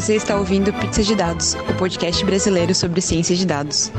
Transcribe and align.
Você 0.00 0.16
está 0.16 0.34
ouvindo 0.34 0.72
Pizza 0.80 1.02
de 1.02 1.14
Dados, 1.14 1.52
o 1.52 1.78
podcast 1.78 2.24
brasileiro 2.24 2.74
sobre 2.74 3.02
ciência 3.02 3.36
de 3.36 3.46
dados. 3.46 3.92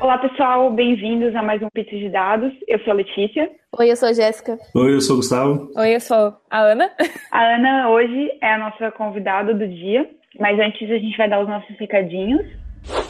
Olá, 0.00 0.18
pessoal, 0.18 0.70
bem-vindos 0.70 1.34
a 1.34 1.42
mais 1.42 1.60
um 1.60 1.68
Pizza 1.74 1.96
de 1.96 2.10
Dados. 2.10 2.52
Eu 2.68 2.78
sou 2.84 2.92
a 2.92 2.94
Letícia. 2.94 3.50
Oi, 3.76 3.90
eu 3.90 3.96
sou 3.96 4.10
a 4.10 4.12
Jéssica. 4.12 4.56
Oi, 4.72 4.94
eu 4.94 5.00
sou 5.00 5.14
o 5.14 5.18
Gustavo. 5.18 5.68
Oi, 5.76 5.96
eu 5.96 6.00
sou 6.00 6.32
a 6.48 6.60
Ana. 6.60 6.88
A 7.32 7.56
Ana 7.56 7.90
hoje 7.90 8.38
é 8.40 8.52
a 8.52 8.58
nossa 8.58 8.92
convidada 8.92 9.52
do 9.52 9.66
dia, 9.66 10.08
mas 10.38 10.60
antes 10.60 10.88
a 10.88 10.98
gente 10.98 11.16
vai 11.16 11.28
dar 11.28 11.40
os 11.40 11.48
nossos 11.48 11.76
recadinhos. 11.76 12.46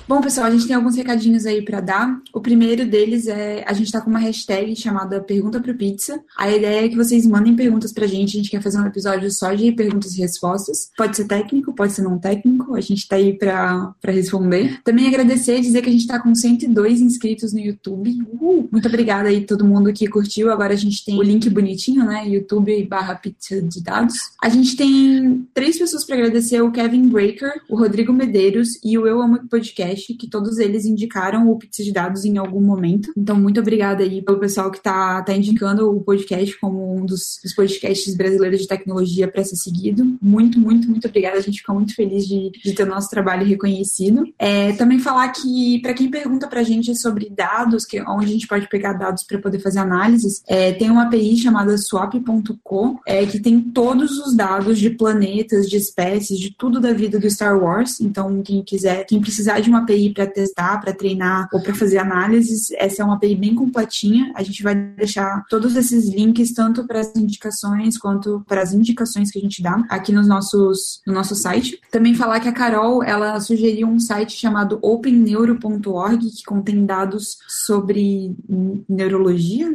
Bom, 0.06 0.20
pessoal, 0.20 0.48
a 0.48 0.50
gente 0.50 0.66
tem 0.66 0.76
alguns 0.76 0.96
recadinhos 0.96 1.46
aí 1.46 1.62
para 1.62 1.80
dar. 1.80 2.20
O 2.30 2.38
primeiro 2.38 2.86
deles 2.86 3.26
é 3.26 3.64
a 3.66 3.72
gente 3.72 3.90
tá 3.90 4.02
com 4.02 4.10
uma 4.10 4.18
hashtag 4.18 4.76
chamada 4.76 5.18
Pergunta 5.22 5.58
pro 5.58 5.74
Pizza. 5.74 6.20
A 6.36 6.50
ideia 6.52 6.84
é 6.84 6.88
que 6.90 6.96
vocês 6.96 7.26
mandem 7.26 7.56
perguntas 7.56 7.90
pra 7.90 8.06
gente. 8.06 8.36
A 8.36 8.40
gente 8.40 8.50
quer 8.50 8.62
fazer 8.62 8.78
um 8.78 8.86
episódio 8.86 9.30
só 9.30 9.54
de 9.54 9.72
perguntas 9.72 10.14
e 10.14 10.20
respostas. 10.20 10.90
Pode 10.94 11.16
ser 11.16 11.24
técnico, 11.24 11.74
pode 11.74 11.94
ser 11.94 12.02
não 12.02 12.18
técnico. 12.18 12.74
A 12.74 12.82
gente 12.82 13.08
tá 13.08 13.16
aí 13.16 13.32
pra, 13.32 13.94
pra 14.00 14.12
responder. 14.12 14.78
Também 14.84 15.08
agradecer 15.08 15.56
e 15.56 15.62
dizer 15.62 15.80
que 15.80 15.88
a 15.88 15.92
gente 15.92 16.06
tá 16.06 16.20
com 16.20 16.34
102 16.34 17.00
inscritos 17.00 17.54
no 17.54 17.60
YouTube. 17.60 18.14
Uhul. 18.30 18.68
Muito 18.70 18.88
obrigada 18.88 19.30
aí 19.30 19.46
todo 19.46 19.64
mundo 19.64 19.90
que 19.90 20.06
curtiu. 20.06 20.52
Agora 20.52 20.74
a 20.74 20.76
gente 20.76 21.02
tem 21.02 21.18
o 21.18 21.22
link 21.22 21.48
bonitinho, 21.48 22.04
né? 22.04 22.28
YouTube 22.28 22.84
barra 22.84 23.14
pizza 23.14 23.62
de 23.62 23.82
dados. 23.82 24.14
A 24.42 24.50
gente 24.50 24.76
tem 24.76 25.48
três 25.54 25.78
pessoas 25.78 26.04
para 26.04 26.16
agradecer: 26.16 26.60
o 26.60 26.70
Kevin 26.70 27.08
Breaker, 27.08 27.52
o 27.70 27.76
Rodrigo 27.78 28.12
Medeiros 28.12 28.78
e 28.84 28.98
o 28.98 29.06
Eu 29.06 29.22
Amo 29.22 29.48
Podcast 29.48 29.63
que 29.72 30.28
todos 30.28 30.58
eles 30.58 30.84
indicaram 30.84 31.50
o 31.50 31.56
Pizza 31.56 31.82
de 31.82 31.92
Dados 31.92 32.24
em 32.24 32.38
algum 32.38 32.60
momento. 32.60 33.12
Então, 33.16 33.36
muito 33.36 33.60
obrigada 33.60 34.02
aí 34.02 34.22
pelo 34.22 34.38
pessoal 34.38 34.70
que 34.70 34.82
tá, 34.82 35.22
tá 35.22 35.34
indicando 35.34 35.90
o 35.90 36.00
podcast 36.00 36.58
como 36.58 36.96
um 36.96 37.06
dos, 37.06 37.38
dos 37.42 37.54
podcasts 37.54 38.14
brasileiros 38.16 38.60
de 38.60 38.68
tecnologia 38.68 39.28
para 39.28 39.44
ser 39.44 39.56
seguido. 39.56 40.16
Muito, 40.20 40.58
muito, 40.58 40.88
muito 40.88 41.06
obrigada. 41.06 41.38
A 41.38 41.42
gente 41.42 41.60
fica 41.60 41.72
muito 41.72 41.94
feliz 41.94 42.26
de, 42.26 42.50
de 42.50 42.72
ter 42.72 42.84
o 42.84 42.90
nosso 42.90 43.08
trabalho 43.08 43.46
reconhecido. 43.46 44.24
É, 44.38 44.72
também 44.72 44.98
falar 44.98 45.28
que, 45.28 45.80
para 45.80 45.94
quem 45.94 46.10
pergunta 46.10 46.48
pra 46.48 46.62
gente 46.62 46.94
sobre 46.96 47.30
dados, 47.30 47.84
que, 47.84 48.00
onde 48.02 48.26
a 48.26 48.28
gente 48.28 48.46
pode 48.46 48.68
pegar 48.68 48.94
dados 48.94 49.22
para 49.24 49.38
poder 49.38 49.58
fazer 49.58 49.78
análises, 49.78 50.42
é, 50.46 50.72
tem 50.72 50.90
uma 50.90 51.04
API 51.04 51.36
chamada 51.36 51.76
swap.co, 51.76 53.00
é, 53.06 53.26
que 53.26 53.38
tem 53.38 53.60
todos 53.60 54.18
os 54.18 54.34
dados 54.36 54.78
de 54.78 54.90
planetas, 54.90 55.68
de 55.68 55.76
espécies, 55.76 56.38
de 56.38 56.54
tudo 56.56 56.80
da 56.80 56.92
vida 56.92 57.18
do 57.18 57.30
Star 57.30 57.56
Wars. 57.58 58.00
Então, 58.00 58.42
quem 58.42 58.62
quiser, 58.62 59.04
quem 59.04 59.20
precisar 59.20 59.53
de 59.60 59.70
uma 59.70 59.80
API 59.80 60.12
para 60.12 60.26
testar, 60.26 60.80
para 60.80 60.92
treinar 60.92 61.48
ou 61.52 61.60
para 61.60 61.74
fazer 61.74 61.98
análises, 61.98 62.70
essa 62.72 63.02
é 63.02 63.04
uma 63.04 63.14
API 63.14 63.34
bem 63.34 63.54
completinha. 63.54 64.32
A 64.34 64.42
gente 64.42 64.62
vai 64.62 64.74
deixar 64.74 65.44
todos 65.48 65.76
esses 65.76 66.08
links, 66.08 66.52
tanto 66.52 66.86
para 66.86 67.00
as 67.00 67.14
indicações 67.16 67.98
quanto 67.98 68.44
para 68.46 68.62
as 68.62 68.72
indicações 68.72 69.30
que 69.30 69.38
a 69.38 69.42
gente 69.42 69.62
dá 69.62 69.82
aqui 69.88 70.12
nos 70.12 70.26
nossos, 70.26 71.00
no 71.06 71.12
nosso 71.12 71.34
site. 71.34 71.80
Também 71.90 72.14
falar 72.14 72.40
que 72.40 72.48
a 72.48 72.52
Carol, 72.52 73.02
ela 73.02 73.38
sugeriu 73.40 73.88
um 73.88 73.98
site 73.98 74.32
chamado 74.32 74.78
openneuro.org, 74.82 76.30
que 76.30 76.44
contém 76.44 76.84
dados 76.84 77.38
sobre 77.48 78.34
neurologia, 78.88 79.68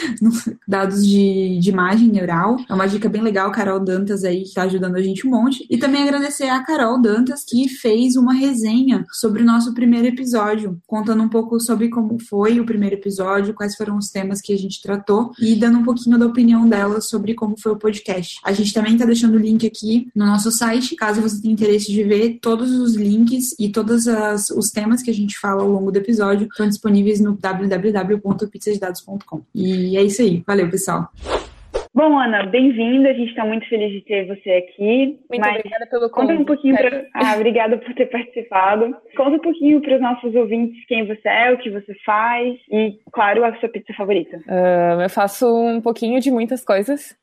dados 0.66 1.06
de, 1.06 1.58
de 1.60 1.70
imagem 1.70 2.08
neural. 2.08 2.56
É 2.68 2.74
uma 2.74 2.86
dica 2.86 3.08
bem 3.08 3.22
legal, 3.22 3.50
Carol 3.50 3.80
Dantas 3.80 4.24
aí, 4.24 4.42
que 4.42 4.48
está 4.48 4.62
ajudando 4.62 4.96
a 4.96 5.02
gente 5.02 5.26
um 5.26 5.30
monte. 5.30 5.66
E 5.70 5.78
também 5.78 6.02
agradecer 6.02 6.48
a 6.48 6.62
Carol 6.62 7.00
Dantas, 7.00 7.44
que 7.44 7.68
fez 7.68 8.16
uma 8.16 8.32
resenha 8.32 9.04
sobre 9.12 9.42
o 9.42 9.46
nosso 9.46 9.74
primeiro 9.74 10.06
episódio, 10.06 10.80
contando 10.86 11.22
um 11.22 11.28
pouco 11.28 11.60
sobre 11.60 11.88
como 11.88 12.18
foi 12.20 12.60
o 12.60 12.66
primeiro 12.66 12.96
episódio, 12.96 13.54
quais 13.54 13.76
foram 13.76 13.96
os 13.96 14.10
temas 14.10 14.40
que 14.40 14.52
a 14.52 14.58
gente 14.58 14.82
tratou 14.82 15.32
e 15.40 15.54
dando 15.54 15.78
um 15.78 15.84
pouquinho 15.84 16.18
da 16.18 16.26
opinião 16.26 16.68
dela 16.68 17.00
sobre 17.00 17.34
como 17.34 17.56
foi 17.60 17.72
o 17.72 17.76
podcast. 17.76 18.40
A 18.44 18.52
gente 18.52 18.72
também 18.72 18.94
está 18.94 19.04
deixando 19.04 19.34
o 19.34 19.38
link 19.38 19.66
aqui 19.66 20.08
no 20.14 20.26
nosso 20.26 20.50
site, 20.50 20.96
caso 20.96 21.20
você 21.20 21.40
tenha 21.40 21.54
interesse 21.54 21.90
de 21.90 22.02
ver 22.02 22.38
todos 22.40 22.72
os 22.72 22.94
links 22.94 23.54
e 23.58 23.68
todos 23.68 24.06
as, 24.06 24.50
os 24.50 24.70
temas 24.70 25.02
que 25.02 25.10
a 25.10 25.14
gente 25.14 25.38
fala 25.38 25.62
ao 25.62 25.70
longo 25.70 25.90
do 25.90 25.98
episódio 25.98 26.48
estão 26.48 26.68
disponíveis 26.68 27.20
no 27.20 27.36
www.pizzadedados.com. 27.36 29.42
E 29.54 29.96
é 29.96 30.02
isso 30.02 30.22
aí. 30.22 30.42
Valeu, 30.46 30.70
pessoal. 30.70 31.10
Bom, 31.98 32.16
Ana, 32.16 32.46
bem-vinda. 32.46 33.08
A 33.08 33.12
gente 33.12 33.30
está 33.30 33.44
muito 33.44 33.68
feliz 33.68 33.90
de 33.90 34.02
ter 34.02 34.24
você 34.24 34.50
aqui. 34.52 35.18
Muito 35.28 35.48
obrigada 35.48 35.84
pelo 35.90 36.08
convite. 36.08 36.30
Conta 36.30 36.42
um 36.42 36.44
pouquinho 36.44 36.76
pra... 36.76 37.04
ah, 37.12 37.34
obrigada 37.34 37.76
por 37.76 37.92
ter 37.92 38.06
participado. 38.06 38.96
Conta 39.16 39.30
um 39.30 39.40
pouquinho 39.40 39.80
para 39.80 39.96
os 39.96 40.00
nossos 40.00 40.32
ouvintes 40.32 40.86
quem 40.86 41.04
você 41.04 41.28
é, 41.28 41.52
o 41.52 41.58
que 41.58 41.68
você 41.68 41.92
faz 42.06 42.56
e, 42.70 43.00
claro, 43.10 43.44
a 43.44 43.52
sua 43.56 43.68
pizza 43.68 43.92
favorita. 43.94 44.36
Uh, 44.46 45.02
eu 45.02 45.10
faço 45.10 45.52
um 45.52 45.80
pouquinho 45.80 46.20
de 46.20 46.30
muitas 46.30 46.64
coisas, 46.64 47.16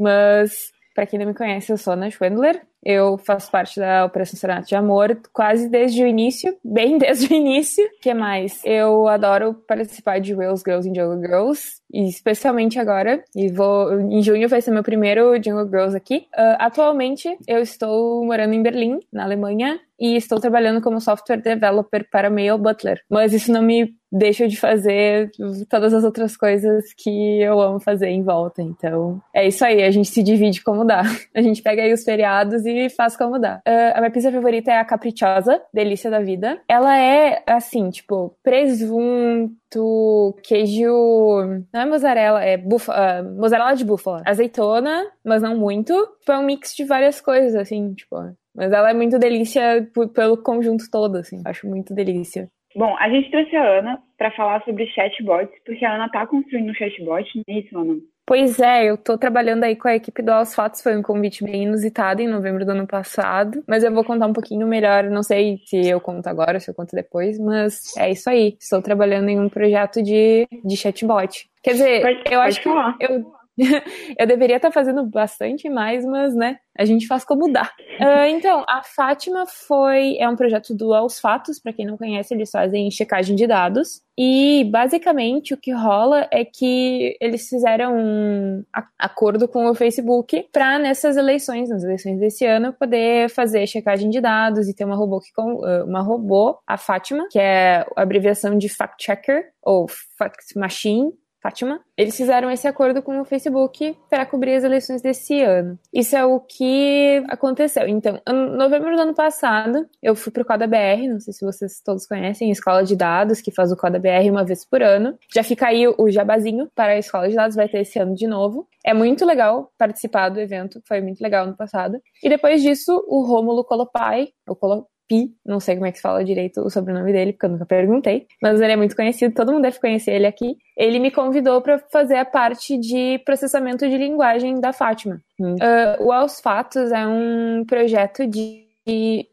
mas 0.00 0.72
para 0.94 1.04
quem 1.04 1.18
não 1.18 1.26
me 1.26 1.34
conhece, 1.34 1.70
eu 1.70 1.76
sou 1.76 1.92
Ana 1.92 2.10
Schwendler. 2.10 2.62
Eu 2.82 3.18
faço 3.18 3.50
parte 3.50 3.78
da 3.78 4.04
Operação 4.04 4.38
Serenato 4.38 4.68
de 4.68 4.74
Amor 4.74 5.18
quase 5.32 5.68
desde 5.68 6.02
o 6.02 6.06
início, 6.06 6.56
bem 6.64 6.98
desde 6.98 7.32
o 7.32 7.36
início. 7.36 7.84
O 7.84 8.00
que 8.00 8.12
mais? 8.12 8.60
Eu 8.64 9.06
adoro 9.06 9.54
participar 9.66 10.20
de 10.20 10.34
Wales 10.34 10.62
Girls 10.66 10.88
and 10.88 10.94
Jungle 10.94 11.20
Girls, 11.20 11.80
especialmente 11.92 12.78
agora. 12.78 13.22
E 13.36 13.48
vou 13.48 14.00
em 14.00 14.22
junho 14.22 14.48
vai 14.48 14.60
ser 14.60 14.70
meu 14.70 14.82
primeiro 14.82 15.34
Jungle 15.42 15.68
Girls 15.68 15.96
aqui. 15.96 16.26
Uh, 16.34 16.56
atualmente 16.58 17.28
eu 17.46 17.60
estou 17.60 18.24
morando 18.24 18.54
em 18.54 18.62
Berlim, 18.62 18.98
na 19.12 19.24
Alemanha, 19.24 19.78
e 20.02 20.16
estou 20.16 20.40
trabalhando 20.40 20.80
como 20.80 21.00
software 21.00 21.36
developer 21.40 22.04
para 22.10 22.28
Mail 22.28 22.58
Butler. 22.58 23.00
Mas 23.08 23.32
isso 23.32 23.52
não 23.52 23.62
me 23.62 23.94
deixa 24.10 24.46
de 24.46 24.58
fazer 24.58 25.30
todas 25.70 25.94
as 25.94 26.04
outras 26.04 26.36
coisas 26.36 26.92
que 26.98 27.40
eu 27.40 27.60
amo 27.60 27.80
fazer 27.80 28.08
em 28.08 28.22
volta. 28.22 28.60
Então, 28.60 29.22
é 29.32 29.46
isso 29.46 29.64
aí, 29.64 29.82
a 29.82 29.90
gente 29.90 30.08
se 30.08 30.22
divide 30.22 30.62
como 30.62 30.84
dá. 30.84 31.02
A 31.34 31.40
gente 31.40 31.62
pega 31.62 31.82
aí 31.82 31.92
os 31.92 32.04
feriados 32.04 32.66
e 32.66 32.71
faz 32.90 33.16
como 33.16 33.38
dá. 33.38 33.60
Uh, 33.66 33.92
a 33.94 34.00
minha 34.00 34.10
pizza 34.10 34.30
favorita 34.30 34.70
é 34.70 34.78
a 34.78 34.84
caprichosa, 34.84 35.62
delícia 35.72 36.10
da 36.10 36.20
vida. 36.20 36.60
Ela 36.68 36.98
é, 36.98 37.42
assim, 37.46 37.90
tipo, 37.90 38.36
presunto, 38.42 40.36
queijo... 40.42 41.64
Não 41.72 41.80
é 41.80 41.86
mozzarella, 41.86 42.44
é 42.44 42.56
uh, 42.56 43.40
mozzarella 43.40 43.74
de 43.74 43.84
búfala. 43.84 44.22
Azeitona, 44.26 45.06
mas 45.24 45.42
não 45.42 45.56
muito. 45.56 45.94
Tipo, 46.20 46.32
é 46.32 46.38
um 46.38 46.44
mix 46.44 46.74
de 46.74 46.84
várias 46.84 47.20
coisas, 47.20 47.54
assim, 47.54 47.94
tipo... 47.94 48.16
Mas 48.54 48.70
ela 48.70 48.90
é 48.90 48.94
muito 48.94 49.18
delícia 49.18 49.88
pelo 50.14 50.36
conjunto 50.36 50.84
todo, 50.90 51.16
assim. 51.16 51.40
Acho 51.46 51.66
muito 51.66 51.94
delícia. 51.94 52.48
Bom, 52.76 52.96
a 52.98 53.08
gente 53.08 53.30
trouxe 53.30 53.54
a 53.56 53.78
Ana 53.78 53.98
para 54.16 54.30
falar 54.30 54.62
sobre 54.64 54.86
chatbots, 54.88 55.54
porque 55.64 55.84
a 55.84 55.94
Ana 55.94 56.06
está 56.06 56.26
construindo 56.26 56.70
um 56.70 56.74
chatbot, 56.74 57.26
não 57.34 57.54
é 57.54 57.58
isso, 57.58 57.78
Ana? 57.78 57.94
Pois 58.24 58.60
é, 58.60 58.84
eu 58.88 58.94
estou 58.94 59.18
trabalhando 59.18 59.64
aí 59.64 59.74
com 59.74 59.88
a 59.88 59.96
equipe 59.96 60.22
do 60.22 60.30
Aos 60.30 60.54
Fatos, 60.54 60.80
foi 60.80 60.96
um 60.96 61.02
convite 61.02 61.42
bem 61.44 61.64
inusitado 61.64 62.22
em 62.22 62.28
novembro 62.28 62.64
do 62.64 62.70
ano 62.70 62.86
passado, 62.86 63.62
mas 63.66 63.82
eu 63.82 63.92
vou 63.92 64.04
contar 64.04 64.26
um 64.26 64.32
pouquinho 64.32 64.66
melhor, 64.66 65.04
não 65.04 65.22
sei 65.22 65.58
se 65.66 65.88
eu 65.88 66.00
conto 66.00 66.28
agora, 66.28 66.60
se 66.60 66.70
eu 66.70 66.74
conto 66.74 66.94
depois, 66.94 67.38
mas 67.38 67.96
é 67.96 68.12
isso 68.12 68.30
aí, 68.30 68.56
estou 68.60 68.80
trabalhando 68.80 69.28
em 69.28 69.40
um 69.40 69.48
projeto 69.48 70.00
de, 70.02 70.46
de 70.64 70.76
chatbot. 70.76 71.50
Quer 71.62 71.72
dizer, 71.72 72.02
pode, 72.02 72.18
eu 72.18 72.22
pode 72.22 72.36
acho 72.36 72.62
falar. 72.62 72.98
que 72.98 73.04
eu, 73.04 73.32
eu 74.18 74.26
deveria 74.26 74.56
estar 74.56 74.70
fazendo 74.70 75.04
bastante 75.04 75.68
mais, 75.68 76.04
mas, 76.04 76.34
né, 76.34 76.56
a 76.78 76.84
gente 76.84 77.06
faz 77.06 77.24
como 77.24 77.52
dá. 77.52 77.70
Uh, 78.00 78.26
então, 78.30 78.64
a 78.68 78.82
Fátima 78.82 79.46
foi 79.46 80.16
é 80.18 80.28
um 80.28 80.36
projeto 80.36 80.74
do 80.74 80.94
Aos 80.94 81.20
Fatos, 81.20 81.60
para 81.60 81.72
quem 81.72 81.86
não 81.86 81.96
conhece, 81.96 82.32
eles 82.32 82.50
fazem 82.50 82.90
checagem 82.90 83.36
de 83.36 83.46
dados. 83.46 84.02
E 84.16 84.64
basicamente 84.70 85.54
o 85.54 85.56
que 85.56 85.72
rola 85.72 86.28
é 86.30 86.44
que 86.44 87.16
eles 87.18 87.48
fizeram 87.48 87.96
um 87.96 88.62
acordo 88.98 89.48
com 89.48 89.66
o 89.66 89.74
Facebook 89.74 90.48
para 90.52 90.78
nessas 90.78 91.16
eleições, 91.16 91.70
nas 91.70 91.82
eleições 91.82 92.18
desse 92.18 92.44
ano, 92.44 92.74
poder 92.74 93.30
fazer 93.30 93.66
checagem 93.66 94.10
de 94.10 94.20
dados 94.20 94.68
e 94.68 94.74
ter 94.74 94.84
uma 94.84 94.96
robô 94.96 95.18
que 95.18 95.32
com 95.32 95.60
uma 95.86 96.02
robô, 96.02 96.58
a 96.66 96.76
Fátima, 96.76 97.26
que 97.30 97.38
é 97.38 97.86
a 97.96 98.02
abreviação 98.02 98.56
de 98.56 98.68
fact 98.68 99.02
checker 99.02 99.44
ou 99.62 99.86
fact 99.88 100.58
machine 100.58 101.10
Fátima, 101.42 101.80
eles 101.96 102.16
fizeram 102.16 102.48
esse 102.50 102.68
acordo 102.68 103.02
com 103.02 103.20
o 103.20 103.24
Facebook 103.24 103.96
para 104.08 104.24
cobrir 104.24 104.54
as 104.54 104.62
eleições 104.62 105.02
desse 105.02 105.42
ano. 105.42 105.76
Isso 105.92 106.16
é 106.16 106.24
o 106.24 106.38
que 106.38 107.20
aconteceu. 107.28 107.88
Então, 107.88 108.20
em 108.28 108.56
novembro 108.56 108.94
do 108.94 109.02
ano 109.02 109.14
passado, 109.14 109.84
eu 110.00 110.14
fui 110.14 110.30
para 110.30 110.42
o 110.42 110.46
Coda 110.46 110.68
BR, 110.68 111.08
não 111.08 111.18
sei 111.18 111.32
se 111.32 111.44
vocês 111.44 111.80
todos 111.84 112.06
conhecem, 112.06 112.50
escola 112.50 112.84
de 112.84 112.94
dados, 112.94 113.40
que 113.40 113.50
faz 113.50 113.72
o 113.72 113.76
Coda 113.76 113.98
BR 113.98 114.30
uma 114.30 114.44
vez 114.44 114.64
por 114.64 114.82
ano. 114.82 115.18
Já 115.34 115.42
fica 115.42 115.66
aí 115.66 115.88
o 115.88 116.08
jabazinho 116.08 116.70
para 116.76 116.92
a 116.92 116.98
escola 116.98 117.28
de 117.28 117.34
dados, 117.34 117.56
vai 117.56 117.68
ter 117.68 117.80
esse 117.80 117.98
ano 117.98 118.14
de 118.14 118.28
novo. 118.28 118.68
É 118.84 118.94
muito 118.94 119.24
legal 119.24 119.72
participar 119.76 120.28
do 120.28 120.40
evento, 120.40 120.80
foi 120.86 121.00
muito 121.00 121.20
legal 121.20 121.44
no 121.44 121.56
passado. 121.56 122.00
E 122.22 122.28
depois 122.28 122.62
disso, 122.62 123.04
o 123.08 123.24
Rômulo 123.26 123.64
Colopai, 123.64 124.28
o 124.48 124.54
Colo 124.54 124.86
Pi, 125.08 125.34
não 125.44 125.60
sei 125.60 125.74
como 125.74 125.86
é 125.86 125.92
que 125.92 125.98
se 125.98 126.02
fala 126.02 126.24
direito 126.24 126.60
o 126.60 126.70
sobrenome 126.70 127.12
dele, 127.12 127.32
porque 127.32 127.46
eu 127.46 127.50
nunca 127.50 127.66
perguntei, 127.66 128.26
mas 128.40 128.60
ele 128.60 128.72
é 128.72 128.76
muito 128.76 128.96
conhecido, 128.96 129.34
todo 129.34 129.52
mundo 129.52 129.62
deve 129.62 129.80
conhecer 129.80 130.12
ele 130.12 130.26
aqui. 130.26 130.56
Ele 130.76 130.98
me 130.98 131.10
convidou 131.10 131.60
para 131.60 131.78
fazer 131.90 132.16
a 132.16 132.24
parte 132.24 132.78
de 132.78 133.20
processamento 133.24 133.88
de 133.88 133.96
linguagem 133.96 134.60
da 134.60 134.72
Fátima. 134.72 135.20
Hum. 135.38 135.54
Uh, 135.54 136.06
o 136.06 136.12
Aos 136.12 136.40
Fatos 136.40 136.90
é 136.92 137.06
um 137.06 137.64
projeto 137.66 138.26
de 138.26 138.62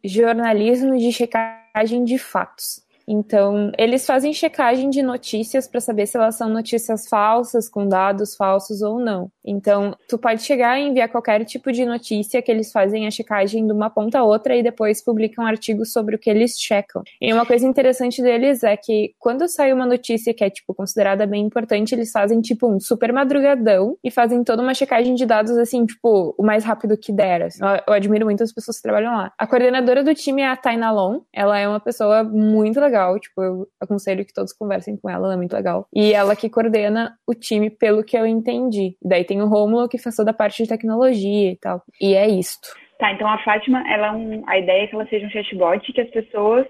jornalismo 0.04 0.98
de 0.98 1.12
checagem 1.12 2.04
de 2.04 2.18
fatos. 2.18 2.82
Então, 3.12 3.72
eles 3.76 4.06
fazem 4.06 4.32
checagem 4.32 4.92
de 4.92 5.02
notícias 5.02 5.68
para 5.68 5.82
saber 5.82 6.06
se 6.06 6.16
elas 6.16 6.36
são 6.36 6.48
notícias 6.48 7.08
falsas, 7.08 7.68
com 7.68 7.88
dados 7.88 8.36
falsos 8.36 8.84
ou 8.84 9.00
não. 9.00 9.32
Então, 9.44 9.96
tu 10.08 10.16
pode 10.18 10.44
chegar 10.44 10.80
e 10.80 10.88
enviar 10.88 11.10
qualquer 11.10 11.44
tipo 11.44 11.72
de 11.72 11.84
notícia 11.86 12.40
que 12.40 12.52
eles 12.52 12.72
fazem 12.72 13.08
a 13.08 13.12
checagem 13.12 13.66
de 13.66 13.74
uma 13.74 13.90
ponta 13.90 14.20
a 14.20 14.24
outra 14.24 14.56
e 14.56 14.62
depois 14.62 15.04
publicam 15.04 15.44
artigos 15.44 15.92
sobre 15.92 16.16
o 16.16 16.20
que 16.20 16.30
eles 16.30 16.54
checam. 16.60 17.02
E 17.20 17.34
uma 17.34 17.48
coisa 17.48 17.66
interessante 17.66 18.22
deles 18.22 18.64
é 18.64 18.78
que 18.78 19.14
quando 19.18 19.48
sai 19.48 19.74
uma 19.74 19.88
notícia 19.88 20.34
que 20.34 20.44
é 20.44 20.50
tipo 20.50 20.74
considerada 20.76 21.26
bem 21.26 21.44
importante, 21.44 21.96
eles 21.96 22.12
fazem 22.12 22.42
tipo 22.42 22.72
um 22.72 22.80
super 22.80 23.12
madrugadão 23.12 23.98
e 24.04 24.12
fazem 24.12 24.44
toda 24.44 24.62
uma 24.62 24.76
checagem 24.76 25.16
de 25.16 25.26
dados 25.26 25.58
assim, 25.58 25.86
tipo, 25.86 26.36
o 26.38 26.44
mais 26.44 26.64
rápido 26.64 26.96
que 26.96 27.12
der. 27.12 27.44
Assim. 27.44 27.64
Eu, 27.64 27.82
eu, 27.88 27.94
admiro 27.94 28.26
muito 28.26 28.44
as 28.44 28.54
pessoas 28.54 28.78
que 28.78 28.84
trabalham 28.84 29.14
lá. 29.14 29.34
A 29.38 29.48
coordenadora 29.48 30.04
do 30.04 30.14
time 30.14 30.44
é 30.44 30.48
a 30.48 30.56
Taina 30.56 30.92
Long. 30.92 31.22
Ela 31.34 31.58
é 31.58 31.68
uma 31.68 31.80
pessoa 31.80 32.24
muito 32.24 32.80
legal, 32.80 32.99
tipo, 33.20 33.42
eu 33.42 33.68
aconselho 33.80 34.26
que 34.26 34.34
todos 34.34 34.54
conversem 34.54 34.98
com 34.98 35.10
ela, 35.10 35.28
ela 35.28 35.34
é 35.34 35.38
muito 35.38 35.54
legal. 35.54 35.88
E 35.94 36.14
ela 36.14 36.36
que 36.36 36.50
coordena 36.50 37.18
o 37.28 37.34
time, 37.34 37.70
pelo 37.70 38.04
que 38.04 38.18
eu 38.18 38.26
entendi. 38.26 38.96
daí 39.04 39.24
tem 39.24 39.42
o 39.42 39.48
Romulo 39.48 39.88
que 39.90 39.98
faz 39.98 40.16
toda 40.16 40.32
a 40.32 40.34
parte 40.34 40.64
de 40.64 40.70
tecnologia 40.70 41.52
e 41.52 41.56
tal. 41.56 41.82
E 42.02 42.14
é 42.16 42.28
isto. 42.28 42.70
Tá, 43.00 43.14
então 43.14 43.28
a 43.30 43.38
Fátima, 43.40 43.82
ela 43.90 44.08
é 44.08 44.12
um, 44.12 44.44
a 44.46 44.60
ideia 44.60 44.84
é 44.84 44.88
que 44.88 44.94
ela 44.94 45.08
seja 45.08 45.26
um 45.26 45.30
chatbot 45.30 45.94
que 45.94 46.02
as 46.02 46.10
pessoas 46.10 46.68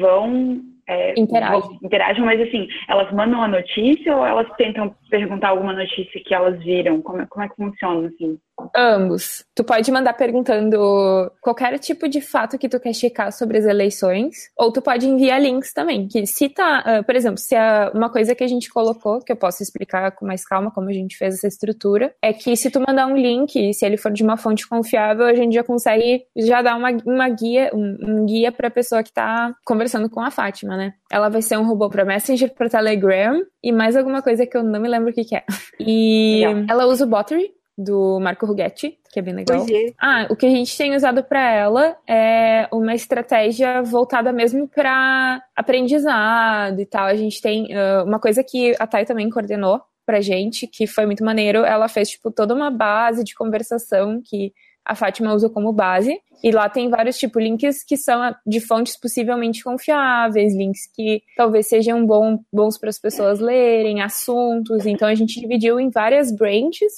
vão 0.00 0.60
é, 0.88 1.14
interagem. 1.16 1.78
interagem, 1.80 2.24
mas 2.24 2.40
assim, 2.40 2.66
elas 2.88 3.12
mandam 3.12 3.40
a 3.40 3.46
notícia 3.46 4.16
ou 4.16 4.26
elas 4.26 4.48
tentam 4.56 4.92
perguntar 5.10 5.48
alguma 5.48 5.72
notícia 5.72 6.22
que 6.24 6.34
elas 6.34 6.58
viram? 6.62 7.02
Como, 7.02 7.20
é, 7.20 7.26
como 7.26 7.44
é 7.44 7.48
que 7.48 7.56
funciona, 7.56 8.08
assim? 8.08 8.38
Ambos. 8.74 9.44
Tu 9.54 9.64
pode 9.64 9.90
mandar 9.90 10.14
perguntando 10.14 11.30
qualquer 11.40 11.78
tipo 11.78 12.08
de 12.08 12.20
fato 12.20 12.58
que 12.58 12.68
tu 12.68 12.78
quer 12.78 12.94
checar 12.94 13.32
sobre 13.32 13.58
as 13.58 13.64
eleições, 13.64 14.50
ou 14.56 14.72
tu 14.72 14.82
pode 14.82 15.08
enviar 15.08 15.40
links 15.40 15.72
também, 15.72 16.06
que 16.06 16.26
se 16.26 16.48
tá, 16.48 16.84
uh, 17.00 17.04
por 17.04 17.16
exemplo, 17.16 17.38
se 17.38 17.54
é 17.54 17.90
uma 17.94 18.10
coisa 18.10 18.34
que 18.34 18.44
a 18.44 18.48
gente 18.48 18.70
colocou, 18.70 19.20
que 19.20 19.32
eu 19.32 19.36
posso 19.36 19.62
explicar 19.62 20.12
com 20.12 20.26
mais 20.26 20.44
calma 20.44 20.70
como 20.70 20.88
a 20.88 20.92
gente 20.92 21.16
fez 21.16 21.34
essa 21.34 21.46
estrutura, 21.46 22.14
é 22.22 22.32
que 22.32 22.54
se 22.56 22.70
tu 22.70 22.80
mandar 22.80 23.06
um 23.06 23.16
link, 23.16 23.72
se 23.72 23.84
ele 23.84 23.96
for 23.96 24.12
de 24.12 24.22
uma 24.22 24.36
fonte 24.36 24.68
confiável, 24.68 25.26
a 25.26 25.34
gente 25.34 25.54
já 25.54 25.64
consegue 25.64 26.24
já 26.36 26.62
dar 26.62 26.76
uma, 26.76 26.90
uma 27.04 27.28
guia, 27.28 27.70
um, 27.72 27.96
um 28.02 28.26
guia 28.26 28.52
pra 28.52 28.70
pessoa 28.70 29.02
que 29.02 29.12
tá 29.12 29.54
conversando 29.64 30.08
com 30.08 30.20
a 30.20 30.30
Fátima, 30.30 30.76
né? 30.76 30.92
Ela 31.10 31.28
vai 31.28 31.42
ser 31.42 31.58
um 31.58 31.66
robô 31.66 31.88
para 31.88 32.04
Messenger, 32.04 32.52
para 32.54 32.68
Telegram 32.68 33.42
e 33.62 33.72
mais 33.72 33.96
alguma 33.96 34.22
coisa 34.22 34.46
que 34.46 34.56
eu 34.56 34.62
não 34.62 34.80
me 34.80 34.88
lembro 34.88 34.99
o 35.08 35.12
que, 35.12 35.24
que 35.24 35.36
é. 35.36 35.44
E 35.78 36.44
Legal. 36.46 36.64
ela 36.68 36.86
usa 36.86 37.04
o 37.04 37.08
Bottery, 37.08 37.52
do 37.80 38.20
Marco 38.20 38.46
Ruggetti, 38.46 38.98
que 39.10 39.18
é 39.18 39.22
bem 39.22 39.34
legal. 39.34 39.64
É. 39.68 39.92
Ah, 39.98 40.26
o 40.28 40.36
que 40.36 40.46
a 40.46 40.50
gente 40.50 40.76
tem 40.76 40.94
usado 40.94 41.24
para 41.24 41.40
ela 41.50 41.96
é 42.06 42.68
uma 42.70 42.94
estratégia 42.94 43.82
voltada 43.82 44.32
mesmo 44.32 44.68
para 44.68 45.42
aprendizado 45.56 46.80
e 46.80 46.86
tal. 46.86 47.06
A 47.06 47.14
gente 47.14 47.40
tem 47.40 47.68
uh, 47.74 48.04
uma 48.04 48.20
coisa 48.20 48.44
que 48.44 48.76
a 48.78 48.86
Thay 48.86 49.06
também 49.06 49.30
coordenou 49.30 49.80
pra 50.04 50.20
gente, 50.20 50.66
que 50.66 50.86
foi 50.86 51.06
muito 51.06 51.24
maneiro. 51.24 51.64
Ela 51.64 51.88
fez, 51.88 52.10
tipo, 52.10 52.30
toda 52.30 52.54
uma 52.54 52.70
base 52.70 53.24
de 53.24 53.34
conversação 53.34 54.20
que 54.24 54.52
a 54.90 54.94
Fátima 54.96 55.32
usa 55.32 55.48
como 55.48 55.72
base. 55.72 56.20
E 56.42 56.50
lá 56.50 56.68
tem 56.68 56.88
vários 56.88 57.16
tipo 57.16 57.38
links 57.38 57.84
que 57.84 57.96
são 57.96 58.34
de 58.44 58.60
fontes 58.60 58.98
possivelmente 58.98 59.62
confiáveis, 59.62 60.52
links 60.56 60.90
que 60.92 61.22
talvez 61.36 61.68
sejam 61.68 62.04
bom, 62.04 62.40
bons 62.52 62.76
para 62.76 62.88
as 62.88 62.98
pessoas 62.98 63.38
lerem, 63.38 64.02
assuntos. 64.02 64.86
Então 64.86 65.06
a 65.06 65.14
gente 65.14 65.38
dividiu 65.38 65.78
em 65.78 65.90
várias 65.90 66.32
branches 66.34 66.92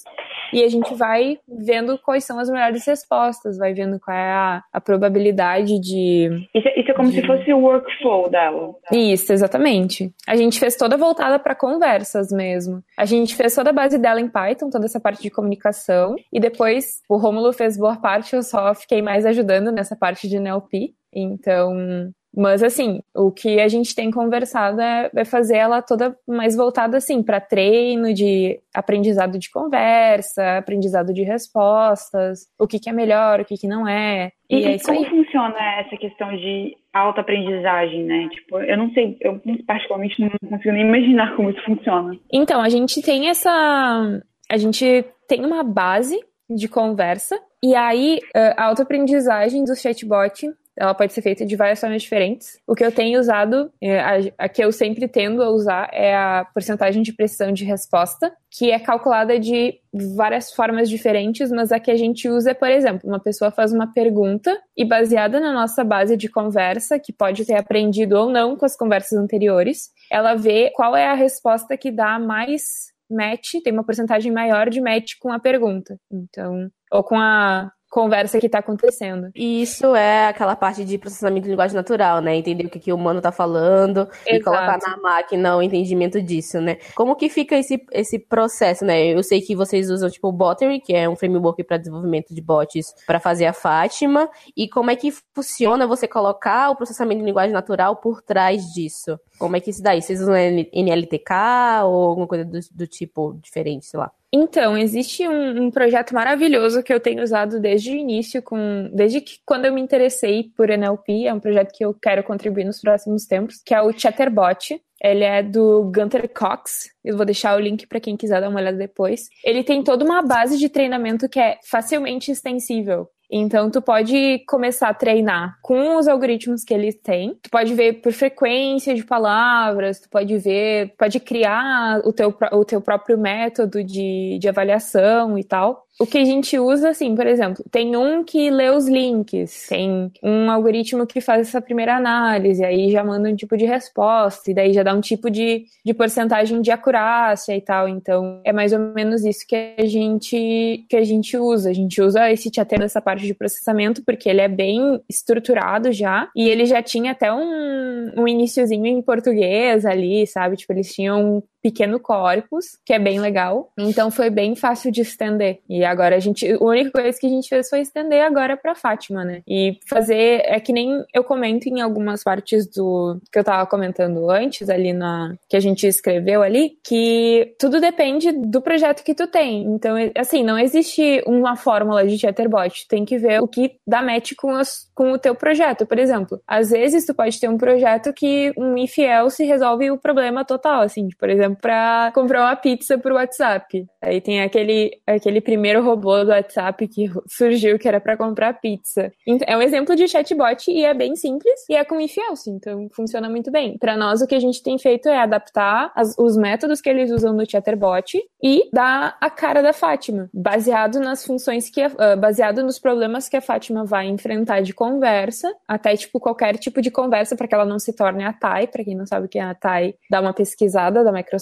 e 0.52 0.62
a 0.62 0.68
gente 0.68 0.94
vai 0.94 1.38
vendo 1.48 1.98
quais 1.98 2.24
são 2.24 2.38
as 2.38 2.50
melhores 2.50 2.86
respostas, 2.86 3.56
vai 3.56 3.72
vendo 3.72 3.98
qual 3.98 4.16
é 4.16 4.30
a, 4.30 4.62
a 4.72 4.80
probabilidade 4.80 5.78
de. 5.80 6.48
Isso, 6.54 6.68
é, 6.68 6.80
isso 6.80 6.90
é 6.90 6.94
como 6.94 7.10
de... 7.10 7.20
se 7.20 7.26
fosse 7.26 7.52
o 7.52 7.58
workflow 7.58 8.30
dela. 8.30 8.74
Isso, 8.92 9.32
exatamente. 9.32 10.12
A 10.26 10.36
gente 10.36 10.60
fez 10.60 10.76
toda 10.76 10.96
voltada 10.96 11.38
para 11.38 11.54
conversas 11.54 12.30
mesmo. 12.30 12.82
A 12.96 13.04
gente 13.04 13.34
fez 13.34 13.54
toda 13.54 13.70
a 13.70 13.72
base 13.72 13.98
dela 13.98 14.20
em 14.20 14.28
Python, 14.28 14.70
toda 14.70 14.86
essa 14.86 15.00
parte 15.00 15.22
de 15.22 15.30
comunicação, 15.30 16.14
e 16.32 16.38
depois 16.38 17.02
o 17.08 17.16
Rômulo 17.16 17.52
fez 17.52 17.76
boa 17.76 17.96
parte, 17.96 18.34
eu 18.34 18.42
só 18.42 18.74
fiquei 18.74 19.02
mais 19.02 19.24
ajudando 19.26 19.72
nessa 19.72 19.96
parte 19.96 20.28
de 20.28 20.36
NLP. 20.36 20.94
Então, 21.14 22.12
mas, 22.34 22.62
assim, 22.62 23.02
o 23.14 23.30
que 23.30 23.60
a 23.60 23.68
gente 23.68 23.94
tem 23.94 24.10
conversado 24.10 24.80
é, 24.80 25.10
é 25.14 25.24
fazer 25.24 25.56
ela 25.56 25.82
toda 25.82 26.16
mais 26.26 26.56
voltada, 26.56 26.96
assim, 26.96 27.22
para 27.22 27.40
treino 27.40 28.14
de 28.14 28.58
aprendizado 28.74 29.38
de 29.38 29.50
conversa, 29.50 30.56
aprendizado 30.56 31.12
de 31.12 31.22
respostas, 31.22 32.46
o 32.58 32.66
que, 32.66 32.78
que 32.78 32.88
é 32.88 32.92
melhor, 32.92 33.40
o 33.40 33.44
que, 33.44 33.56
que 33.56 33.68
não 33.68 33.86
é. 33.86 34.32
E, 34.48 34.60
e 34.60 34.64
é 34.64 34.78
como 34.78 34.98
aí. 34.98 35.10
funciona 35.10 35.80
essa 35.80 35.96
questão 35.96 36.34
de 36.34 36.74
autoaprendizagem, 36.92 38.04
né? 38.04 38.28
Tipo, 38.30 38.58
eu 38.60 38.78
não 38.78 38.90
sei, 38.92 39.16
eu 39.20 39.40
particularmente 39.66 40.20
não 40.20 40.30
consigo 40.48 40.72
nem 40.72 40.86
imaginar 40.86 41.36
como 41.36 41.50
isso 41.50 41.62
funciona. 41.64 42.18
Então, 42.32 42.62
a 42.62 42.68
gente 42.70 43.02
tem 43.02 43.28
essa. 43.28 44.22
A 44.50 44.56
gente 44.56 45.04
tem 45.28 45.44
uma 45.44 45.62
base 45.62 46.18
de 46.48 46.68
conversa, 46.68 47.38
e 47.62 47.74
aí 47.74 48.18
a 48.34 48.64
autoaprendizagem 48.64 49.64
do 49.64 49.74
chatbot 49.74 50.46
ela 50.78 50.94
pode 50.94 51.12
ser 51.12 51.22
feita 51.22 51.44
de 51.44 51.56
várias 51.56 51.80
formas 51.80 52.02
diferentes. 52.02 52.58
O 52.66 52.74
que 52.74 52.84
eu 52.84 52.90
tenho 52.90 53.20
usado, 53.20 53.70
é, 53.80 54.00
a, 54.00 54.18
a, 54.38 54.48
que 54.48 54.64
eu 54.64 54.72
sempre 54.72 55.06
tendo 55.06 55.42
a 55.42 55.50
usar, 55.50 55.90
é 55.92 56.14
a 56.14 56.46
porcentagem 56.52 57.02
de 57.02 57.12
precisão 57.12 57.52
de 57.52 57.64
resposta, 57.64 58.32
que 58.50 58.70
é 58.70 58.78
calculada 58.78 59.38
de 59.38 59.74
várias 60.16 60.52
formas 60.52 60.88
diferentes, 60.88 61.50
mas 61.50 61.72
a 61.72 61.78
que 61.78 61.90
a 61.90 61.96
gente 61.96 62.28
usa 62.28 62.52
é, 62.52 62.54
por 62.54 62.70
exemplo, 62.70 63.08
uma 63.08 63.20
pessoa 63.20 63.50
faz 63.50 63.72
uma 63.72 63.92
pergunta 63.92 64.58
e 64.76 64.84
baseada 64.84 65.38
na 65.38 65.52
nossa 65.52 65.84
base 65.84 66.16
de 66.16 66.28
conversa, 66.28 66.98
que 66.98 67.12
pode 67.12 67.44
ter 67.44 67.54
aprendido 67.54 68.16
ou 68.16 68.30
não 68.30 68.56
com 68.56 68.64
as 68.64 68.76
conversas 68.76 69.18
anteriores, 69.18 69.90
ela 70.10 70.34
vê 70.34 70.70
qual 70.74 70.96
é 70.96 71.06
a 71.06 71.14
resposta 71.14 71.76
que 71.76 71.90
dá 71.90 72.18
mais 72.18 72.92
match, 73.10 73.54
tem 73.62 73.72
uma 73.72 73.84
porcentagem 73.84 74.32
maior 74.32 74.70
de 74.70 74.80
match 74.80 75.12
com 75.20 75.30
a 75.30 75.38
pergunta. 75.38 75.98
Então, 76.10 76.70
ou 76.90 77.04
com 77.04 77.18
a 77.18 77.70
conversa 77.92 78.40
que 78.40 78.46
está 78.46 78.60
acontecendo. 78.60 79.30
E 79.34 79.60
isso 79.60 79.94
é 79.94 80.28
aquela 80.28 80.56
parte 80.56 80.82
de 80.82 80.96
processamento 80.96 81.44
de 81.44 81.50
linguagem 81.50 81.76
natural, 81.76 82.22
né? 82.22 82.34
Entender 82.34 82.64
o 82.64 82.70
que, 82.70 82.78
que 82.78 82.90
o 82.90 82.96
humano 82.96 83.18
está 83.18 83.30
falando 83.30 84.08
Exato. 84.24 84.34
e 84.34 84.40
colocar 84.40 84.78
na 84.78 84.96
máquina 84.96 85.58
o 85.58 85.62
entendimento 85.62 86.20
disso, 86.22 86.58
né? 86.58 86.78
Como 86.94 87.14
que 87.14 87.28
fica 87.28 87.54
esse, 87.54 87.84
esse 87.92 88.18
processo, 88.18 88.82
né? 88.82 89.08
Eu 89.08 89.22
sei 89.22 89.42
que 89.42 89.54
vocês 89.54 89.90
usam, 89.90 90.08
tipo, 90.08 90.26
o 90.26 90.32
Bottery, 90.32 90.80
que 90.80 90.94
é 90.94 91.06
um 91.06 91.14
framework 91.14 91.62
para 91.64 91.76
desenvolvimento 91.76 92.34
de 92.34 92.40
bots 92.40 92.94
para 93.06 93.20
fazer 93.20 93.44
a 93.44 93.52
Fátima, 93.52 94.26
e 94.56 94.66
como 94.70 94.90
é 94.90 94.96
que 94.96 95.12
funciona 95.34 95.86
você 95.86 96.08
colocar 96.08 96.70
o 96.70 96.76
processamento 96.76 97.20
de 97.20 97.26
linguagem 97.26 97.52
natural 97.52 97.96
por 97.96 98.22
trás 98.22 98.72
disso? 98.72 99.20
Como 99.42 99.56
é 99.56 99.60
que 99.60 99.70
isso 99.70 99.82
daí? 99.82 100.00
Vocês 100.00 100.20
usam 100.20 100.36
NLTK 100.36 101.82
ou 101.82 102.10
alguma 102.10 102.28
coisa 102.28 102.44
do, 102.44 102.60
do 102.70 102.86
tipo 102.86 103.36
diferente, 103.42 103.86
sei 103.86 103.98
lá? 103.98 104.08
Então, 104.32 104.78
existe 104.78 105.26
um, 105.26 105.64
um, 105.64 105.70
projeto 105.70 106.14
maravilhoso 106.14 106.80
que 106.80 106.94
eu 106.94 107.00
tenho 107.00 107.24
usado 107.24 107.58
desde 107.58 107.90
o 107.90 107.94
início, 107.94 108.40
com, 108.40 108.88
desde 108.94 109.20
que 109.20 109.40
quando 109.44 109.64
eu 109.64 109.74
me 109.74 109.80
interessei 109.80 110.44
por 110.56 110.70
NLP, 110.70 111.26
é 111.26 111.34
um 111.34 111.40
projeto 111.40 111.72
que 111.74 111.84
eu 111.84 111.92
quero 111.92 112.22
contribuir 112.22 112.64
nos 112.64 112.80
próximos 112.80 113.26
tempos, 113.26 113.60
que 113.66 113.74
é 113.74 113.82
o 113.82 113.92
Chatterbot. 113.92 114.80
Ele 115.02 115.24
é 115.24 115.42
do 115.42 115.90
Gunter 115.92 116.30
Cox. 116.32 116.88
Eu 117.04 117.16
vou 117.16 117.26
deixar 117.26 117.56
o 117.56 117.60
link 117.60 117.84
para 117.88 117.98
quem 117.98 118.16
quiser 118.16 118.40
dar 118.40 118.48
uma 118.48 118.60
olhada 118.60 118.78
depois. 118.78 119.28
Ele 119.44 119.64
tem 119.64 119.82
toda 119.82 120.04
uma 120.04 120.22
base 120.22 120.56
de 120.56 120.68
treinamento 120.68 121.28
que 121.28 121.40
é 121.40 121.58
facilmente 121.68 122.30
extensível. 122.30 123.08
Então, 123.34 123.70
tu 123.70 123.80
pode 123.80 124.40
começar 124.46 124.90
a 124.90 124.94
treinar 124.94 125.58
com 125.62 125.96
os 125.96 126.06
algoritmos 126.06 126.62
que 126.62 126.74
eles 126.74 126.94
têm. 126.94 127.34
Tu 127.42 127.48
pode 127.48 127.72
ver 127.72 127.94
por 128.02 128.12
frequência 128.12 128.94
de 128.94 129.02
palavras, 129.02 130.00
tu 130.00 130.10
pode 130.10 130.36
ver, 130.36 130.94
pode 130.98 131.18
criar 131.18 132.00
o 132.04 132.12
teu, 132.12 132.36
o 132.52 132.64
teu 132.64 132.80
próprio 132.82 133.16
método 133.16 133.82
de, 133.82 134.38
de 134.38 134.48
avaliação 134.48 135.38
e 135.38 135.44
tal 135.44 135.86
o 136.02 136.06
que 136.06 136.18
a 136.18 136.24
gente 136.24 136.58
usa, 136.58 136.90
assim, 136.90 137.14
por 137.14 137.28
exemplo, 137.28 137.64
tem 137.70 137.94
um 137.94 138.24
que 138.24 138.50
lê 138.50 138.70
os 138.70 138.88
links, 138.88 139.68
tem 139.68 140.10
um 140.20 140.50
algoritmo 140.50 141.06
que 141.06 141.20
faz 141.20 141.46
essa 141.46 141.60
primeira 141.60 141.96
análise, 141.96 142.64
aí 142.64 142.90
já 142.90 143.04
manda 143.04 143.28
um 143.28 143.36
tipo 143.36 143.56
de 143.56 143.64
resposta, 143.64 144.50
e 144.50 144.54
daí 144.54 144.72
já 144.72 144.82
dá 144.82 144.92
um 144.92 145.00
tipo 145.00 145.30
de, 145.30 145.64
de 145.84 145.94
porcentagem 145.94 146.60
de 146.60 146.72
acurácia 146.72 147.56
e 147.56 147.60
tal. 147.60 147.88
Então, 147.88 148.40
é 148.44 148.52
mais 148.52 148.72
ou 148.72 148.80
menos 148.80 149.24
isso 149.24 149.46
que 149.46 149.54
a 149.78 149.86
gente, 149.86 150.84
que 150.88 150.96
a 150.96 151.04
gente 151.04 151.36
usa. 151.36 151.70
A 151.70 151.72
gente 151.72 152.02
usa 152.02 152.32
esse 152.32 152.50
chatter 152.52 152.80
dessa 152.80 153.00
parte 153.00 153.24
de 153.24 153.32
processamento, 153.32 154.02
porque 154.04 154.28
ele 154.28 154.40
é 154.40 154.48
bem 154.48 155.00
estruturado 155.08 155.92
já, 155.92 156.28
e 156.34 156.48
ele 156.48 156.66
já 156.66 156.82
tinha 156.82 157.12
até 157.12 157.32
um, 157.32 158.10
um 158.16 158.26
iniciozinho 158.26 158.86
em 158.86 159.00
português 159.00 159.86
ali, 159.86 160.26
sabe? 160.26 160.56
Tipo, 160.56 160.72
eles 160.72 160.92
tinham 160.92 161.44
pequeno 161.62 162.00
corpus, 162.00 162.78
que 162.84 162.92
é 162.92 162.98
bem 162.98 163.20
legal. 163.20 163.70
Então 163.78 164.10
foi 164.10 164.28
bem 164.28 164.54
fácil 164.56 164.90
de 164.90 165.00
estender. 165.00 165.60
E 165.68 165.84
agora 165.84 166.16
a 166.16 166.18
gente, 166.18 166.50
a 166.50 166.58
única 166.58 166.90
coisa 166.90 167.18
que 167.18 167.26
a 167.26 167.30
gente 167.30 167.48
fez 167.48 167.68
foi 167.68 167.80
estender 167.80 168.24
agora 168.24 168.56
para 168.56 168.74
Fátima, 168.74 169.24
né? 169.24 169.42
E 169.46 169.78
fazer 169.88 170.42
é 170.44 170.58
que 170.58 170.72
nem 170.72 171.04
eu 171.14 171.22
comento 171.22 171.68
em 171.68 171.80
algumas 171.80 172.24
partes 172.24 172.66
do 172.66 173.20
que 173.30 173.38
eu 173.38 173.44
tava 173.44 173.66
comentando 173.66 174.28
antes 174.30 174.68
ali 174.68 174.92
na 174.92 175.34
que 175.48 175.56
a 175.56 175.60
gente 175.60 175.86
escreveu 175.86 176.42
ali, 176.42 176.78
que 176.84 177.54
tudo 177.58 177.80
depende 177.80 178.32
do 178.32 178.60
projeto 178.60 179.04
que 179.04 179.14
tu 179.14 179.26
tem. 179.26 179.62
Então, 179.64 179.96
assim, 180.16 180.42
não 180.42 180.58
existe 180.58 181.22
uma 181.26 181.56
fórmula 181.56 182.06
de 182.06 182.18
chatterbot, 182.18 182.86
tem 182.88 183.04
que 183.04 183.18
ver 183.18 183.40
o 183.40 183.48
que 183.48 183.76
dá 183.86 184.02
match 184.02 184.32
com 184.36 184.52
os, 184.54 184.90
com 184.94 185.12
o 185.12 185.18
teu 185.18 185.34
projeto. 185.34 185.86
Por 185.86 185.98
exemplo, 185.98 186.40
às 186.46 186.70
vezes 186.70 187.06
tu 187.06 187.14
pode 187.14 187.38
ter 187.38 187.48
um 187.48 187.58
projeto 187.58 188.12
que 188.12 188.52
um 188.56 188.76
if 188.76 188.98
else 188.98 189.44
resolve 189.44 189.90
o 189.90 189.98
problema 189.98 190.44
total, 190.44 190.82
assim, 190.82 191.08
por 191.18 191.28
exemplo, 191.28 191.51
para 191.60 192.10
comprar 192.14 192.42
uma 192.42 192.56
pizza 192.56 192.98
por 192.98 193.12
WhatsApp. 193.12 193.86
Aí 194.02 194.20
tem 194.20 194.42
aquele, 194.42 194.90
aquele 195.06 195.40
primeiro 195.40 195.82
robô 195.82 196.24
do 196.24 196.30
WhatsApp 196.30 196.86
que 196.88 197.10
surgiu 197.28 197.78
que 197.78 197.88
era 197.88 198.00
para 198.00 198.16
comprar 198.16 198.60
pizza. 198.60 199.10
É 199.46 199.56
um 199.56 199.62
exemplo 199.62 199.94
de 199.96 200.08
chatbot 200.08 200.70
e 200.70 200.84
é 200.84 200.94
bem 200.94 201.16
simples 201.16 201.60
e 201.68 201.74
é 201.74 201.84
com 201.84 202.00
if 202.00 202.16
else, 202.18 202.50
então 202.50 202.88
funciona 202.94 203.28
muito 203.28 203.50
bem. 203.50 203.76
Para 203.78 203.96
nós 203.96 204.20
o 204.20 204.26
que 204.26 204.34
a 204.34 204.40
gente 204.40 204.62
tem 204.62 204.78
feito 204.78 205.08
é 205.08 205.18
adaptar 205.18 205.92
as, 205.94 206.16
os 206.18 206.36
métodos 206.36 206.80
que 206.80 206.88
eles 206.88 207.10
usam 207.10 207.32
no 207.32 207.48
Chatterbot 207.48 208.18
e 208.42 208.68
dar 208.72 209.16
a 209.20 209.30
cara 209.30 209.62
da 209.62 209.72
Fátima, 209.72 210.28
baseado 210.32 211.00
nas 211.00 211.24
funções 211.24 211.70
que 211.70 211.84
uh, 211.84 212.18
baseado 212.18 212.62
nos 212.62 212.78
problemas 212.78 213.28
que 213.28 213.36
a 213.36 213.40
Fátima 213.40 213.84
vai 213.84 214.06
enfrentar 214.06 214.60
de 214.62 214.72
conversa, 214.72 215.52
até 215.66 215.96
tipo 215.96 216.20
qualquer 216.20 216.56
tipo 216.58 216.80
de 216.80 216.90
conversa 216.90 217.36
para 217.36 217.46
que 217.46 217.54
ela 217.54 217.64
não 217.64 217.78
se 217.78 217.92
torne 217.92 218.24
a 218.24 218.32
Tai, 218.32 218.66
para 218.66 218.84
quem 218.84 218.96
não 218.96 219.06
sabe 219.06 219.26
o 219.26 219.28
que 219.28 219.38
é 219.38 219.42
a 219.42 219.54
Tai, 219.54 219.94
dá 220.10 220.20
uma 220.20 220.32
pesquisada 220.32 221.04
da 221.04 221.12
Microsoft, 221.12 221.41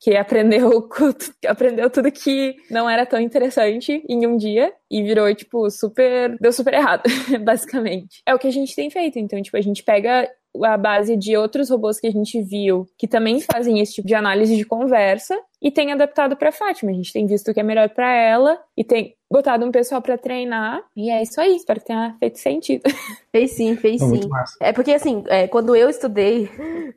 que 0.00 0.16
aprendeu 0.16 0.88
aprendeu 1.46 1.90
tudo 1.90 2.10
que 2.10 2.56
não 2.70 2.88
era 2.88 3.04
tão 3.04 3.20
interessante 3.20 4.04
em 4.08 4.26
um 4.26 4.36
dia 4.36 4.72
e 4.90 5.02
virou, 5.02 5.32
tipo, 5.34 5.68
super. 5.70 6.36
Deu 6.40 6.52
super 6.52 6.74
errado, 6.74 7.02
basicamente. 7.44 8.22
É 8.26 8.34
o 8.34 8.38
que 8.38 8.48
a 8.48 8.52
gente 8.52 8.74
tem 8.74 8.90
feito. 8.90 9.18
Então, 9.18 9.40
tipo, 9.42 9.56
a 9.56 9.60
gente 9.60 9.82
pega 9.82 10.28
a 10.64 10.76
base 10.76 11.16
de 11.16 11.36
outros 11.36 11.70
robôs 11.70 12.00
que 12.00 12.06
a 12.06 12.10
gente 12.10 12.40
viu 12.42 12.86
que 12.98 13.06
também 13.06 13.40
fazem 13.40 13.80
esse 13.80 13.94
tipo 13.94 14.08
de 14.08 14.14
análise 14.14 14.56
de 14.56 14.64
conversa 14.64 15.38
e 15.60 15.70
tem 15.70 15.92
adaptado 15.92 16.36
para 16.36 16.52
Fátima. 16.52 16.90
A 16.90 16.94
gente 16.94 17.12
tem 17.12 17.26
visto 17.26 17.52
que 17.52 17.60
é 17.60 17.62
melhor 17.62 17.88
para 17.90 18.12
ela 18.12 18.60
e 18.76 18.84
tem 18.84 19.16
botado 19.30 19.64
um 19.64 19.70
pessoal 19.70 20.00
para 20.00 20.16
treinar. 20.16 20.80
E 20.96 21.10
é 21.10 21.22
isso 21.22 21.40
aí, 21.40 21.56
espero 21.56 21.80
que 21.80 21.86
tenha 21.86 22.14
feito 22.18 22.38
sentido. 22.38 22.82
Fez 23.32 23.50
sim, 23.50 23.76
fez 23.76 24.00
sim. 24.00 24.20
É 24.62 24.72
porque, 24.72 24.94
assim, 24.94 25.22
é, 25.26 25.46
quando 25.46 25.76
eu 25.76 25.90
estudei 25.90 26.48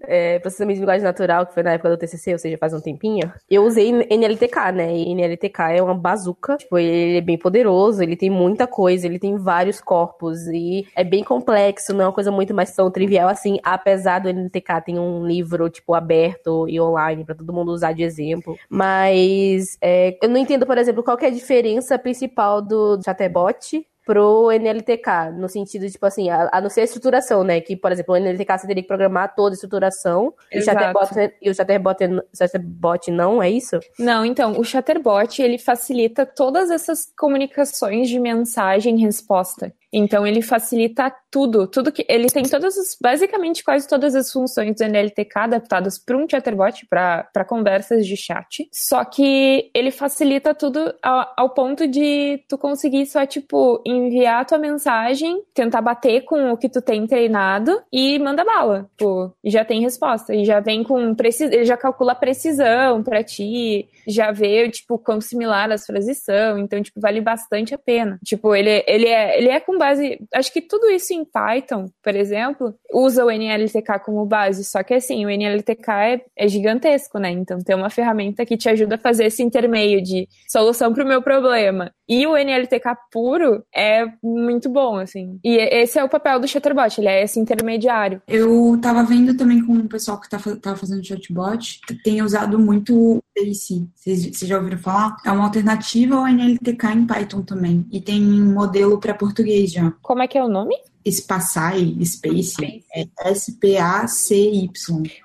é, 0.03 0.39
processamento 0.39 0.75
de 0.75 0.79
linguagem 0.79 1.03
natural, 1.03 1.45
que 1.45 1.53
foi 1.53 1.63
na 1.63 1.73
época 1.73 1.89
do 1.89 1.97
TCC, 1.97 2.31
ou 2.31 2.39
seja, 2.39 2.57
faz 2.57 2.73
um 2.73 2.79
tempinho, 2.79 3.29
eu 3.49 3.65
usei 3.65 3.91
NLTK, 3.91 4.71
né? 4.73 4.95
E 4.95 5.11
NLTK 5.13 5.75
é 5.75 5.83
uma 5.83 5.93
bazuca. 5.93 6.55
Tipo, 6.55 6.77
ele 6.77 7.17
é 7.17 7.21
bem 7.21 7.37
poderoso, 7.37 8.01
ele 8.01 8.15
tem 8.15 8.29
muita 8.29 8.65
coisa, 8.65 9.05
ele 9.05 9.19
tem 9.19 9.35
vários 9.37 9.81
corpos 9.81 10.47
e 10.47 10.87
é 10.95 11.03
bem 11.03 11.25
complexo, 11.25 11.93
não 11.93 12.05
é 12.05 12.07
uma 12.07 12.13
coisa 12.13 12.31
muito 12.31 12.53
mais 12.53 12.73
tão 12.73 12.89
trivial 12.89 13.27
assim, 13.27 13.59
apesar 13.61 14.19
do 14.19 14.29
NLTK 14.29 14.81
ter 14.85 14.97
um 14.97 15.27
livro, 15.27 15.69
tipo, 15.69 15.93
aberto 15.93 16.69
e 16.69 16.79
online 16.79 17.25
para 17.25 17.35
todo 17.35 17.51
mundo 17.51 17.73
usar 17.73 17.91
de 17.91 18.01
exemplo. 18.01 18.48
Mas 18.69 19.77
é, 19.81 20.17
eu 20.21 20.29
não 20.29 20.37
entendo, 20.37 20.65
por 20.65 20.77
exemplo, 20.77 21.03
qual 21.03 21.17
é 21.21 21.27
a 21.27 21.31
diferença 21.31 21.97
principal 21.97 22.61
do 22.61 22.99
chatbot 23.03 23.85
pro 24.09 24.49
NLTK, 24.51 25.33
no 25.37 25.47
sentido, 25.47 25.87
tipo 25.87 26.03
assim, 26.03 26.31
a, 26.31 26.49
a 26.51 26.59
não 26.59 26.67
ser 26.67 26.81
a 26.81 26.83
estruturação, 26.83 27.43
né? 27.43 27.61
Que, 27.61 27.75
por 27.75 27.91
exemplo, 27.91 28.15
o 28.15 28.17
NLTK 28.17 28.57
você 28.57 28.65
teria 28.65 28.81
que 28.81 28.87
programar 28.87 29.35
toda 29.35 29.53
a 29.53 29.53
estruturação 29.53 30.33
e 30.51 30.57
o, 30.57 30.63
Chatterbot, 30.63 31.35
e 31.39 31.47
o 31.47 31.53
Chatterbot, 31.53 31.97
Chatterbot 32.35 33.11
não, 33.11 33.43
é 33.43 33.51
isso? 33.51 33.79
Não, 33.99 34.25
então, 34.25 34.59
o 34.59 34.63
Chatterbot, 34.63 35.39
ele 35.39 35.59
facilita 35.59 36.25
todas 36.25 36.71
essas 36.71 37.13
comunicações 37.15 38.09
de 38.09 38.19
mensagem 38.19 38.97
e 38.97 39.01
resposta. 39.03 39.71
Então 39.91 40.25
ele 40.25 40.41
facilita 40.41 41.13
tudo, 41.31 41.67
tudo 41.67 41.91
que 41.91 42.05
ele 42.07 42.27
tem 42.27 42.43
todas 42.43 42.77
as, 42.77 42.97
basicamente 43.01 43.63
quase 43.63 43.87
todas 43.87 44.15
as 44.15 44.31
funções 44.31 44.75
do 44.75 44.83
NLTK 44.83 45.31
adaptadas 45.35 45.97
para 45.97 46.17
um 46.17 46.27
chatbot, 46.29 46.85
para 46.87 47.45
conversas 47.47 48.05
de 48.05 48.15
chat. 48.15 48.67
Só 48.71 49.03
que 49.03 49.69
ele 49.73 49.91
facilita 49.91 50.53
tudo 50.53 50.93
ao, 51.01 51.33
ao, 51.37 51.49
ponto 51.49 51.87
de 51.87 52.43
tu 52.47 52.57
conseguir 52.57 53.05
só 53.05 53.25
tipo 53.25 53.81
enviar 53.85 54.41
a 54.41 54.45
tua 54.45 54.57
mensagem, 54.57 55.41
tentar 55.53 55.81
bater 55.81 56.21
com 56.21 56.51
o 56.51 56.57
que 56.57 56.69
tu 56.69 56.81
tem 56.81 57.05
treinado 57.07 57.81
e 57.91 58.17
manda 58.19 58.43
bala, 58.43 58.89
tipo, 58.97 59.33
já 59.43 59.65
tem 59.65 59.81
resposta 59.81 60.33
e 60.33 60.45
já 60.45 60.59
vem 60.59 60.83
com 60.83 61.13
precisão, 61.15 61.53
ele 61.53 61.65
já 61.65 61.77
calcula 61.77 62.13
a 62.13 62.15
precisão 62.15 63.03
para 63.03 63.23
ti, 63.23 63.89
já 64.07 64.31
vê 64.31 64.69
tipo 64.69 64.97
quão 64.97 65.19
similar 65.19 65.71
as 65.71 65.85
frases 65.85 66.23
são, 66.23 66.57
então 66.59 66.81
tipo 66.81 66.99
vale 66.99 67.21
bastante 67.21 67.73
a 67.73 67.77
pena. 67.77 68.19
Tipo, 68.23 68.55
ele 68.55 68.83
ele 68.87 69.07
é 69.07 69.37
ele 69.37 69.49
é 69.49 69.59
com 69.59 69.77
base. 69.79 70.19
Acho 70.31 70.53
que 70.53 70.61
tudo 70.61 70.87
isso 70.91 71.11
em 71.13 71.25
Python, 71.25 71.89
por 72.03 72.15
exemplo, 72.15 72.75
usa 72.93 73.25
o 73.25 73.31
NLTK 73.31 73.99
como 74.05 74.25
base, 74.25 74.63
só 74.63 74.83
que 74.83 74.93
assim, 74.93 75.25
o 75.25 75.29
NLTK 75.29 75.91
é, 75.91 76.21
é 76.37 76.47
gigantesco, 76.47 77.17
né? 77.17 77.31
Então 77.31 77.57
tem 77.59 77.75
uma 77.75 77.89
ferramenta 77.89 78.45
que 78.45 78.57
te 78.57 78.69
ajuda 78.69 78.95
a 78.95 78.99
fazer 78.99 79.25
esse 79.25 79.41
intermeio 79.41 80.03
de 80.03 80.27
solução 80.47 80.93
para 80.93 81.03
o 81.03 81.07
meu 81.07 81.21
problema. 81.21 81.91
E 82.07 82.27
o 82.27 82.35
NLTK 82.35 82.95
puro 83.11 83.63
é 83.73 84.05
muito 84.21 84.69
bom, 84.69 84.97
assim. 84.97 85.39
E 85.43 85.57
esse 85.57 85.97
é 85.97 86.03
o 86.03 86.09
papel 86.09 86.39
do 86.39 86.47
Chatterbot, 86.47 86.99
ele 86.99 87.07
é 87.07 87.23
esse 87.23 87.39
intermediário. 87.39 88.21
Eu 88.27 88.77
tava 88.81 89.03
vendo 89.03 89.35
também 89.35 89.65
com 89.65 89.73
o 89.73 89.87
pessoal 89.87 90.19
que 90.19 90.29
tá, 90.29 90.39
tava 90.61 90.75
fazendo 90.75 91.05
chatbot, 91.05 91.79
tem 92.03 92.21
usado 92.21 92.59
muito 92.59 93.21
Space. 93.39 93.87
Vocês 93.95 94.39
já 94.39 94.57
ouviram 94.57 94.77
falar? 94.77 95.17
É 95.25 95.31
uma 95.31 95.45
alternativa 95.45 96.15
ao 96.15 96.27
NLTK 96.27 96.87
em 96.93 97.05
Python 97.05 97.41
também. 97.41 97.85
E 97.91 98.01
tem 98.01 98.21
modelo 98.21 98.99
para 98.99 99.13
português 99.13 99.68
Como 100.01 100.21
é 100.21 100.27
que 100.27 100.37
é 100.37 100.43
o 100.43 100.47
nome? 100.47 100.75
Spacai, 101.07 101.95
Space, 102.03 102.83
é 102.93 103.05
S-P-A-C-Y. 103.29 104.69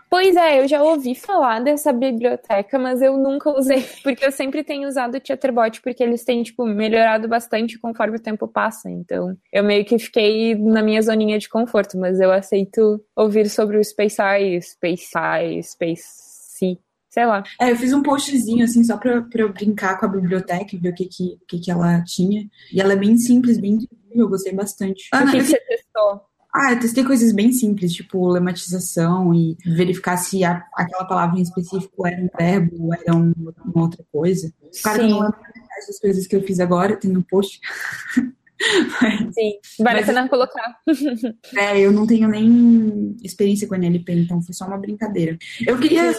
Pois 0.09 0.37
é, 0.37 0.61
eu 0.61 0.69
já 0.69 0.83
ouvi 0.83 1.15
falar 1.15 1.61
dessa 1.61 1.93
biblioteca, 1.93 2.79
mas 2.79 3.03
eu 3.03 3.17
nunca 3.19 3.51
usei, 3.51 3.85
porque 4.03 4.25
eu 4.25 4.31
sempre 4.31 4.63
tenho 4.63 4.89
usado 4.89 5.17
o 5.17 5.21
Chatterbot, 5.23 5.83
porque 5.83 6.03
eles 6.03 6.25
têm, 6.25 6.43
tipo, 6.43 6.65
melhorado 6.65 7.29
bastante 7.29 7.79
conforme 7.79 8.17
o 8.17 8.23
tempo 8.23 8.47
passa, 8.47 8.89
então 8.89 9.37
eu 9.53 9.65
meio 9.65 9.85
que 9.85 9.99
fiquei 9.99 10.55
na 10.55 10.83
minha 10.83 11.03
zoninha 11.03 11.39
de 11.39 11.49
conforto, 11.49 11.99
mas 11.99 12.21
eu 12.21 12.31
aceito 12.31 13.05
ouvir 13.17 13.51
sobre 13.51 13.77
o 13.77 13.85
Spacei, 13.85 14.61
Spacei, 14.61 15.63
Space 15.63 16.35
sei 17.14 17.26
lá. 17.26 17.44
É, 17.61 17.71
eu 17.71 17.76
fiz 17.76 17.92
um 17.92 18.02
postzinho, 18.02 18.64
assim, 18.64 18.83
só 18.83 18.97
pra, 18.97 19.23
pra 19.23 19.42
eu 19.42 19.52
brincar 19.52 19.99
com 19.99 20.06
a 20.06 20.09
biblioteca 20.09 20.75
e 20.75 20.78
ver 20.78 20.88
o 20.88 20.94
que, 20.94 21.06
que, 21.06 21.38
o 21.40 21.47
que, 21.47 21.61
que 21.61 21.71
ela 21.71 22.02
tinha. 22.02 22.50
E 22.73 22.80
ela 22.80 22.92
é 22.92 22.97
bem 22.97 23.16
simples, 23.16 23.56
bem 23.56 23.78
eu 24.12 24.28
gostei 24.28 24.52
bastante. 24.52 25.09
o 25.14 25.30
que, 25.30 25.38
que 25.38 25.44
você 25.44 25.61
testou? 25.61 26.23
Ah, 26.52 26.73
eu 26.73 26.80
testei 26.80 27.04
coisas 27.04 27.33
bem 27.33 27.52
simples, 27.52 27.92
tipo 27.92 28.28
lematização 28.28 29.35
e 29.35 29.56
verificar 29.64 30.16
se 30.16 30.44
a, 30.44 30.64
aquela 30.75 31.04
palavra 31.04 31.38
em 31.38 31.42
específico 31.42 32.06
era 32.06 32.21
um 32.21 32.28
verbo 32.37 32.87
ou 32.87 32.94
era 32.94 33.14
um, 33.14 33.33
uma 33.64 33.85
outra 33.85 34.04
coisa. 34.12 34.52
Cara, 34.83 35.02
Sim. 35.02 35.11
não 35.11 35.21
lembro 35.21 35.38
essas 35.78 35.99
coisas 35.99 36.26
que 36.26 36.37
eu 36.37 36.42
fiz 36.42 36.61
agora, 36.61 36.97
tem 36.97 37.11
no 37.11 37.25
post. 37.25 37.61
Mas, 39.02 39.35
Sim, 39.35 39.52
vale 39.80 40.00
a 40.00 40.06
pena 40.06 40.28
colocar. 40.28 40.78
é, 41.56 41.80
eu 41.80 41.90
não 41.90 42.06
tenho 42.06 42.28
nem 42.28 43.16
experiência 43.23 43.66
com 43.66 43.75
NLP, 43.75 44.12
então 44.12 44.40
foi 44.40 44.54
só 44.54 44.64
uma 44.64 44.78
brincadeira. 44.78 45.37
Eu 45.66 45.76
queria 45.78 46.14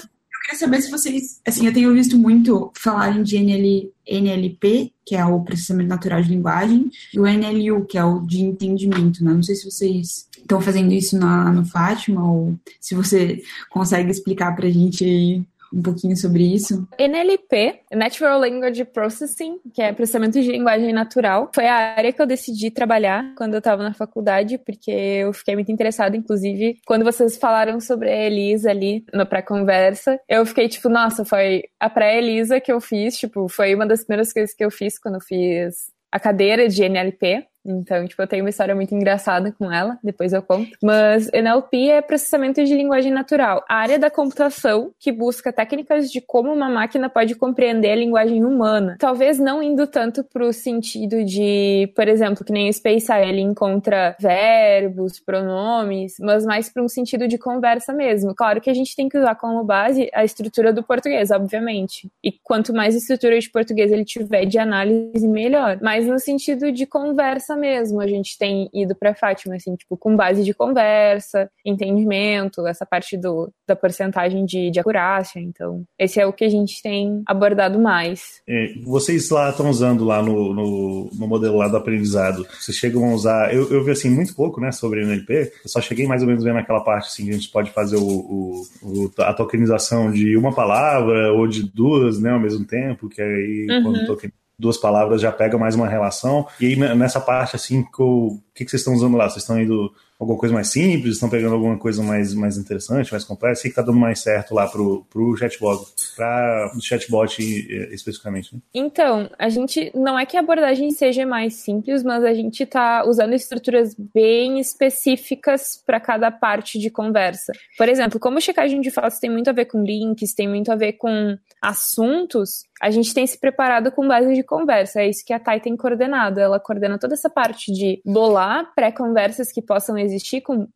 queria 0.46 0.60
saber 0.60 0.82
se 0.82 0.92
vocês, 0.92 1.42
assim, 1.46 1.66
eu 1.66 1.74
tenho 1.74 1.94
visto 1.94 2.18
muito 2.18 2.72
falarem 2.78 3.24
de 3.24 3.36
NL, 3.36 3.92
NLP, 4.08 4.94
que 5.04 5.16
é 5.16 5.26
o 5.26 5.42
processamento 5.42 5.90
natural 5.90 6.22
de 6.22 6.30
linguagem, 6.30 6.90
e 7.14 7.20
o 7.20 7.26
NLU, 7.26 7.86
que 7.86 7.98
é 7.98 8.06
o 8.06 8.20
de 8.20 8.42
entendimento, 8.42 9.24
né? 9.24 9.34
Não 9.34 9.44
sei 9.44 9.56
se 9.56 9.70
vocês 9.70 10.28
estão 10.38 10.62
fazendo 10.62 10.94
isso 10.94 11.18
na, 11.18 11.52
no 11.52 11.66
Fátima, 11.66 12.32
ou 12.32 12.56
se 12.80 12.94
você 12.94 13.42
consegue 13.70 14.12
explicar 14.12 14.56
pra 14.56 14.70
gente 14.70 15.04
aí 15.04 15.44
um 15.76 15.82
pouquinho 15.82 16.16
sobre 16.16 16.44
isso? 16.44 16.88
NLP, 16.98 17.82
Natural 17.94 18.40
Language 18.40 18.86
Processing, 18.86 19.60
que 19.74 19.82
é 19.82 19.92
processamento 19.92 20.42
de 20.42 20.52
linguagem 20.52 20.94
natural, 20.94 21.52
foi 21.54 21.68
a 21.68 21.96
área 21.98 22.14
que 22.14 22.22
eu 22.22 22.26
decidi 22.26 22.72
trabalhar 22.72 23.34
quando 23.36 23.54
eu 23.54 23.60
estava 23.60 23.84
na 23.84 23.94
faculdade, 23.94 24.58
porque 24.58 24.92
eu 24.92 25.34
fiquei 25.34 25.56
muito 25.56 25.72
interessada, 25.72 26.16
inclusive, 26.16 26.80
quando 26.86 27.04
vocês 27.04 27.38
falaram 27.38 27.80
sobre 27.80 28.10
a 28.10 28.26
Elisa 28.26 28.70
ali 28.70 29.04
na 29.14 29.26
pré-conversa, 29.26 30.20
eu 30.30 30.46
fiquei 30.46 30.70
tipo, 30.70 30.88
nossa, 30.88 31.26
foi 31.26 31.64
a 31.80 31.90
pré-Elisa 31.90 32.62
que 32.62 32.72
eu 32.72 32.80
fiz, 32.80 33.18
tipo, 33.18 33.50
foi 33.50 33.76
uma 33.76 33.86
das 33.86 34.04
primeiras 34.04 34.32
coisas 34.32 34.54
que 34.56 34.64
eu 34.64 34.72
fiz 34.72 34.98
quando 34.98 35.16
eu 35.16 35.22
fiz 35.22 35.94
a 36.12 36.20
cadeira 36.20 36.70
de 36.70 36.82
NLP. 36.82 37.46
Então, 37.66 38.08
tipo, 38.08 38.22
eu 38.22 38.28
tenho 38.28 38.44
uma 38.44 38.50
história 38.50 38.76
muito 38.76 38.94
engraçada 38.94 39.52
com 39.52 39.72
ela, 39.72 39.98
depois 40.04 40.34
eu 40.34 40.42
conto. 40.42 40.78
Mas 40.82 41.30
NLP 41.34 41.90
é 41.90 42.02
processamento 42.02 42.64
de 42.64 42.76
linguagem 42.76 43.12
natural, 43.12 43.64
a 43.68 43.76
área 43.76 43.98
da 43.98 44.10
computação 44.10 44.92
que 45.00 45.12
busca 45.12 45.52
técnicas 45.52 46.12
de 46.12 46.22
como 46.22 46.52
uma 46.52 46.70
máquina 46.70 47.10
pode 47.10 47.36
compreender 47.36 47.92
a 47.92 47.96
linguagem 47.96 48.44
humana. 48.44 48.98
Talvez 49.00 49.40
não 49.40 49.62
indo 49.64 49.88
tanto 49.88 50.24
pro 50.24 50.52
sentido 50.54 51.24
de, 51.24 51.92
por 51.96 52.08
exemplo, 52.08 52.46
que 52.46 52.52
nem 52.52 52.70
o 52.70 52.74
Space 52.74 53.12
ele 53.12 53.42
encontra 53.42 54.16
verbos, 54.20 55.20
pronomes, 55.20 56.16
mas 56.20 56.46
mais 56.46 56.70
para 56.70 56.84
um 56.84 56.88
sentido 56.88 57.28
de 57.28 57.38
conversa 57.38 57.94
mesmo. 57.94 58.36
Claro 58.36 58.62
que 58.62 58.70
a 58.70 58.74
gente 58.74 58.96
tem 58.96 59.10
que 59.10 59.18
usar 59.18 59.36
como 59.36 59.64
base 59.64 60.10
a 60.14 60.24
estrutura 60.24 60.72
do 60.74 60.84
português, 60.84 61.32
obviamente. 61.32 62.10
E 62.24 62.32
quanto 62.32 62.74
mais 62.74 62.96
estrutura 62.96 63.40
de 63.40 63.50
português 63.50 63.92
ele 63.92 64.06
tiver 64.06 64.46
de 64.46 64.58
análise, 64.58 65.28
melhor. 65.28 65.80
Mas 65.82 66.06
no 66.06 66.20
sentido 66.20 66.72
de 66.72 66.86
conversa 66.86 67.55
conversa 67.56 67.58
mesmo. 67.58 68.02
A 68.02 68.08
gente 68.08 68.38
tem 68.38 68.70
ido 68.74 68.94
para 68.96 69.16
Fátima, 69.16 69.56
assim, 69.56 69.76
tipo, 69.76 69.98
com 69.98 70.16
base 70.16 70.44
de 70.44 70.54
conversa, 70.54 71.50
entendimento, 71.66 72.68
essa 72.68 72.86
parte 72.86 73.18
do, 73.18 73.52
da 73.68 73.76
porcentagem 73.76 74.46
de, 74.46 74.70
de 74.70 74.80
acurácia. 74.80 75.40
Então, 75.40 75.84
esse 75.98 76.20
é 76.20 76.26
o 76.26 76.34
que 76.34 76.44
a 76.44 76.50
gente 76.50 76.82
tem 76.82 77.24
abordado 77.26 77.80
mais. 77.80 78.42
É, 78.48 78.74
vocês 78.84 79.30
lá 79.30 79.50
estão 79.50 79.70
usando 79.70 80.04
lá 80.04 80.22
no, 80.22 80.54
no, 80.54 81.10
no, 81.14 81.28
modelo 81.28 81.58
lá 81.58 81.68
do 81.68 81.78
aprendizado, 81.78 82.46
vocês 82.60 82.78
chegam 82.78 83.06
a 83.06 83.14
usar, 83.14 83.54
eu, 83.54 83.72
eu 83.72 83.84
vi 83.84 83.92
assim 83.92 84.10
muito 84.10 84.36
pouco, 84.36 84.60
né, 84.60 84.72
sobre 84.72 85.02
NLP, 85.02 85.52
eu 85.64 85.70
só 85.70 85.82
cheguei 85.82 86.06
mais 86.06 86.22
ou 86.22 86.28
menos 86.28 86.44
vendo 86.44 86.60
aquela 86.60 86.82
parte 86.82 87.08
assim 87.08 87.26
que 87.26 87.32
a 87.32 87.34
gente 87.34 87.50
pode 87.50 87.72
fazer 87.72 87.98
o, 87.98 88.64
o, 88.82 89.12
a 89.20 89.34
tokenização 89.34 90.12
de 90.12 90.38
uma 90.38 90.54
palavra 90.54 91.32
ou 91.34 91.48
de 91.48 91.64
duas, 91.64 92.20
né, 92.20 92.32
ao 92.32 92.40
mesmo 92.40 92.66
tempo, 92.66 93.10
que 93.10 93.22
aí 93.22 93.68
uhum. 93.70 93.84
quando 93.84 94.06
token 94.06 94.32
duas 94.58 94.78
palavras 94.78 95.22
já 95.22 95.32
pega 95.32 95.58
mais 95.58 95.76
uma 95.76 95.88
relação. 95.88 96.48
E 96.60 96.68
aí, 96.68 96.76
nessa 96.76 97.20
parte, 97.20 97.56
assim, 97.56 97.86
o 97.98 98.40
que, 98.54 98.66
que 98.66 98.72
vocês 98.72 98.82
estão 98.82 98.94
usando 98.94 99.18
lá? 99.18 99.30
Vocês 99.30 99.44
estão 99.44 99.60
indo 99.60 99.92
alguma 100.20 100.38
coisa 100.38 100.54
mais 100.54 100.70
simples? 100.70 101.16
Estão 101.16 101.30
pegando 101.30 101.54
alguma 101.54 101.78
coisa 101.78 102.02
mais, 102.02 102.34
mais 102.34 102.58
interessante, 102.58 103.12
mais 103.12 103.24
complexa? 103.24 103.62
O 103.62 103.64
que 103.64 103.68
está 103.70 103.82
dando 103.82 104.00
mais 104.00 104.20
certo 104.20 104.54
lá 104.54 104.68
pro, 104.68 105.06
pro 105.10 105.36
chatbot, 105.36 105.86
para 106.16 106.72
o 106.76 106.82
chatbot 106.82 107.42
eh, 107.42 107.94
especificamente? 107.94 108.56
Né? 108.56 108.62
Então, 108.74 109.30
a 109.38 109.50
gente 109.50 109.92
não 109.94 110.18
é 110.18 110.26
que 110.26 110.38
a 110.38 110.40
abordagem 110.40 110.92
seja 110.92 111.26
mais 111.26 111.56
simples, 111.56 112.04
mas 112.04 112.24
a 112.24 112.34
gente 112.34 112.64
está 112.64 113.06
usando 113.06 113.34
estruturas 113.34 113.96
bem 114.14 114.60
específicas 114.60 115.82
para 115.86 116.00
cada 116.00 116.32
parte 116.32 116.80
de 116.80 116.90
conversa. 116.90 117.52
Por 117.78 117.90
exemplo, 117.90 118.20
como 118.20 118.42
checagem 118.42 118.82
de 118.82 118.92
fatos 118.92 119.20
tem 119.20 119.30
muito 119.30 119.50
a 119.50 119.54
ver 119.54 119.66
com 119.66 119.84
links, 119.84 120.34
tem 120.34 120.48
muito 120.48 120.72
a 120.72 120.76
ver 120.76 120.94
com 120.94 121.38
assuntos, 121.62 122.64
a 122.82 122.92
gente 122.92 123.14
tem 123.14 123.26
se 123.26 123.40
preparado 123.40 123.92
com 123.92 124.08
base 124.08 124.34
de 124.34 124.44
conversa. 124.44 125.02
É 125.02 125.08
isso 125.08 125.24
que 125.26 125.34
a 125.34 125.40
Thay 125.40 125.60
tem 125.60 125.76
coordenado. 125.76 126.40
Ela 126.40 126.60
coordena 126.60 127.00
toda 127.00 127.14
essa 127.14 127.30
parte 127.30 127.72
de 127.72 128.02
bolar 128.06 128.72
pré-conversas 128.76 129.52
que 129.52 129.62
possam 129.62 129.98
existir 129.98 130.42
com 130.42 130.68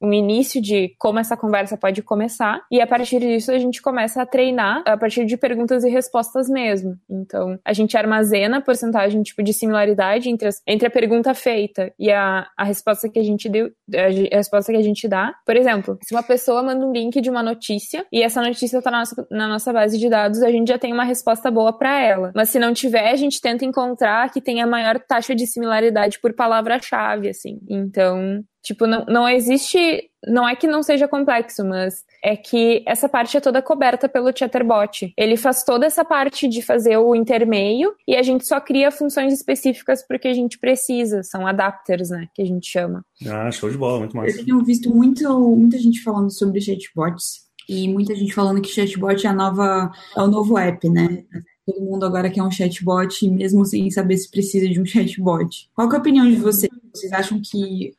um 0.00 0.12
início 0.12 0.60
de 0.62 0.94
como 0.98 1.18
essa 1.18 1.36
conversa 1.36 1.76
pode 1.76 2.02
começar. 2.02 2.62
E 2.70 2.80
a 2.80 2.86
partir 2.86 3.18
disso 3.18 3.50
a 3.50 3.58
gente 3.58 3.82
começa 3.82 4.22
a 4.22 4.26
treinar 4.26 4.82
a 4.86 4.96
partir 4.96 5.24
de 5.24 5.36
perguntas 5.36 5.84
e 5.84 5.90
respostas 5.90 6.48
mesmo. 6.48 6.96
Então, 7.10 7.58
a 7.64 7.72
gente 7.72 7.96
armazena 7.96 8.58
a 8.58 8.60
porcentagem 8.60 9.22
tipo 9.22 9.42
de 9.42 9.52
similaridade 9.52 10.28
entre, 10.28 10.48
as, 10.48 10.62
entre 10.66 10.86
a 10.86 10.90
pergunta 10.90 11.34
feita 11.34 11.92
e 11.98 12.10
a, 12.10 12.46
a 12.56 12.64
resposta 12.64 13.08
que 13.08 13.18
a 13.18 13.22
gente 13.22 13.48
deu, 13.48 13.70
a 13.94 14.36
resposta 14.36 14.72
que 14.72 14.78
a 14.78 14.82
gente 14.82 15.08
dá. 15.08 15.34
Por 15.44 15.56
exemplo, 15.56 15.98
se 16.02 16.14
uma 16.14 16.22
pessoa 16.22 16.62
manda 16.62 16.86
um 16.86 16.92
link 16.92 17.20
de 17.20 17.30
uma 17.30 17.42
notícia 17.42 18.06
e 18.12 18.22
essa 18.22 18.40
notícia 18.40 18.78
está 18.78 18.90
na 18.90 18.98
nossa, 18.98 19.26
na 19.30 19.48
nossa 19.48 19.72
base 19.72 19.98
de 19.98 20.08
dados, 20.08 20.42
a 20.42 20.50
gente 20.50 20.68
já 20.68 20.78
tem 20.78 20.92
uma 20.92 21.04
resposta 21.04 21.31
boa 21.50 21.72
para 21.72 22.00
ela. 22.00 22.32
Mas 22.34 22.50
se 22.50 22.58
não 22.58 22.72
tiver, 22.72 23.10
a 23.10 23.16
gente 23.16 23.40
tenta 23.40 23.64
encontrar 23.64 24.30
que 24.30 24.40
tenha 24.40 24.64
a 24.64 24.68
maior 24.68 24.98
taxa 24.98 25.34
de 25.34 25.46
similaridade 25.46 26.20
por 26.20 26.34
palavra-chave, 26.34 27.28
assim. 27.28 27.60
Então, 27.68 28.44
Tipo, 28.62 28.86
não, 28.86 29.04
não 29.06 29.28
existe. 29.28 30.08
Não 30.24 30.48
é 30.48 30.54
que 30.54 30.68
não 30.68 30.84
seja 30.84 31.08
complexo, 31.08 31.64
mas 31.64 32.04
é 32.22 32.36
que 32.36 32.84
essa 32.86 33.08
parte 33.08 33.36
é 33.36 33.40
toda 33.40 33.60
coberta 33.60 34.08
pelo 34.08 34.30
Chatterbot. 34.36 35.12
Ele 35.18 35.36
faz 35.36 35.64
toda 35.64 35.84
essa 35.84 36.04
parte 36.04 36.46
de 36.46 36.62
fazer 36.62 36.96
o 36.96 37.12
intermeio 37.12 37.92
e 38.06 38.14
a 38.14 38.22
gente 38.22 38.46
só 38.46 38.60
cria 38.60 38.92
funções 38.92 39.32
específicas 39.32 40.06
porque 40.06 40.28
a 40.28 40.32
gente 40.32 40.60
precisa. 40.60 41.24
São 41.24 41.44
adapters, 41.44 42.10
né? 42.10 42.28
Que 42.32 42.42
a 42.42 42.46
gente 42.46 42.70
chama. 42.70 43.04
Ah, 43.26 43.50
show 43.50 43.68
de 43.68 43.76
bola, 43.76 43.98
muito 43.98 44.16
mais. 44.16 44.36
Eu 44.38 44.44
tenho 44.44 44.64
visto 44.64 44.94
muito, 44.94 45.28
muita 45.56 45.78
gente 45.78 46.00
falando 46.00 46.30
sobre 46.30 46.60
chatbots 46.60 47.50
e 47.72 47.88
muita 47.88 48.14
gente 48.14 48.34
falando 48.34 48.60
que 48.60 48.68
chatbot 48.68 49.26
é 49.26 49.30
a 49.30 49.32
nova, 49.32 49.90
é 50.16 50.20
o 50.20 50.26
novo 50.26 50.58
app, 50.58 50.88
né? 50.88 51.24
Todo 51.64 51.80
mundo 51.80 52.04
agora 52.04 52.30
quer 52.30 52.42
um 52.42 52.50
chatbot, 52.50 53.28
mesmo 53.30 53.64
sem 53.64 53.90
saber 53.90 54.16
se 54.16 54.30
precisa 54.30 54.68
de 54.68 54.80
um 54.80 54.84
chatbot. 54.84 55.70
Qual 55.74 55.90
é 55.90 55.96
a 55.96 55.98
opinião 55.98 56.28
de 56.28 56.36
vocês? 56.36 56.81
Vocês 56.92 57.12
acham 57.12 57.40
que 57.42 57.94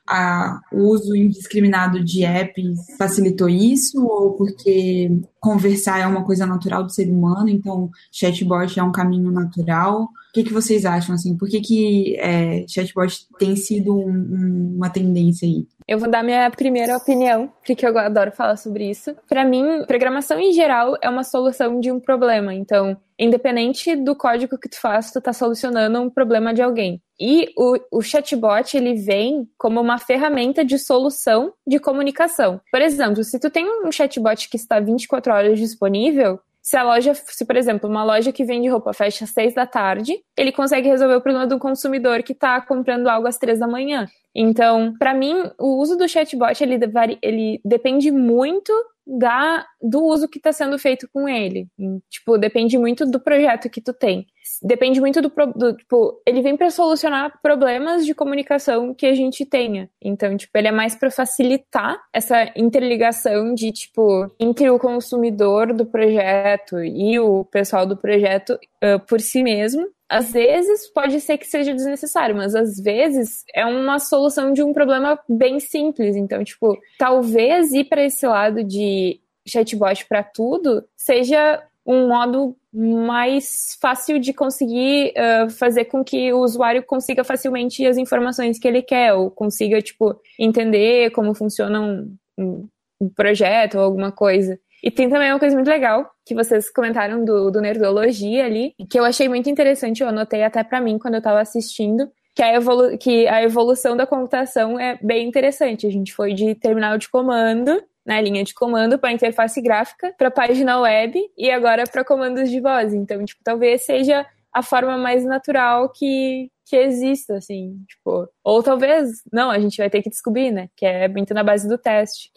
o 0.71 0.79
uso 0.89 1.15
indiscriminado 1.15 2.03
de 2.03 2.23
apps 2.23 2.79
facilitou 2.97 3.49
isso? 3.49 4.05
Ou 4.05 4.33
porque 4.33 5.11
conversar 5.39 5.99
é 5.99 6.07
uma 6.07 6.23
coisa 6.23 6.45
natural 6.45 6.83
do 6.83 6.91
ser 6.91 7.09
humano, 7.09 7.49
então 7.49 7.89
chatbot 8.11 8.79
é 8.79 8.83
um 8.83 8.91
caminho 8.91 9.31
natural? 9.31 10.03
O 10.03 10.33
que, 10.33 10.43
que 10.43 10.53
vocês 10.53 10.83
acham, 10.83 11.13
assim? 11.13 11.37
Por 11.37 11.47
que, 11.47 11.61
que 11.61 12.15
é, 12.17 12.65
chatbot 12.67 13.27
tem 13.37 13.55
sido 13.55 13.95
um, 13.95 14.09
um, 14.09 14.73
uma 14.77 14.89
tendência 14.89 15.47
aí? 15.47 15.67
Eu 15.87 15.99
vou 15.99 16.09
dar 16.09 16.23
minha 16.23 16.49
primeira 16.49 16.97
opinião, 16.97 17.51
porque 17.63 17.85
eu 17.85 17.95
adoro 17.97 18.31
falar 18.31 18.55
sobre 18.55 18.89
isso. 18.89 19.15
Para 19.27 19.45
mim, 19.45 19.83
programação 19.85 20.39
em 20.39 20.51
geral 20.53 20.97
é 21.01 21.09
uma 21.09 21.23
solução 21.23 21.79
de 21.79 21.91
um 21.91 21.99
problema. 21.99 22.53
Então, 22.53 22.97
independente 23.19 23.95
do 23.95 24.15
código 24.15 24.57
que 24.57 24.69
tu 24.69 24.79
faz, 24.79 25.11
tu 25.11 25.21
tá 25.21 25.33
solucionando 25.33 26.01
um 26.01 26.09
problema 26.09 26.53
de 26.53 26.61
alguém. 26.61 27.01
E 27.25 27.53
o, 27.55 27.99
o 27.99 28.01
chatbot, 28.01 28.75
ele 28.75 28.95
vem 28.95 29.47
como 29.57 29.79
uma 29.79 29.97
ferramenta 29.97 30.65
de 30.65 30.77
solução 30.77 31.53
de 31.65 31.79
comunicação. 31.79 32.59
Por 32.69 32.81
exemplo, 32.81 33.23
se 33.23 33.39
tu 33.39 33.49
tem 33.49 33.65
um 33.65 33.89
chatbot 33.93 34.49
que 34.49 34.57
está 34.57 34.77
24 34.81 35.31
horas 35.31 35.57
disponível, 35.57 36.37
se 36.61 36.75
a 36.75 36.83
loja, 36.83 37.13
se 37.13 37.45
por 37.45 37.55
exemplo, 37.55 37.89
uma 37.89 38.03
loja 38.03 38.33
que 38.33 38.43
vende 38.43 38.67
roupa 38.67 38.91
fecha 38.91 39.23
às 39.23 39.29
seis 39.29 39.53
da 39.53 39.65
tarde, 39.65 40.21
ele 40.35 40.51
consegue 40.51 40.89
resolver 40.89 41.15
o 41.15 41.21
problema 41.21 41.47
do 41.47 41.57
consumidor 41.57 42.23
que 42.23 42.33
está 42.33 42.59
comprando 42.59 43.07
algo 43.07 43.25
às 43.25 43.37
três 43.37 43.57
da 43.57 43.67
manhã. 43.67 44.05
Então, 44.35 44.93
para 44.99 45.13
mim, 45.13 45.49
o 45.57 45.81
uso 45.81 45.97
do 45.97 46.09
chatbot 46.09 46.61
ele, 46.61 46.77
ele 47.21 47.61
depende 47.63 48.11
muito 48.11 48.73
da, 49.05 49.65
do 49.81 50.03
uso 50.03 50.27
que 50.27 50.37
está 50.37 50.51
sendo 50.51 50.77
feito 50.79 51.07
com 51.11 51.27
ele. 51.27 51.67
Tipo, 52.09 52.37
depende 52.37 52.77
muito 52.77 53.05
do 53.05 53.19
projeto 53.19 53.69
que 53.69 53.81
tu 53.81 53.93
tem. 53.93 54.25
Depende 54.61 54.99
muito 54.99 55.21
do, 55.21 55.31
do 55.55 55.73
tipo, 55.75 56.21
ele 56.25 56.41
vem 56.41 56.55
para 56.55 56.69
solucionar 56.69 57.39
problemas 57.41 58.05
de 58.05 58.13
comunicação 58.13 58.93
que 58.93 59.05
a 59.05 59.13
gente 59.13 59.45
tenha. 59.45 59.89
Então, 60.01 60.35
tipo, 60.37 60.57
ele 60.57 60.67
é 60.67 60.71
mais 60.71 60.95
para 60.95 61.11
facilitar 61.11 62.01
essa 62.13 62.51
interligação 62.55 63.53
de 63.53 63.71
tipo 63.71 64.29
entre 64.39 64.69
o 64.69 64.79
consumidor 64.79 65.73
do 65.73 65.85
projeto 65.85 66.83
e 66.83 67.19
o 67.19 67.45
pessoal 67.45 67.85
do 67.85 67.97
projeto 67.97 68.51
uh, 68.83 68.99
por 69.07 69.19
si 69.19 69.43
mesmo 69.43 69.87
às 70.13 70.31
vezes 70.31 70.87
pode 70.87 71.19
ser 71.19 71.39
que 71.39 71.47
seja 71.47 71.73
desnecessário, 71.73 72.35
mas 72.35 72.53
às 72.53 72.79
vezes 72.79 73.43
é 73.53 73.65
uma 73.65 73.97
solução 73.97 74.53
de 74.53 74.61
um 74.61 74.71
problema 74.71 75.19
bem 75.27 75.59
simples. 75.59 76.15
Então, 76.15 76.43
tipo, 76.43 76.77
talvez 76.99 77.71
ir 77.73 77.85
para 77.85 78.03
esse 78.03 78.27
lado 78.27 78.63
de 78.63 79.19
chatbot 79.47 80.05
para 80.05 80.23
tudo 80.23 80.83
seja 80.95 81.61
um 81.85 82.07
modo 82.07 82.55
mais 82.71 83.77
fácil 83.81 84.19
de 84.19 84.33
conseguir 84.33 85.13
uh, 85.17 85.49
fazer 85.49 85.85
com 85.85 86.03
que 86.03 86.31
o 86.31 86.39
usuário 86.39 86.83
consiga 86.83 87.23
facilmente 87.23 87.85
as 87.85 87.97
informações 87.97 88.59
que 88.59 88.67
ele 88.67 88.83
quer, 88.83 89.13
ou 89.13 89.31
consiga, 89.31 89.81
tipo, 89.81 90.15
entender 90.39 91.09
como 91.11 91.33
funciona 91.33 91.81
um, 91.81 92.15
um 92.37 93.09
projeto 93.09 93.79
ou 93.79 93.83
alguma 93.83 94.11
coisa. 94.11 94.59
E 94.83 94.91
tem 94.91 95.09
também 95.09 95.31
uma 95.31 95.39
coisa 95.39 95.55
muito 95.55 95.69
legal 95.69 96.11
que 96.25 96.35
vocês 96.35 96.69
comentaram 96.69 97.23
do, 97.23 97.49
do 97.49 97.61
Nerdologia 97.61 98.45
ali, 98.45 98.75
que 98.89 98.99
eu 98.99 99.05
achei 99.05 99.29
muito 99.29 99.49
interessante, 99.49 100.03
eu 100.03 100.09
anotei 100.09 100.43
até 100.43 100.61
para 100.61 100.81
mim 100.81 100.99
quando 100.99 101.15
eu 101.15 101.21
tava 101.21 101.39
assistindo, 101.39 102.11
que 102.35 102.43
a, 102.43 102.53
evolu 102.53 102.97
que 102.97 103.25
a 103.27 103.41
evolução 103.41 103.95
da 103.95 104.05
computação 104.05 104.77
é 104.77 104.99
bem 105.01 105.25
interessante. 105.25 105.87
A 105.87 105.89
gente 105.89 106.13
foi 106.13 106.33
de 106.33 106.53
terminal 106.55 106.97
de 106.97 107.07
comando, 107.07 107.81
na 108.05 108.15
né, 108.15 108.21
linha 108.21 108.43
de 108.43 108.53
comando, 108.53 108.99
para 108.99 109.13
interface 109.13 109.61
gráfica, 109.61 110.13
para 110.17 110.29
página 110.29 110.77
web 110.81 111.17
e 111.37 111.49
agora 111.49 111.85
para 111.85 112.03
comandos 112.03 112.49
de 112.49 112.59
voz. 112.59 112.93
Então, 112.93 113.23
tipo, 113.23 113.41
talvez 113.41 113.85
seja 113.85 114.25
a 114.51 114.61
forma 114.61 114.97
mais 114.97 115.23
natural 115.23 115.89
que, 115.89 116.51
que 116.65 116.75
exista, 116.75 117.37
assim, 117.37 117.77
tipo, 117.87 118.27
ou 118.43 118.61
talvez, 118.61 119.09
não, 119.31 119.49
a 119.49 119.57
gente 119.57 119.77
vai 119.77 119.89
ter 119.89 120.01
que 120.01 120.09
descobrir, 120.09 120.51
né, 120.51 120.67
que 120.75 120.85
é 120.85 121.07
muito 121.07 121.33
na 121.33 121.43
base 121.43 121.67
do 121.67 121.77
teste. 121.77 122.29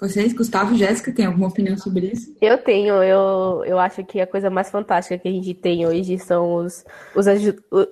Vocês, 0.00 0.32
Gustavo, 0.32 0.74
Jéssica, 0.74 1.12
tem 1.12 1.26
alguma 1.26 1.48
opinião 1.48 1.76
sobre 1.76 2.06
isso? 2.06 2.34
Eu 2.40 2.56
tenho, 2.56 3.02
eu, 3.02 3.62
eu 3.66 3.78
acho 3.78 4.02
que 4.02 4.18
a 4.18 4.26
coisa 4.26 4.48
mais 4.48 4.70
fantástica 4.70 5.18
que 5.18 5.28
a 5.28 5.30
gente 5.30 5.52
tem 5.52 5.86
hoje 5.86 6.18
são 6.18 6.54
os, 6.54 6.84
os, 7.14 7.26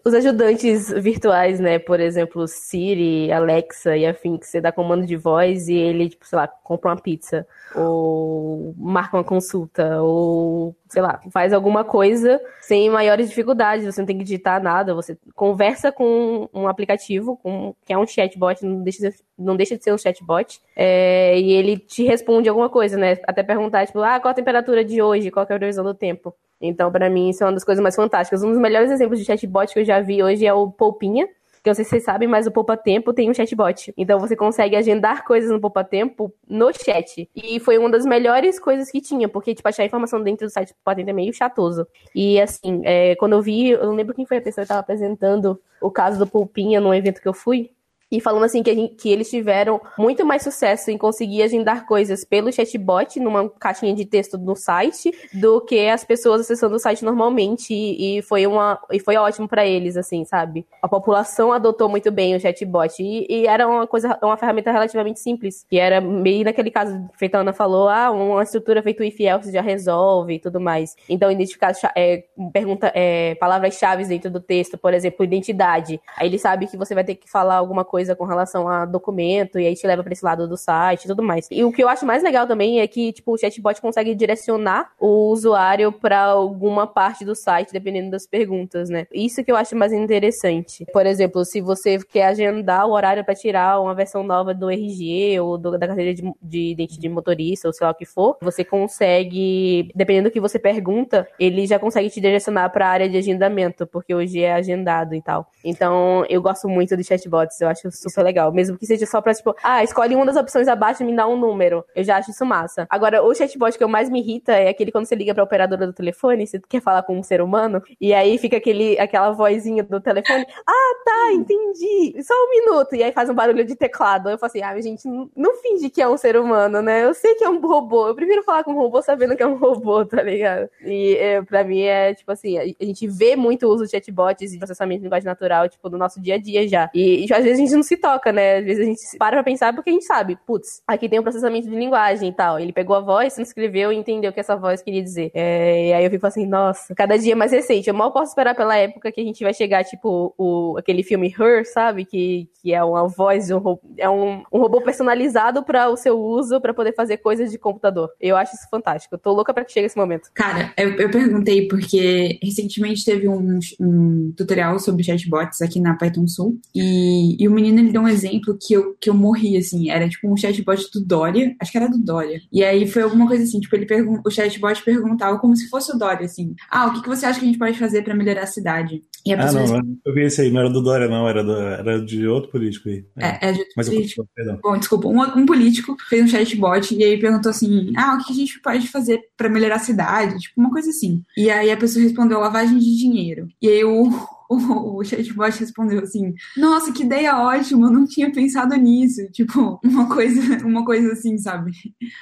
os 0.03 0.15
ajudantes 0.15 0.89
virtuais, 0.91 1.61
né? 1.61 1.79
Por 1.79 2.01
exemplo, 2.01 2.49
Siri, 2.49 3.31
Alexa 3.31 3.95
e 3.95 4.07
afim, 4.07 4.39
que 4.39 4.47
você 4.47 4.59
dá 4.59 4.73
comando 4.73 5.05
de 5.05 5.17
voz 5.17 5.69
e 5.69 5.75
ele, 5.75 6.09
tipo, 6.09 6.27
sei 6.27 6.39
lá, 6.39 6.49
compra 6.49 6.93
uma 6.93 6.97
pizza, 6.97 7.47
ou 7.75 8.75
marca 8.79 9.17
uma 9.17 9.25
consulta, 9.25 10.01
ou 10.01 10.75
sei 10.89 11.03
lá, 11.03 11.21
faz 11.31 11.53
alguma 11.53 11.85
coisa 11.85 12.41
sem 12.61 12.89
maiores 12.91 13.29
dificuldades, 13.29 13.85
você 13.85 14.01
não 14.01 14.07
tem 14.07 14.19
que 14.19 14.25
digitar 14.25 14.63
nada, 14.63 14.95
você 14.95 15.17
conversa 15.35 15.93
com 15.93 16.49
um 16.53 16.67
aplicativo, 16.67 17.37
com, 17.37 17.75
que 17.85 17.93
é 17.93 17.99
um 17.99 18.07
chatbot, 18.07 18.65
não 18.65 18.83
deixa 18.83 19.11
de, 19.11 19.17
não 19.39 19.57
deixa 19.57 19.77
de 19.77 19.85
ser 19.85 19.93
um 19.93 19.99
chatbot, 19.99 20.61
é, 20.75 21.39
e 21.39 21.53
ele 21.53 21.79
te 21.79 21.98
responde 22.05 22.49
alguma 22.49 22.69
coisa, 22.69 22.97
né? 22.97 23.19
Até 23.27 23.43
perguntar, 23.43 23.87
tipo, 23.87 24.01
ah, 24.01 24.19
qual 24.21 24.33
a 24.33 24.35
temperatura 24.35 24.85
de 24.85 25.01
hoje, 25.01 25.31
qual 25.31 25.47
é 25.49 25.55
a 25.55 25.59
previsão 25.59 25.85
do 25.85 25.95
tempo. 25.95 26.35
Então, 26.61 26.91
para 26.91 27.09
mim, 27.09 27.31
isso 27.31 27.43
é 27.43 27.47
uma 27.47 27.53
das 27.53 27.65
coisas 27.65 27.83
mais 27.83 27.95
fantásticas. 27.95 28.43
Um 28.43 28.51
dos 28.51 28.59
melhores 28.59 28.91
exemplos 28.91 29.19
de 29.19 29.25
chatbot 29.25 29.73
que 29.73 29.81
eu 29.81 29.85
já 29.85 30.01
vi 30.01 30.23
hoje 30.23 30.45
é 30.47 30.53
o 30.53 30.71
Poupinha, 30.71 31.29
Que 31.63 31.69
eu 31.69 31.71
não 31.71 31.75
sei 31.75 31.85
se 31.85 31.91
vocês 31.91 32.05
sabem, 32.05 32.29
mas 32.29 32.47
o 32.47 32.51
Poupa 32.51 32.77
Tempo 32.77 33.13
tem 33.13 33.31
um 33.31 33.35
chatbot. 33.35 33.93
Então 33.97 34.19
você 34.19 34.37
consegue 34.37 34.77
agendar 34.77 35.25
coisas 35.25 35.51
no 35.51 35.61
Poupa 35.61 35.85
Tempo 35.85 36.33
no 36.49 36.73
chat. 36.73 37.29
E 37.35 37.61
foi 37.61 37.79
uma 37.79 37.91
das 37.91 38.05
melhores 38.05 38.59
coisas 38.59 38.91
que 38.91 39.01
tinha, 39.01 39.29
porque, 39.29 39.55
tipo, 39.55 39.69
achar 39.69 39.85
informação 39.85 40.23
dentro 40.23 40.47
do 40.47 40.51
site 40.51 40.69
do 40.71 40.75
Poupa 40.77 40.97
Tempo 40.97 41.11
é 41.11 41.13
meio 41.13 41.33
chatoso. 41.33 41.87
E, 42.15 42.41
assim, 42.41 42.83
é, 42.85 43.15
quando 43.17 43.33
eu 43.35 43.43
vi, 43.43 43.71
eu 43.71 43.87
não 43.87 43.95
lembro 43.95 44.15
quem 44.15 44.27
foi 44.27 44.39
a 44.39 44.43
pessoa 44.43 44.63
que 44.63 44.67
estava 44.67 44.81
apresentando 44.81 45.61
o 45.81 45.91
caso 45.91 46.19
do 46.19 46.27
Pulpinha 46.27 46.81
num 46.81 46.95
evento 46.95 47.21
que 47.21 47.29
eu 47.29 47.35
fui. 47.35 47.71
E 48.11 48.21
falando 48.21 48.45
assim 48.45 48.63
que, 48.63 48.75
gente, 48.75 48.95
que, 48.95 49.11
eles 49.11 49.29
tiveram 49.29 49.81
muito 49.99 50.25
mais 50.25 50.43
sucesso 50.43 50.91
em 50.91 50.97
conseguir 50.97 51.43
agendar 51.43 51.87
coisas 51.87 52.25
pelo 52.25 52.51
chatbot, 52.51 53.21
numa 53.21 53.51
caixinha 53.51 53.95
de 53.95 54.07
texto 54.07 54.39
no 54.39 54.57
site, 54.57 55.13
do 55.35 55.61
que 55.61 55.89
as 55.89 56.05
pessoas 56.05 56.41
acessando 56.41 56.77
o 56.77 56.79
site 56.79 57.05
normalmente. 57.05 57.75
E, 57.75 58.19
e 58.19 58.23
foi, 58.23 58.47
uma, 58.47 58.81
e 58.91 58.99
foi 58.99 59.17
ótimo 59.17 59.47
para 59.47 59.67
eles, 59.67 59.97
assim, 59.97 60.25
sabe? 60.25 60.67
A 60.83 60.89
população 60.89 61.53
adotou 61.53 61.89
muito 61.89 62.11
bem 62.11 62.35
o 62.35 62.41
chatbot. 62.41 62.95
E, 62.99 63.27
e, 63.29 63.47
era 63.47 63.69
uma 63.69 63.87
coisa, 63.87 64.19
uma 64.23 64.39
ferramenta 64.39 64.73
relativamente 64.73 65.21
simples. 65.21 65.67
Que 65.69 65.79
era 65.79 66.01
meio 66.01 66.45
naquele 66.45 66.71
caso 66.71 67.09
que 67.19 67.37
a 67.37 67.41
Ana 67.41 67.53
falou, 67.53 67.89
ah, 67.89 68.11
uma 68.11 68.43
estrutura 68.43 68.83
feita 68.83 69.05
if 69.05 69.21
else 69.21 69.53
já 69.53 69.61
resolve 69.61 70.35
e 70.35 70.39
tudo 70.39 70.59
mais. 70.59 70.97
Então, 71.09 71.31
identificar 71.31 71.73
é, 71.95 72.25
pergunta, 72.55 72.91
é, 72.95 73.35
palavras-chave 73.35 74.05
dentro 74.05 74.31
do 74.31 74.41
texto, 74.41 74.79
por 74.79 74.95
exemplo, 74.95 75.25
identidade. 75.25 76.01
Aí 76.17 76.27
ele 76.27 76.39
sabe 76.39 76.67
que 76.67 76.77
você 76.77 76.95
vai 76.95 77.05
ter 77.05 77.15
que 77.15 77.31
falar 77.31 77.57
alguma 77.57 77.85
coisa 77.85 77.98
coisa 77.99 78.15
com 78.15 78.25
relação 78.25 78.69
a 78.69 78.85
documento, 78.85 79.59
e 79.59 79.67
aí 79.67 79.75
te 79.75 79.85
leva 79.85 80.05
para 80.05 80.13
esse 80.13 80.25
lado 80.25 80.47
do 80.47 80.57
site 80.57 81.05
e 81.05 81.09
tudo 81.09 81.21
mais. 81.21 81.49
E 81.51 81.65
o 81.65 81.73
que 81.73 81.83
eu 81.83 81.89
acho 81.89 82.07
mais 82.07 82.23
legal 82.23 82.47
também 82.47 82.81
é 82.81 82.87
que, 82.87 83.13
tipo, 83.13 83.33
o 83.33 83.37
chatbot 83.37 83.81
consegue 83.81 84.15
direcionar 84.15 84.93
o 85.01 85.31
usuário 85.33 85.91
para 85.91 86.21
alguma 86.23 86.87
parte 86.87 87.25
do 87.25 87.35
site, 87.35 87.73
dependendo 87.73 88.13
das 88.13 88.25
perguntas, 88.25 88.89
né? 88.89 89.09
Isso 89.13 89.43
que 89.43 89.51
eu 89.51 89.57
acho 89.57 89.75
mais 89.75 89.93
interessante. 89.93 90.87
Por 90.93 91.07
exemplo, 91.07 91.45
se 91.45 91.61
você 91.61 91.99
quer 91.99 92.27
agendar 92.27 92.87
o 92.87 92.93
horário 92.93 93.25
para 93.25 93.35
tirar 93.35 93.81
uma 93.81 93.97
versão 93.97 94.23
nova 94.23 94.55
do 94.55 94.71
RG 94.71 95.41
ou 95.41 95.59
do, 95.59 95.77
da 95.77 95.89
carteira 95.89 96.15
de, 96.15 96.23
de 96.41 96.71
identidade 96.71 97.01
de 97.01 97.09
motorista, 97.09 97.67
ou 97.67 97.73
sei 97.73 97.85
lá 97.85 97.91
o 97.91 97.97
que 97.97 98.07
for, 98.07 98.37
você 98.41 98.65
consegue, 98.65 99.91
dependendo 99.93 100.29
do 100.29 100.33
que 100.33 100.41
você 100.41 100.59
pergunta, 100.59 101.27
ele 101.39 101.67
já 101.67 101.81
consegue 101.81 102.09
te 102.11 102.21
direcionar 102.21 102.69
para 102.71 102.87
a 102.87 102.91
área 102.91 103.09
de 103.09 103.17
agendamento, 103.17 103.89
porque 103.89 104.15
hoje 104.15 104.41
é 104.41 104.53
agendado 104.53 105.17
e 105.17 105.21
tal. 105.21 105.51
Então, 105.65 106.25
eu 106.29 106.41
gosto 106.41 106.69
muito 106.69 106.97
de 106.97 107.03
chatbots, 107.03 107.61
eu 107.61 107.69
acho 107.69 107.88
acho 107.89 107.99
super 107.99 108.23
legal. 108.23 108.53
Mesmo 108.53 108.79
que 108.79 108.87
seja 108.87 109.07
só 109.07 109.21
pra, 109.21 109.35
tipo, 109.35 109.55
ah, 109.63 109.83
escolhe 109.83 110.15
uma 110.15 110.27
das 110.27 110.37
opções 110.37 110.69
abaixo 110.69 111.03
e 111.03 111.07
me 111.07 111.15
dá 111.15 111.27
um 111.27 111.39
número. 111.39 111.85
Eu 111.95 112.05
já 112.05 112.17
acho 112.17 112.31
isso 112.31 112.45
massa. 112.45 112.87
Agora, 112.89 113.23
o 113.23 113.35
chatbot 113.35 113.77
que 113.77 113.85
eu 113.85 113.89
mais 113.89 114.09
me 114.09 114.21
irrita 114.21 114.53
é 114.53 114.69
aquele 114.69 114.93
quando 114.93 115.07
você 115.07 115.15
liga 115.15 115.35
pra 115.35 115.45
operadora 115.45 115.87
do 115.87 115.93
telefone, 115.93 116.47
você 116.47 116.61
quer 116.69 116.81
falar 116.81 117.03
com 117.03 117.19
um 117.19 117.23
ser 117.23 117.41
humano, 117.41 117.83
e 118.01 118.15
aí 118.15 118.39
fica 118.39 118.57
aquele, 118.57 118.99
aquela 118.99 119.31
vozinha 119.31 119.83
do 119.83 120.01
telefone. 120.01 120.47
Ah, 120.67 120.95
tá, 121.05 121.33
entendi. 121.33 122.23
Só 122.23 122.35
um 122.35 122.51
minuto. 122.51 122.95
E 122.95 123.03
aí 123.03 123.13
faz 123.13 123.29
um 123.29 123.35
barulho 123.35 123.65
de 123.65 123.75
teclado. 123.75 124.31
Eu 124.31 124.39
falo 124.39 124.51
assim, 124.51 124.63
ah, 124.63 124.81
gente, 124.81 125.07
não, 125.37 125.55
finge 125.63 125.91
que 125.91 126.01
é 126.01 126.09
um 126.09 126.17
ser 126.17 126.37
humano, 126.37 126.83
né? 126.83 127.05
Eu 127.05 127.15
sei 127.15 127.35
que 127.35 127.45
é 127.45 127.49
um 127.49 127.61
robô. 127.61 128.09
Eu 128.09 128.15
prefiro 128.15 128.43
falar 128.43 128.65
com 128.65 128.73
um 128.73 128.79
robô 128.79 129.03
sabendo 129.03 129.37
que 129.37 129.43
é 129.43 129.47
um 129.47 129.57
robô, 129.57 130.05
tá 130.07 130.23
ligado? 130.23 130.69
E 130.85 131.17
é, 131.17 131.43
pra 131.43 131.65
mim 131.65 131.83
é, 131.83 132.15
tipo 132.15 132.31
assim, 132.31 132.59
a 132.59 132.85
gente 132.85 133.07
vê 133.07 133.37
muito 133.37 133.67
o 133.67 133.71
uso 133.71 133.85
de 133.85 133.91
chatbots 133.91 134.53
e 134.53 134.59
processamento 134.59 135.01
de 135.01 135.05
linguagem 135.05 135.27
natural, 135.27 135.69
tipo, 135.69 135.89
no 135.89 135.99
nosso 135.99 136.21
dia 136.21 136.35
a 136.35 136.39
dia 136.39 136.67
já. 136.69 136.91
E, 136.95 137.27
e 137.27 137.33
às 137.33 137.45
vezes 137.45 137.59
a 137.59 137.63
gente 137.63 137.71
não 137.79 137.83
se 137.83 137.97
toca, 137.97 138.33
né? 138.33 138.59
Às 138.59 138.65
vezes 138.65 138.83
a 138.83 138.87
gente 138.87 139.19
para 139.19 139.37
pra 139.37 139.43
pensar 139.43 139.75
porque 139.75 139.91
a 139.91 139.93
gente 139.93 140.05
sabe, 140.05 140.39
putz, 140.47 140.83
aqui 140.87 141.09
tem 141.09 141.19
um 141.19 141.23
processamento 141.23 141.69
de 141.69 141.75
linguagem 141.75 142.29
e 142.29 142.33
tal. 142.33 142.59
Ele 142.59 142.73
pegou 142.73 142.97
a 142.97 143.01
voz, 143.01 143.35
transcreveu 143.35 143.93
e 143.93 143.97
entendeu 143.97 144.31
o 144.31 144.35
que 144.35 144.41
essa 144.41 144.57
voz 144.57 144.83
queria 144.83 145.03
dizer. 145.03 145.31
É, 145.35 145.89
e 145.89 145.93
aí 145.93 146.05
eu 146.05 146.11
fico 146.11 146.27
assim, 146.27 146.47
nossa, 146.47 146.95
cada 146.95 147.17
dia 147.17 147.35
mais 147.35 147.53
recente. 147.53 147.89
Eu 147.89 147.95
mal 147.95 148.13
posso 148.13 148.31
esperar 148.31 148.55
pela 148.55 148.77
época 148.77 149.11
que 149.13 149.21
a 149.21 149.25
gente 149.25 149.43
vai 149.43 149.55
chegar, 149.55 149.85
tipo, 149.85 150.35
o, 150.37 150.77
aquele 150.79 151.03
filme 151.03 151.35
Her, 151.39 151.65
sabe? 151.65 152.05
Que, 152.05 152.49
que 152.61 152.75
é 152.75 152.83
uma 152.83 153.07
voz 153.09 153.51
um 153.51 153.79
é 153.97 154.09
um, 154.09 154.43
um 154.53 154.61
robô 154.61 154.81
personalizado 154.81 155.63
para 155.63 155.89
o 155.89 155.97
seu 155.97 156.19
uso, 156.19 156.61
para 156.61 156.75
poder 156.75 156.95
fazer 156.95 157.19
coisas 157.19 157.51
de 157.51 157.59
computador. 157.59 158.11
Eu 158.21 158.37
acho 158.37 158.55
isso 158.55 158.69
fantástico. 158.71 159.15
Eu 159.15 159.19
tô 159.19 159.33
louca 159.33 159.53
pra 159.53 159.65
que 159.65 159.73
chegue 159.73 159.87
esse 159.87 159.97
momento. 159.97 160.31
Cara, 160.35 160.73
eu, 160.77 160.91
eu 160.93 161.11
perguntei 161.11 161.69
porque 161.69 162.39
recentemente 162.43 163.05
teve 163.05 163.29
um, 163.29 163.59
um 163.81 164.33
tutorial 164.37 164.79
sobre 164.79 165.05
chatbots 165.05 165.61
aqui 165.61 165.81
na 165.81 165.97
Python 165.97 166.27
Sul 166.27 166.59
e, 166.75 167.37
e 167.43 167.49
o 167.49 167.51
menino 167.51 167.68
menina 167.69 167.81
ele 167.81 167.93
deu 167.93 168.03
um 168.03 168.09
exemplo 168.09 168.57
que 168.61 168.75
eu, 168.75 168.97
que 169.01 169.11
eu 169.11 169.15
morri, 169.15 169.57
assim. 169.57 169.91
Era 169.91 170.09
tipo 170.09 170.31
um 170.31 170.37
chatbot 170.37 170.91
do 170.93 171.05
Dória. 171.05 171.55
Acho 171.61 171.71
que 171.71 171.79
era 171.79 171.89
do 171.89 171.99
Dória. 171.99 172.41
E 172.53 172.65
aí 172.65 172.87
foi 172.87 173.03
alguma 173.03 173.27
coisa 173.27 173.45
assim, 173.45 173.61
tipo, 173.61 173.75
ele 173.77 173.87
pergun 173.87 174.21
o 174.25 174.31
chatbot 174.31 174.83
perguntava 174.85 175.39
como 175.39 175.57
se 175.57 175.69
fosse 175.69 175.95
o 175.95 175.99
Dória, 175.99 176.27
assim. 176.27 176.55
Ah, 176.71 176.87
o 176.87 176.93
que, 176.93 177.03
que 177.03 177.09
você 177.09 177.27
acha 177.27 177.39
que 177.39 177.45
a 177.45 177.49
gente 177.49 177.59
pode 177.59 177.79
fazer 177.79 178.03
para 178.03 178.15
melhorar 178.15 178.43
a 178.43 178.47
cidade? 178.47 179.03
E 179.27 179.33
a 179.33 179.43
ah, 179.43 179.53
não, 179.53 179.61
responde... 179.61 179.99
eu 180.07 180.15
vi 180.15 180.23
esse 180.23 180.41
aí, 180.41 180.51
não 180.51 180.61
era 180.61 180.71
do 180.71 180.83
Dória, 180.83 181.09
não, 181.09 181.29
era, 181.29 181.45
do, 181.45 181.57
era 181.57 182.05
de 182.05 182.27
outro 182.27 182.51
político 182.51 182.89
aí. 182.89 183.05
É, 183.17 183.49
é, 183.49 183.53
de 183.53 183.59
outro 183.59 183.75
Mas 183.77 183.89
político. 183.89 184.23
Eu, 184.23 184.29
perdão. 184.35 184.59
Bom, 184.63 184.79
desculpa, 184.79 185.09
um, 185.09 185.21
um, 185.21 185.47
político 185.47 185.97
fez 186.09 186.25
um 186.25 186.29
chatbot 186.29 186.95
e 186.95 187.05
aí 187.05 187.19
perguntou 187.19 187.51
assim: 187.51 187.93
ah, 187.97 188.15
o 188.15 188.25
que 188.25 188.33
a 188.33 188.37
gente 188.37 188.61
pode 188.61 188.89
fazer 188.89 189.21
para 189.37 189.49
melhorar 189.49 189.77
a 189.77 189.81
cidade? 189.81 190.39
Tipo, 190.39 190.61
uma 190.61 190.71
coisa 190.71 190.91
assim. 190.91 191.23
E 191.37 191.51
aí 191.51 191.71
a 191.71 191.77
pessoa 191.77 192.03
respondeu 192.03 192.41
lavagem 192.41 192.79
de 192.79 192.97
dinheiro. 192.97 193.49
E 193.61 193.69
aí 193.69 193.85
o 193.85 194.11
o, 194.51 194.99
o 194.99 195.05
chatbot 195.05 195.59
respondeu 195.61 196.01
assim: 196.01 196.35
Nossa, 196.57 196.93
que 196.93 197.03
ideia 197.03 197.37
ótima, 197.39 197.87
eu 197.87 197.93
não 197.93 198.07
tinha 198.07 198.33
pensado 198.33 198.75
nisso. 198.77 199.29
Tipo, 199.31 199.79
uma 199.85 200.09
coisa, 200.09 200.67
uma 200.67 200.85
coisa 200.85 201.13
assim, 201.13 201.37
sabe? 201.37 201.73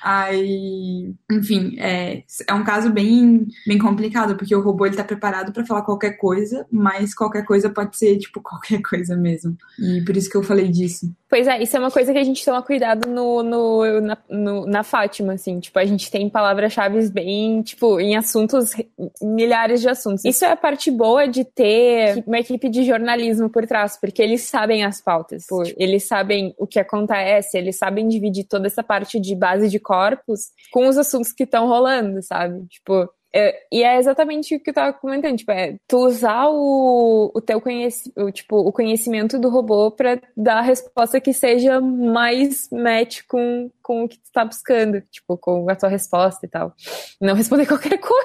Aí, 0.02 1.14
enfim, 1.30 1.76
é, 1.78 2.24
é 2.48 2.54
um 2.54 2.64
caso 2.64 2.90
bem, 2.90 3.46
bem 3.66 3.78
complicado, 3.78 4.36
porque 4.36 4.54
o 4.54 4.60
robô 4.60 4.86
ele 4.86 4.96
tá 4.96 5.04
preparado 5.04 5.52
para 5.52 5.64
falar 5.64 5.82
qualquer 5.82 6.16
coisa, 6.16 6.66
mas 6.70 7.14
qualquer 7.14 7.44
coisa 7.44 7.70
pode 7.70 7.96
ser, 7.96 8.18
tipo, 8.18 8.40
qualquer 8.42 8.82
coisa 8.82 9.16
mesmo. 9.16 9.56
E 9.78 10.04
por 10.04 10.16
isso 10.16 10.28
que 10.28 10.36
eu 10.36 10.42
falei 10.42 10.68
disso. 10.68 11.14
Pois 11.28 11.46
é, 11.46 11.62
isso 11.62 11.76
é 11.76 11.80
uma 11.80 11.90
coisa 11.90 12.12
que 12.12 12.18
a 12.18 12.24
gente 12.24 12.44
toma 12.44 12.62
cuidado 12.62 13.08
no, 13.08 13.42
no, 13.42 14.00
na, 14.00 14.18
no, 14.28 14.66
na 14.66 14.82
Fátima, 14.82 15.34
assim. 15.34 15.60
Tipo, 15.60 15.78
a 15.78 15.84
gente 15.84 16.10
tem 16.10 16.28
palavras-chave 16.28 17.08
bem, 17.10 17.62
tipo, 17.62 18.00
em 18.00 18.16
assuntos, 18.16 18.72
milhares 19.20 19.80
de 19.80 19.88
assuntos. 19.88 20.24
Isso 20.24 20.44
é 20.44 20.52
a 20.52 20.56
parte 20.56 20.90
boa 20.90 21.26
de 21.26 21.44
ter 21.44 22.15
uma 22.26 22.38
equipe 22.38 22.68
de 22.68 22.85
jornalismo 22.85 23.50
por 23.50 23.66
trás, 23.66 23.98
porque 24.00 24.22
eles 24.22 24.42
sabem 24.42 24.85
as 24.85 25.00
pautas, 25.00 25.44
eles 25.76 26.05
sabem 26.05 26.55
o 26.59 26.66
que 26.66 26.79
acontece, 26.79 27.59
eles 27.59 27.76
sabem 27.76 28.09
dividir 28.09 28.44
toda 28.44 28.66
essa 28.66 28.83
parte 28.83 29.20
de 29.20 29.35
base 29.35 29.68
de 29.68 29.79
corpos 29.79 30.50
com 30.72 30.87
os 30.87 30.96
assuntos 30.96 31.33
que 31.33 31.44
estão 31.44 31.66
rolando, 31.66 32.22
sabe? 32.22 32.66
Tipo, 32.66 33.09
é, 33.38 33.66
e 33.70 33.83
é 33.83 33.99
exatamente 33.99 34.57
o 34.57 34.61
que 34.61 34.70
eu 34.70 34.75
tava 34.75 34.94
comentando, 34.94 35.37
tipo, 35.37 35.53
é 35.53 35.77
tu 35.87 36.07
usar 36.07 36.49
o, 36.49 37.31
o 37.35 37.40
teu 37.42 37.61
conhecimento, 37.61 38.33
tipo, 38.33 38.57
o 38.57 38.72
conhecimento 38.72 39.38
do 39.38 39.51
robô 39.51 39.90
para 39.90 40.18
dar 40.35 40.57
a 40.57 40.62
resposta 40.62 41.20
que 41.20 41.35
seja 41.35 41.79
mais 41.79 42.66
match 42.70 43.20
com, 43.29 43.70
com 43.83 44.05
o 44.05 44.09
que 44.09 44.16
tu 44.16 44.33
tá 44.33 44.42
buscando, 44.42 45.03
tipo, 45.11 45.37
com 45.37 45.68
a 45.68 45.77
tua 45.77 45.90
resposta 45.90 46.46
e 46.46 46.49
tal. 46.49 46.75
Não 47.20 47.35
responder 47.35 47.66
qualquer 47.68 47.99
coisa. 47.99 48.16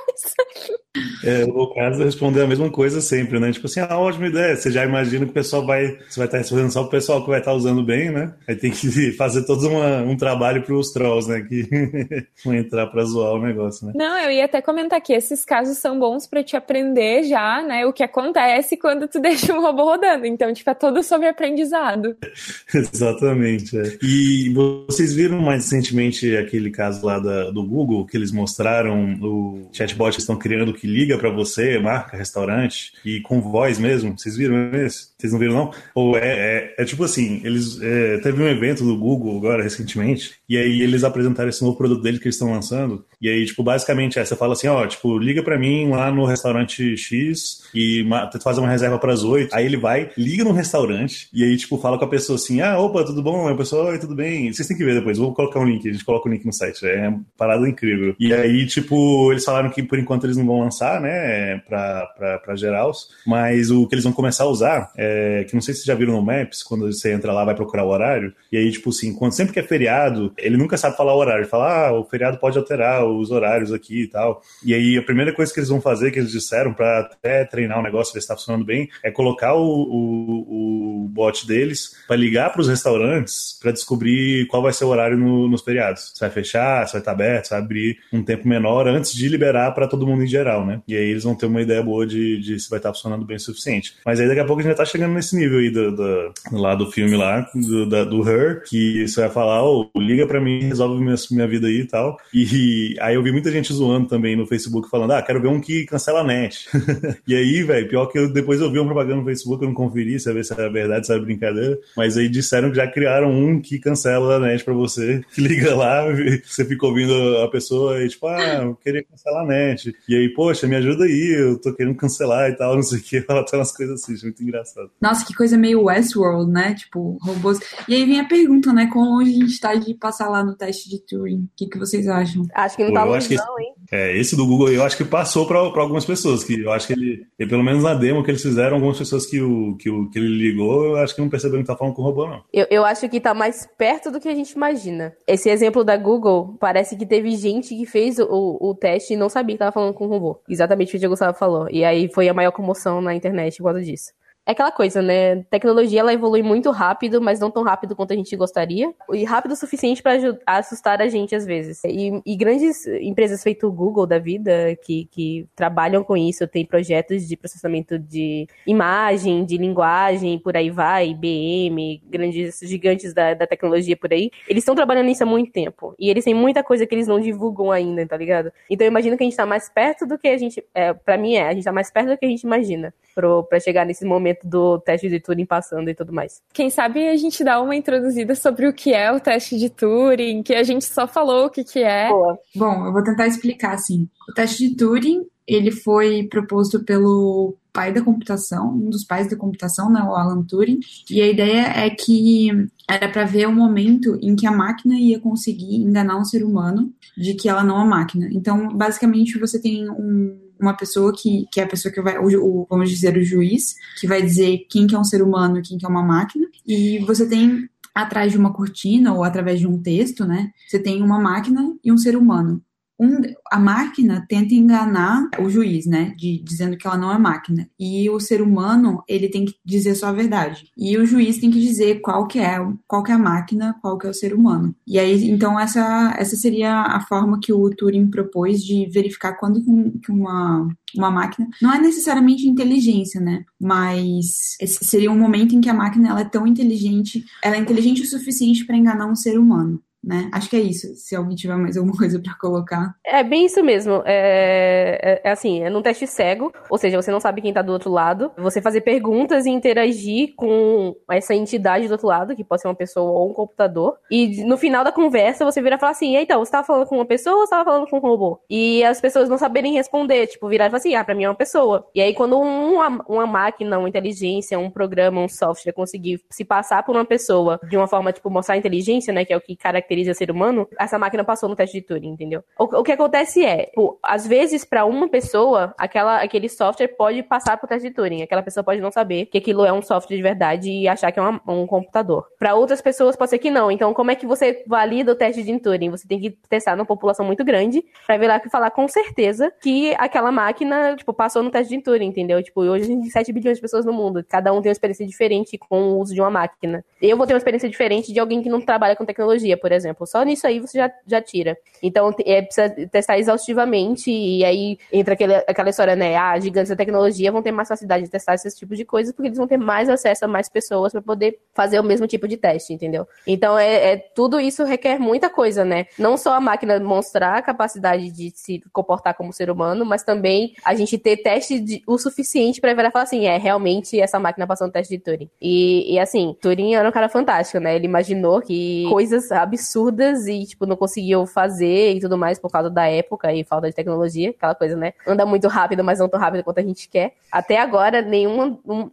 É, 1.24 1.46
no 1.46 1.74
caso, 1.74 2.04
responder 2.04 2.42
a 2.42 2.48
mesma 2.48 2.70
coisa 2.70 3.02
sempre, 3.02 3.40
né? 3.40 3.52
Tipo 3.52 3.68
assim, 3.68 3.80
ah, 3.80 3.98
ótima 3.98 4.28
ideia. 4.28 4.56
Você 4.56 4.72
já 4.72 4.84
imagina 4.86 5.26
que 5.26 5.32
o 5.32 5.34
pessoal 5.34 5.66
vai. 5.66 5.98
Você 6.10 6.20
vai 6.20 6.26
estar 6.26 6.38
respondendo 6.38 6.72
só 6.72 6.84
o 6.84 6.90
pessoal 6.90 7.22
que 7.22 7.30
vai 7.30 7.40
estar 7.40 7.54
usando 7.54 7.84
bem, 7.84 8.12
né? 8.12 8.34
Aí 8.48 8.56
tem 8.56 8.72
que 8.72 9.12
fazer 9.18 9.46
todo 9.46 9.68
uma, 9.68 10.02
um 10.02 10.16
trabalho 10.16 10.64
para 10.64 10.74
os 10.74 10.92
trolls, 10.92 11.30
né? 11.30 11.42
Que 11.42 11.68
vão 12.44 12.56
entrar 12.56 12.88
para 12.88 13.04
zoar 13.04 13.34
o 13.34 13.42
negócio, 13.42 13.88
né? 13.88 13.94
Não, 13.96 14.18
eu 14.20 14.32
ia 14.32 14.46
até 14.46 14.62
comentar 14.62 15.01
que 15.02 15.14
esses 15.14 15.44
casos 15.44 15.78
são 15.78 16.00
bons 16.00 16.26
para 16.26 16.44
te 16.44 16.56
aprender 16.56 17.24
já, 17.24 17.62
né, 17.62 17.86
o 17.86 17.94
que 17.94 18.04
acontece 18.04 18.78
quando 18.78 19.08
tu 19.08 19.20
deixa 19.22 19.54
um 19.54 19.62
robô 19.62 19.84
rodando. 19.84 20.26
Então, 20.26 20.54
tipo, 20.54 20.70
é 20.70 20.74
todo 20.74 21.04
sobre 21.04 21.28
aprendizado. 21.28 22.16
Exatamente. 22.74 23.78
É. 23.78 23.98
E 24.02 24.50
vocês 24.88 25.14
viram 25.14 25.42
mais 25.42 25.64
recentemente 25.64 26.36
aquele 26.38 26.70
caso 26.70 27.06
lá 27.06 27.20
da, 27.20 27.52
do 27.52 27.64
Google, 27.66 28.06
que 28.06 28.16
eles 28.16 28.32
mostraram 28.32 29.18
o 29.22 29.70
chatbot 29.72 30.16
que 30.16 30.22
estão 30.22 30.38
criando 30.38 30.74
que 30.74 30.88
liga 30.88 31.18
para 31.18 31.30
você, 31.30 31.80
marca 31.80 32.18
restaurante, 32.18 32.94
e 33.04 33.20
com 33.22 33.42
voz 33.42 33.80
mesmo? 33.80 34.18
Vocês 34.18 34.38
viram 34.38 34.72
esse? 34.76 35.12
Vocês 35.18 35.34
não 35.34 35.40
viram, 35.40 35.54
não? 35.54 35.72
Ou 35.96 36.18
é, 36.18 36.22
é, 36.22 36.76
é 36.80 36.86
tipo 36.86 37.04
assim, 37.04 37.42
eles 37.44 37.80
é, 37.82 38.18
teve 38.20 38.42
um 38.42 38.48
evento 38.48 38.84
do 38.84 38.98
Google 38.98 39.38
agora 39.38 39.64
recentemente, 39.64 40.36
e 40.48 40.58
aí 40.58 40.82
eles 40.82 41.04
apresentaram 41.04 41.50
esse 41.50 41.64
novo 41.64 41.78
produto 41.78 42.02
deles 42.02 42.20
que 42.20 42.28
eles 42.28 42.36
estão 42.36 42.52
lançando, 42.52 43.06
e 43.22 43.30
aí, 43.30 43.46
tipo, 43.46 43.64
basicamente 43.64 44.20
é, 44.20 44.26
você 44.26 44.36
fala 44.36 44.54
assim, 44.54 44.68
ó, 44.68 44.81
tipo, 44.88 45.18
liga 45.18 45.44
para 45.44 45.58
mim 45.58 45.90
lá 45.90 46.12
no 46.12 46.26
restaurante 46.26 46.96
X 46.98 47.64
e 47.74 48.06
tenta 48.32 48.40
fazer 48.44 48.60
uma 48.60 48.70
reserva 48.70 48.98
para 49.00 49.14
as 49.14 49.24
oito. 49.24 49.54
Aí 49.54 49.66
ele 49.66 49.78
vai, 49.78 50.12
liga 50.18 50.44
no 50.44 50.52
restaurante 50.52 51.28
e 51.34 51.44
aí, 51.44 51.56
tipo, 51.58 51.78
fala 51.78 51.98
com 51.98 52.06
a 52.06 52.10
pessoa 52.10 52.36
assim: 52.36 52.62
ah, 52.62 52.80
opa, 52.80 53.04
tudo 53.04 53.22
bom? 53.22 53.48
A 53.48 53.56
pessoa, 53.56 53.92
oi, 53.92 54.00
tudo 54.00 54.16
bem? 54.16 54.52
Vocês 54.52 54.68
têm 54.68 54.78
que 54.78 54.84
ver 54.84 54.96
depois, 54.96 55.18
vou 55.18 55.34
colocar 55.34 55.60
um 55.60 55.66
link, 55.66 55.88
a 55.88 55.92
gente 55.92 56.06
coloca 56.06 56.28
o 56.28 56.32
um 56.32 56.34
link 56.34 56.46
no 56.46 56.54
site. 56.54 56.86
É 56.86 57.10
uma 57.10 57.22
parada 57.38 57.68
incrível. 57.68 58.16
E 58.20 58.34
aí, 58.34 58.66
tipo, 58.66 59.32
eles 59.32 59.44
falaram 59.44 59.70
que 59.70 59.84
por 59.84 60.00
enquanto 60.00 60.26
eles 60.26 60.38
não 60.38 60.46
vão 60.46 60.60
lançar, 60.60 61.02
né, 61.02 61.60
pra, 61.68 62.40
pra, 62.44 62.56
gerais, 62.56 63.08
mas 63.26 63.72
o 63.72 63.88
que 63.88 63.96
eles 63.96 64.04
vão 64.04 64.14
começar 64.14 64.44
a 64.44 64.48
usar, 64.48 64.92
é, 64.98 65.46
que 65.48 65.54
não 65.54 65.62
sei 65.62 65.74
se 65.74 65.82
vocês 65.82 65.88
já 65.88 65.96
viram 65.96 66.14
no 66.14 66.22
Maps, 66.22 66.62
quando 66.64 66.92
você 66.92 67.12
entra 67.12 67.32
lá, 67.32 67.46
vai 67.46 67.56
procurar 67.56 67.86
o 67.86 67.90
horário, 67.90 68.34
e 68.52 68.58
aí, 68.58 68.72
tipo 68.72 68.90
assim, 68.90 69.14
quando 69.14 69.32
sempre 69.32 69.54
que 69.54 69.60
é 69.60 69.64
feriado, 69.64 70.34
ele 70.38 70.58
nunca 70.58 70.78
sabe 70.78 70.98
falar 70.98 71.16
o 71.16 71.18
horário. 71.18 71.42
Ele 71.42 71.50
fala, 71.50 71.88
ah, 71.88 71.94
o 71.94 72.04
feriado 72.04 72.38
pode 72.38 72.58
alterar 72.58 73.06
os 73.06 73.32
horários 73.32 73.72
aqui 73.72 74.04
e 74.04 74.08
tal. 74.08 74.42
E 74.64 74.71
E 74.72 74.74
aí 74.74 74.98
a 74.98 75.04
primeira 75.04 75.34
coisa 75.34 75.54
que 75.54 75.60
eles 75.60 75.68
vão 75.68 75.82
fazer, 75.82 76.12
que 76.12 76.20
eles 76.20 76.32
disseram, 76.32 76.74
para 76.74 77.02
até 77.02 77.44
treinar 77.44 77.78
o 77.78 77.84
negócio, 77.84 78.14
ver 78.14 78.22
se 78.22 78.24
está 78.24 78.38
funcionando 78.38 78.64
bem, 78.64 78.88
é 79.04 79.12
colocar 79.12 79.54
o, 79.54 79.66
o, 79.66 81.04
o 81.04 81.10
bot 81.10 81.46
deles 81.46 81.94
para 82.08 82.16
ligar 82.16 82.54
para 82.54 82.62
os 82.62 82.70
restaurantes 82.70 83.60
para 83.62 83.74
descobrir 83.74 84.48
qual 84.48 84.62
vai 84.62 84.72
ser 84.72 84.86
o 84.86 84.88
horário 84.88 85.18
no, 85.18 85.50
nos 85.50 85.62
feriados. 85.62 86.14
Se 86.14 86.22
vai 86.22 86.30
fechar, 86.30 86.88
se 86.88 86.94
vai 86.94 87.02
estar 87.02 87.12
tá 87.12 87.12
aberto, 87.12 87.46
se 87.46 87.50
vai 87.50 87.60
abrir 87.60 87.98
um 88.14 88.24
tempo 88.24 88.48
menor 88.48 88.88
antes 88.88 89.14
de 89.14 89.28
liberar 89.28 89.72
para 89.72 89.90
todo 89.90 90.08
mundo 90.08 90.24
em 90.24 90.28
geral, 90.28 90.66
né? 90.66 90.82
E 90.88 90.96
aí 90.96 91.10
eles 91.10 91.26
vão 91.26 91.36
ter 91.36 91.48
uma 91.48 91.62
ideia 91.62 91.84
boa 91.84 92.08
de, 92.08 92.40
de 92.40 92.58
se 92.58 92.70
vai 92.70 92.80
estar 92.80 92.92
tá 92.92 92.94
funcionando 92.94 93.26
bem 93.26 93.36
o 93.36 93.40
suficiente. 93.42 93.96
Mas 94.06 94.22
aí 94.22 94.28
daqui 94.30 94.40
a 94.40 94.46
pouco 94.46 94.62
a 94.62 94.64
gente 94.64 94.72
já 94.72 94.78
tá 94.78 94.86
chegando 94.86 95.14
nesse 95.14 95.36
nível 95.36 95.60
aí 95.60 95.70
do, 95.70 95.94
do, 95.94 96.34
lá 96.54 96.76
do 96.76 96.90
filme 96.90 97.18
lá, 97.18 97.46
do, 97.54 97.90
da, 97.90 98.06
do 98.06 98.26
Her, 98.26 98.64
que 98.64 99.06
você 99.06 99.20
vai 99.20 99.30
falar, 99.30 99.66
oh, 99.66 99.92
liga 99.98 100.26
para 100.26 100.40
mim, 100.40 100.62
resolve 100.62 101.04
minha, 101.04 101.16
minha 101.30 101.48
vida 101.48 101.68
aí 101.68 101.82
e 101.82 101.88
tal. 101.88 102.18
E 102.34 102.96
aí 103.02 103.16
eu 103.16 103.24
vi 103.24 103.34
muita 103.34 103.52
gente 103.52 103.74
zoando 103.74 104.08
também 104.08 104.38
no 104.38 104.48
Facebook 104.48 104.61
falando, 104.90 105.12
ah, 105.12 105.22
quero 105.22 105.42
ver 105.42 105.48
um 105.48 105.60
que 105.60 105.86
cancela 105.86 106.22
a 106.22 106.24
net. 106.24 106.68
e 107.28 107.36
aí, 107.36 107.64
velho, 107.64 107.88
pior 107.88 108.06
que 108.08 108.20
eu, 108.20 108.32
depois 108.32 108.60
eu 108.60 108.72
vi 108.72 108.80
uma 108.80 108.86
propaganda 108.86 109.18
no 109.18 109.26
Facebook, 109.26 109.64
eu 109.64 109.70
não 109.70 109.76
conferi, 109.76 110.20
saber 110.20 110.44
se 110.44 110.54
era 110.54 110.72
verdade, 110.72 111.06
se 111.06 111.14
era 111.14 111.22
brincadeira, 111.22 111.78
mas 111.96 112.18
aí 112.18 112.30
disseram 112.30 112.70
que 112.70 112.76
já 112.76 112.88
criaram 112.88 113.32
um 113.32 113.62
que 113.62 113.80
cancela 113.80 114.36
a 114.36 114.40
net 114.40 114.64
pra 114.64 114.74
você, 114.74 115.24
que 115.34 115.42
liga 115.42 115.76
lá, 115.76 116.06
você 116.44 116.66
fica 116.66 116.86
ouvindo 116.86 117.38
a 117.38 117.50
pessoa 117.50 118.04
e 118.04 118.10
tipo, 118.10 118.28
ah, 118.28 118.64
eu 118.64 118.76
queria 118.76 119.04
cancelar 119.04 119.44
a 119.44 119.48
net. 119.48 119.96
E 120.08 120.16
aí, 120.16 120.30
poxa, 120.30 120.68
me 120.68 120.76
ajuda 120.76 121.06
aí, 121.06 121.36
eu 121.38 121.60
tô 121.60 121.74
querendo 121.74 121.96
cancelar 121.96 122.50
e 122.50 122.56
tal, 122.56 122.76
não 122.76 122.84
sei 122.84 123.00
o 123.00 123.02
que, 123.02 123.26
ela 123.28 123.46
tá 123.46 123.58
umas 123.58 123.76
coisas 123.76 124.02
assim, 124.02 124.14
muito 124.24 124.44
engraçado. 124.44 124.90
Nossa, 125.00 125.26
que 125.26 125.34
coisa 125.34 125.58
meio 125.58 125.84
Westworld, 125.84 126.52
né? 126.52 126.74
Tipo, 126.74 127.18
robôs. 127.22 127.60
E 127.88 127.96
aí 127.96 128.06
vem 128.06 128.20
a 128.20 128.28
pergunta, 128.28 128.74
né? 128.74 128.88
Quão 128.92 129.18
longe 129.18 129.32
a 129.32 129.34
gente 129.34 129.60
tá 129.60 129.76
de 129.76 129.94
passar 129.94 130.30
lá 130.30 130.44
no 130.44 130.56
teste 130.56 130.90
de 130.90 131.00
Turing? 131.00 131.44
O 131.44 131.50
que, 131.56 131.68
que 131.68 131.78
vocês 131.78 132.08
acham? 132.08 132.46
Acho 132.54 132.76
que 132.76 132.84
não 132.84 132.94
tá 132.94 133.04
longe, 133.04 133.36
não, 133.36 133.60
hein? 133.60 133.71
É, 133.92 134.18
esse 134.18 134.38
do 134.38 134.48
Google 134.48 134.72
eu 134.72 134.84
acho 134.84 134.96
que 134.96 135.04
passou 135.04 135.46
para 135.46 135.58
algumas 135.60 136.06
pessoas, 136.06 136.44
que 136.44 136.62
eu 136.62 136.72
acho 136.72 136.88
que 136.88 136.94
ele, 136.94 137.28
ele, 137.38 137.50
pelo 137.50 137.64
menos 137.64 137.84
na 137.84 137.94
demo 137.94 138.24
que 138.24 138.32
eles 138.32 138.42
fizeram, 138.42 138.76
algumas 138.76 138.98
pessoas 138.98 139.26
que, 139.26 139.42
o, 139.42 139.76
que, 139.76 139.90
o, 139.90 140.10
que 140.10 140.18
ele 140.18 140.30
ligou, 140.30 140.86
eu 140.86 140.96
acho 140.98 141.14
que 141.14 141.20
não 141.22 141.30
perceberam 141.30 141.62
que 141.62 141.68
tá 141.68 141.76
falando 141.76 141.94
com 141.94 142.02
o 142.02 142.06
robô, 142.06 142.26
não. 142.26 142.42
Eu, 142.54 142.66
eu 142.70 142.86
acho 142.86 143.10
que 143.10 143.20
tá 143.20 143.34
mais 143.34 143.68
perto 143.78 144.10
do 144.10 144.20
que 144.20 144.30
a 144.30 144.36
gente 144.36 144.52
imagina. 144.52 145.14
Esse 145.28 145.50
exemplo 145.50 145.84
da 145.84 145.98
Google, 145.98 146.56
parece 146.60 146.96
que 146.96 147.06
teve 147.06 147.36
gente 147.36 147.76
que 147.76 147.86
fez 147.86 148.18
o, 148.18 148.58
o 148.62 148.74
teste 148.74 149.14
e 149.14 149.18
não 149.18 149.28
sabia 149.28 149.56
que 149.56 149.60
tava 149.60 149.74
falando 149.74 149.94
com 149.94 150.06
o 150.06 150.10
robô. 150.10 150.40
Exatamente 150.48 150.96
o 150.96 151.00
que 151.00 151.06
o 151.06 151.10
Gustavo 151.10 151.38
falou. 151.38 151.68
E 151.70 151.84
aí 151.84 152.10
foi 152.14 152.30
a 152.30 152.34
maior 152.34 152.52
comoção 152.52 153.02
na 153.02 153.14
internet 153.14 153.58
por 153.58 153.66
causa 153.66 153.82
disso. 153.82 154.12
É 154.44 154.54
aquela 154.54 154.72
coisa, 154.72 155.04
né? 155.04 155.44
Tecnologia 155.44 156.00
ela 156.00 156.14
evolui 156.14 156.42
muito 156.42 156.72
rápido, 156.72 157.22
mas 157.22 157.40
não 157.40 157.52
tão 157.52 157.62
rápido 157.64 157.96
quanto 157.96 158.12
a 158.12 158.16
gente 158.16 158.36
gostaria. 158.36 158.92
E 159.14 159.24
rápido 159.24 159.52
o 159.52 159.56
suficiente 159.56 160.02
para 160.02 160.14
assustar 160.48 161.00
a 161.00 161.08
gente 161.08 161.36
às 161.36 161.46
vezes. 161.46 161.84
E, 161.86 162.20
e, 162.26 162.36
grandes 162.36 162.88
empresas 162.88 163.44
feito 163.44 163.68
o 163.68 163.72
Google 163.72 164.08
da 164.08 164.18
vida, 164.18 164.76
que, 164.84 165.06
que 165.12 165.48
trabalham 165.56 166.04
com 166.04 166.18
isso, 166.18 166.48
tem 166.48 166.66
projetos 166.66 167.28
de 167.28 167.38
processamento 167.38 168.00
de 168.00 168.48
imagem, 168.66 169.46
de 169.46 169.58
linguagem, 169.58 170.40
por 170.40 170.58
aí 170.58 170.72
vai, 170.72 171.10
IBM, 171.10 172.02
grandes 172.10 172.60
gigantes 172.64 173.14
da, 173.14 173.36
da 173.36 173.46
tecnologia 173.46 173.96
por 173.96 174.12
aí. 174.12 174.32
Eles 174.50 174.64
estão 174.64 174.74
trabalhando 174.74 175.06
nisso 175.06 175.22
há 175.22 175.26
muito 175.26 175.52
tempo. 175.52 175.94
E 176.00 176.10
eles 176.10 176.26
têm 176.26 176.34
muita 176.34 176.64
coisa 176.64 176.88
que 176.88 176.96
eles 176.96 177.08
não 177.08 177.20
divulgam 177.20 177.72
ainda, 177.72 178.08
tá 178.08 178.18
ligado? 178.18 178.52
Então 178.68 178.86
eu 178.86 178.92
imagino 178.92 179.16
que 179.16 179.24
a 179.24 179.28
gente 179.28 179.38
tá 179.38 179.46
mais 179.46 179.70
perto 179.70 180.08
do 180.08 180.18
que 180.18 180.28
a 180.28 180.38
gente. 180.38 180.66
É, 180.74 180.94
para 180.94 181.16
mim 181.16 181.36
é, 181.36 181.48
a 181.48 181.54
gente 181.54 181.64
tá 181.64 181.72
mais 181.72 181.92
perto 181.92 182.10
do 182.10 182.18
que 182.18 182.26
a 182.26 182.30
gente 182.30 182.42
imagina 182.42 182.92
para 183.14 183.60
chegar 183.60 183.86
nesse 183.86 184.06
momento 184.06 184.48
do 184.48 184.80
teste 184.80 185.10
de 185.10 185.20
Turing 185.20 185.46
passando 185.46 185.90
e 185.90 185.96
tudo 185.96 186.14
mais. 186.14 186.42
Quem 186.54 186.70
sabe 186.70 187.08
a 187.08 187.16
gente 187.16 187.44
dá 187.44 187.62
uma 187.62 187.76
introduzida 187.76 188.36
sobre 188.36 188.68
o 188.68 188.74
que 188.74 188.94
é 188.94 189.12
o 189.12 189.20
teste 189.20 189.58
de 189.58 189.70
Turing, 189.70 190.44
que 190.44 190.54
a 190.54 190.64
gente 190.64 190.86
só 190.86 191.08
falou 191.08 191.46
o 191.46 191.50
que, 191.50 191.64
que 191.64 191.80
é. 191.80 192.10
Boa. 192.10 192.38
Bom, 192.56 192.86
eu 192.86 192.94
vou 192.94 193.04
tentar 193.04 193.28
explicar 193.28 193.74
assim. 193.74 194.08
O 194.30 194.34
teste 194.34 194.70
de 194.70 194.76
Turing 194.76 195.26
ele 195.48 195.72
foi 195.72 196.24
proposto 196.24 196.84
pelo 196.84 197.58
pai 197.74 197.94
da 197.94 198.02
computação, 198.02 198.74
um 198.74 198.90
dos 198.90 199.04
pais 199.04 199.30
da 199.30 199.36
computação, 199.36 199.92
né, 199.92 200.02
o 200.02 200.16
Alan 200.16 200.44
Turing, 200.44 200.80
e 201.10 201.22
a 201.22 201.28
ideia 201.28 201.62
é 201.76 201.90
que 201.90 202.50
era 202.88 203.10
para 203.10 203.26
ver 203.26 203.48
o 203.48 203.52
momento 203.52 204.18
em 204.22 204.36
que 204.36 204.46
a 204.46 204.52
máquina 204.52 204.96
ia 204.96 205.20
conseguir 205.20 205.76
enganar 205.76 206.18
um 206.18 206.26
ser 206.26 206.44
humano 206.44 206.94
de 207.18 207.34
que 207.34 207.48
ela 207.48 207.64
não 207.64 207.82
é 207.82 207.86
máquina. 207.86 208.30
Então, 208.32 208.70
basicamente, 208.70 209.40
você 209.40 209.62
tem 209.62 209.90
um 209.90 210.38
uma 210.62 210.76
pessoa 210.76 211.14
que, 211.14 211.46
que 211.52 211.60
é 211.60 211.64
a 211.64 211.68
pessoa 211.68 211.94
que 211.94 212.02
vai, 212.02 212.18
o, 212.18 212.26
o, 212.26 212.68
vamos 212.70 212.90
dizer, 212.90 213.18
o 213.18 213.24
juiz, 213.24 213.76
que 214.00 214.08
vai 214.08 214.22
dizer 214.22 214.66
quem 214.70 214.88
que 214.88 214.96
é 214.96 215.00
um 215.00 215.04
ser 215.04 215.22
humano 215.22 215.60
e 215.60 215.62
quem 215.62 215.78
que 215.78 215.86
é 215.86 215.90
uma 215.90 216.04
máquina, 216.04 216.48
e 216.66 217.00
você 217.00 217.28
tem 217.28 217.70
atrás 217.94 218.32
de 218.32 218.38
uma 218.38 218.54
cortina 218.54 219.14
ou 219.14 219.24
através 219.24 219.60
de 219.60 219.68
um 219.68 219.82
texto, 219.82 220.26
né? 220.26 220.52
Você 220.68 220.80
tem 220.80 221.02
uma 221.02 221.20
máquina 221.20 221.76
e 221.84 221.92
um 221.92 221.98
ser 221.98 222.16
humano 222.16 222.64
um, 223.02 223.20
a 223.52 223.60
máquina 223.60 224.24
tenta 224.30 224.54
enganar 224.54 225.28
o 225.40 225.50
juiz, 225.50 225.88
né, 225.88 226.14
de, 226.16 226.40
dizendo 226.44 226.78
que 226.78 226.86
ela 226.86 226.98
não 226.98 227.12
é 227.12 227.18
máquina. 227.18 227.68
E 227.80 228.08
o 228.12 228.20
ser 228.20 228.44
humano, 228.44 229.04
ele 229.08 229.28
tem 229.28 229.46
que 229.46 229.56
dizer 229.66 229.96
só 229.96 230.08
a 230.08 230.12
verdade. 230.12 230.70
E 230.78 230.96
o 230.98 231.06
juiz 231.06 231.40
tem 231.40 231.50
que 231.50 231.60
dizer 231.60 232.00
qual 232.02 232.28
que 232.28 232.38
é, 232.38 232.60
qual 232.88 233.02
que 233.02 233.12
é 233.12 233.16
a 233.16 233.20
máquina, 233.20 233.76
qual 233.82 233.98
que 233.98 234.06
é 234.06 234.10
o 234.12 234.14
ser 234.14 234.36
humano. 234.36 234.76
E 234.86 235.00
aí, 235.00 235.32
então, 235.32 235.60
essa, 235.60 236.14
essa 236.16 236.36
seria 236.36 236.82
a 236.82 237.02
forma 237.02 237.40
que 237.42 237.52
o 237.52 237.70
Turing 237.72 238.12
propôs 238.12 238.64
de 238.64 238.88
verificar 238.94 239.34
quando 239.34 239.64
que 240.00 240.12
uma, 240.12 240.68
uma 240.96 241.10
máquina 241.10 241.48
não 241.60 241.74
é 241.74 241.82
necessariamente 241.82 242.48
inteligência, 242.48 243.20
né? 243.20 243.44
Mas 243.60 244.58
seria 244.68 245.12
um 245.12 245.18
momento 245.18 245.56
em 245.56 245.62
que 245.62 245.70
a 245.70 245.74
máquina 245.74 246.10
ela 246.10 246.22
é 246.22 246.26
tão 246.26 246.46
inteligente, 246.46 247.26
ela 247.44 247.56
é 247.56 247.60
inteligente 247.60 248.04
o 248.04 248.08
suficiente 248.08 248.64
para 248.64 248.78
enganar 248.78 249.08
um 249.08 249.16
ser 249.16 249.40
humano 249.40 249.82
né? 250.04 250.30
Acho 250.34 250.50
que 250.50 250.56
é 250.56 250.60
isso. 250.60 250.96
Se 250.96 251.16
alguém 251.16 251.36
tiver 251.36 251.56
mais 251.56 251.78
alguma 251.78 251.96
coisa 251.98 252.20
para 252.20 252.34
colocar. 252.36 252.96
É 253.06 253.24
bem 253.24 253.46
isso 253.46 253.64
mesmo. 253.64 254.02
É, 254.06 255.00
é, 255.02 255.22
é, 255.24 255.32
assim, 255.32 255.62
é 255.64 255.70
num 255.70 255.82
teste 255.82 256.08
cego, 256.08 256.52
ou 256.70 256.78
seja, 256.78 257.00
você 257.02 257.12
não 257.12 257.20
sabe 257.20 257.42
quem 257.42 257.54
tá 257.54 257.62
do 257.62 257.72
outro 257.72 257.92
lado. 257.92 258.32
Você 258.38 258.62
fazer 258.62 258.82
perguntas 258.82 259.46
e 259.46 259.50
interagir 259.50 260.34
com 260.36 260.96
essa 261.10 261.36
entidade 261.36 261.88
do 261.88 261.92
outro 261.92 262.08
lado, 262.08 262.36
que 262.36 262.44
pode 262.44 262.62
ser 262.62 262.68
uma 262.68 262.76
pessoa 262.76 263.12
ou 263.12 263.30
um 263.30 263.34
computador. 263.34 263.98
E 264.10 264.44
no 264.44 264.58
final 264.58 264.84
da 264.84 264.92
conversa, 264.92 265.46
você 265.46 265.62
vira 265.62 265.76
e 265.76 265.80
fala 265.80 265.92
assim: 265.92 266.16
então, 266.16 266.44
você 266.44 266.52
tava 266.52 266.66
falando 266.66 266.88
com 266.88 266.96
uma 266.96 267.06
pessoa 267.06 267.36
ou 267.36 267.46
você 267.46 267.52
tava 267.52 267.66
falando 267.66 267.88
com 267.88 267.98
um 267.98 268.02
robô? 268.02 268.40
E 268.50 268.84
as 268.84 269.00
pessoas 269.00 269.30
não 269.30 269.38
saberem 269.38 269.74
responder, 269.74 270.28
tipo, 270.28 270.48
virar 270.48 270.66
e 270.66 270.70
falar 270.70 270.78
assim: 270.80 270.96
ah, 270.96 271.04
pra 271.04 271.14
mim 271.14 271.26
é 271.26 271.30
uma 271.30 271.36
pessoa. 271.36 271.88
E 271.94 272.02
aí, 272.02 272.14
quando 272.14 272.40
uma, 272.40 273.04
uma 273.08 273.28
máquina, 273.28 273.78
uma 273.78 273.90
inteligência, 273.90 274.58
um 274.58 274.70
programa, 274.70 275.22
um 275.22 275.30
software 275.30 275.74
conseguir 275.74 276.22
se 276.30 276.44
passar 276.44 276.84
por 276.84 276.96
uma 276.96 277.06
pessoa 277.06 277.60
de 277.70 277.78
uma 277.78 277.88
forma, 277.88 278.12
tipo, 278.12 278.30
mostrar 278.30 278.58
inteligência, 278.58 279.14
né, 279.14 279.26
que 279.26 279.34
é 279.34 279.38
o 279.38 279.42
que 279.42 279.56
caracteriza 279.56 279.91
caracteriza 279.92 280.14
ser 280.14 280.32
humano, 280.32 280.68
essa 280.80 280.98
máquina 280.98 281.24
passou 281.24 281.50
no 281.50 281.56
teste 281.56 281.80
de 281.80 281.86
Turing, 281.86 282.10
entendeu? 282.10 282.44
O, 282.58 282.64
o 282.64 282.84
que 282.84 282.92
acontece 282.92 283.44
é, 283.44 283.66
tipo, 283.66 284.00
às 284.02 284.26
vezes, 284.26 284.64
para 284.64 284.86
uma 284.86 285.10
pessoa, 285.10 285.74
aquela, 285.78 286.22
aquele 286.22 286.48
software 286.48 286.88
pode 286.88 287.22
passar 287.24 287.58
pro 287.58 287.68
teste 287.68 287.90
de 287.90 287.94
Turing. 287.94 288.22
Aquela 288.22 288.42
pessoa 288.42 288.64
pode 288.64 288.80
não 288.80 288.92
saber 288.92 289.26
que 289.26 289.38
aquilo 289.38 289.66
é 289.66 289.74
um 289.74 289.82
software 289.82 290.16
de 290.16 290.22
verdade 290.22 290.72
e 290.72 290.88
achar 290.88 291.12
que 291.12 291.20
é 291.20 291.22
uma, 291.22 291.42
um 291.48 291.68
computador. 291.68 292.26
Para 292.40 292.56
outras 292.56 292.82
pessoas, 292.82 293.16
pode 293.16 293.30
ser 293.30 293.40
que 293.40 293.52
não. 293.52 293.70
Então, 293.70 293.94
como 293.94 294.12
é 294.12 294.16
que 294.16 294.26
você 294.26 294.64
valida 294.66 295.12
o 295.12 295.16
teste 295.16 295.44
de 295.44 295.60
Turing? 295.60 295.90
Você 295.90 296.08
tem 296.08 296.20
que 296.20 296.32
testar 296.50 296.76
numa 296.76 296.86
população 296.86 297.26
muito 297.26 297.44
grande 297.44 297.84
pra 298.08 298.18
ver 298.18 298.28
lá 298.28 298.40
que 298.40 298.50
falar 298.50 298.72
com 298.72 298.88
certeza 298.88 299.52
que 299.62 299.94
aquela 299.98 300.32
máquina, 300.32 300.96
tipo, 300.96 301.14
passou 301.14 301.44
no 301.44 301.52
teste 301.52 301.76
de 301.76 301.84
Turing, 301.84 302.08
entendeu? 302.08 302.42
Tipo, 302.42 302.62
hoje 302.62 302.86
a 302.86 302.88
gente 302.88 303.02
tem 303.02 303.10
7 303.10 303.34
bilhões 303.34 303.58
de 303.58 303.62
pessoas 303.62 303.86
no 303.86 303.94
mundo. 303.94 304.24
Cada 304.28 304.54
um 304.54 304.62
tem 304.62 304.70
uma 304.70 304.74
experiência 304.74 305.06
diferente 305.06 305.58
com 305.58 305.94
o 305.94 306.00
uso 306.00 306.14
de 306.14 306.22
uma 306.22 306.30
máquina. 306.30 306.84
Eu 307.02 307.18
vou 307.18 307.28
ter 307.28 307.34
uma 307.34 307.38
experiência 307.38 307.70
diferente 307.70 308.14
de 308.14 308.20
alguém 308.20 308.42
que 308.42 308.50
não 308.50 308.62
trabalha 308.62 308.96
com 308.96 309.06
tecnologia, 309.06 309.58
por 309.58 309.72
exemplo 309.72 309.81
exemplo. 309.82 310.08
Só 310.08 310.24
nisso 310.24 310.48
aí 310.48 310.60
você 310.60 310.78
já, 310.78 310.92
já 311.06 311.22
tira. 311.22 311.58
Então, 311.82 312.14
é, 312.26 312.42
precisa 312.42 312.70
testar 312.88 313.18
exaustivamente, 313.18 314.12
e 314.12 314.46
aí 314.46 314.78
entra 314.92 315.14
aquele, 315.14 315.36
aquela 315.36 315.70
história, 315.70 315.96
né? 315.96 316.16
Ah, 316.16 316.40
gigantes 316.40 316.70
da 316.70 316.76
tecnologia 316.76 317.32
vão 317.32 317.42
ter 317.42 317.52
mais 317.52 317.68
facilidade 317.68 318.04
de 318.04 318.10
testar 318.10 318.36
esse 318.36 318.56
tipo 318.56 318.76
de 318.76 318.86
coisas, 318.86 319.14
porque 319.14 319.28
eles 319.28 319.38
vão 319.38 319.48
ter 319.48 319.58
mais 319.58 319.90
acesso 319.90 320.26
a 320.26 320.28
mais 320.28 320.48
pessoas 320.48 320.92
para 320.92 321.02
poder 321.02 321.40
fazer 321.54 321.80
o 321.80 321.84
mesmo 321.84 322.08
tipo 322.08 322.28
de 322.28 322.38
teste, 322.38 322.74
entendeu? 322.74 323.08
Então, 323.26 323.58
é, 323.58 323.94
é, 323.94 323.98
tudo 323.98 324.40
isso 324.40 324.64
requer 324.64 325.00
muita 325.00 325.30
coisa, 325.30 325.66
né? 325.66 325.88
Não 325.98 326.18
só 326.18 326.34
a 326.34 326.40
máquina 326.40 326.80
mostrar 326.80 327.38
a 327.38 327.42
capacidade 327.42 328.12
de 328.12 328.32
se 328.36 328.64
comportar 328.72 329.16
como 329.16 329.34
ser 329.34 329.50
humano, 329.50 329.86
mas 329.86 330.04
também 330.04 330.54
a 330.64 330.76
gente 330.76 330.98
ter 330.98 331.18
teste 331.18 331.60
de, 331.60 331.84
o 331.88 331.98
suficiente 331.98 332.62
para 332.62 332.72
e 332.72 332.92
falar 332.92 333.04
assim, 333.04 333.26
é, 333.26 333.38
realmente 333.38 334.00
essa 334.00 334.20
máquina 334.20 334.46
passou 334.46 334.68
no 334.68 334.74
teste 334.74 334.96
de 334.96 335.04
Turing. 335.04 335.30
E, 335.42 335.94
e 335.94 336.00
assim, 336.00 336.36
Turing 336.42 336.76
era 336.76 336.88
um 336.88 336.92
cara 336.92 337.10
fantástico, 337.10 337.60
né? 337.60 337.76
Ele 337.76 337.86
imaginou 337.86 338.42
que 338.42 338.86
coisas 338.90 339.32
absurdas 339.32 339.71
absurdas 339.72 340.28
e, 340.28 340.46
tipo, 340.46 340.66
não 340.66 340.76
conseguiu 340.76 341.26
fazer 341.26 341.96
e 341.96 342.00
tudo 342.00 342.18
mais 342.18 342.38
por 342.38 342.52
causa 342.52 342.70
da 342.70 342.88
época 342.88 343.34
e 343.34 343.44
falta 343.44 343.70
de 343.70 343.76
tecnologia, 343.76 344.32
aquela 344.32 344.56
coisa, 344.56 344.76
né? 344.76 344.94
Anda 345.08 345.26
muito 345.26 345.48
rápido, 345.48 345.84
mas 345.84 346.00
não 346.00 346.10
tão 346.10 346.20
rápido 346.20 346.44
quanto 346.44 346.60
a 346.60 346.64
gente 346.64 346.90
quer. 346.90 347.16
Até 347.32 347.60
agora, 347.60 348.02
nenhuma. 348.02 348.60
Um, 348.66 348.90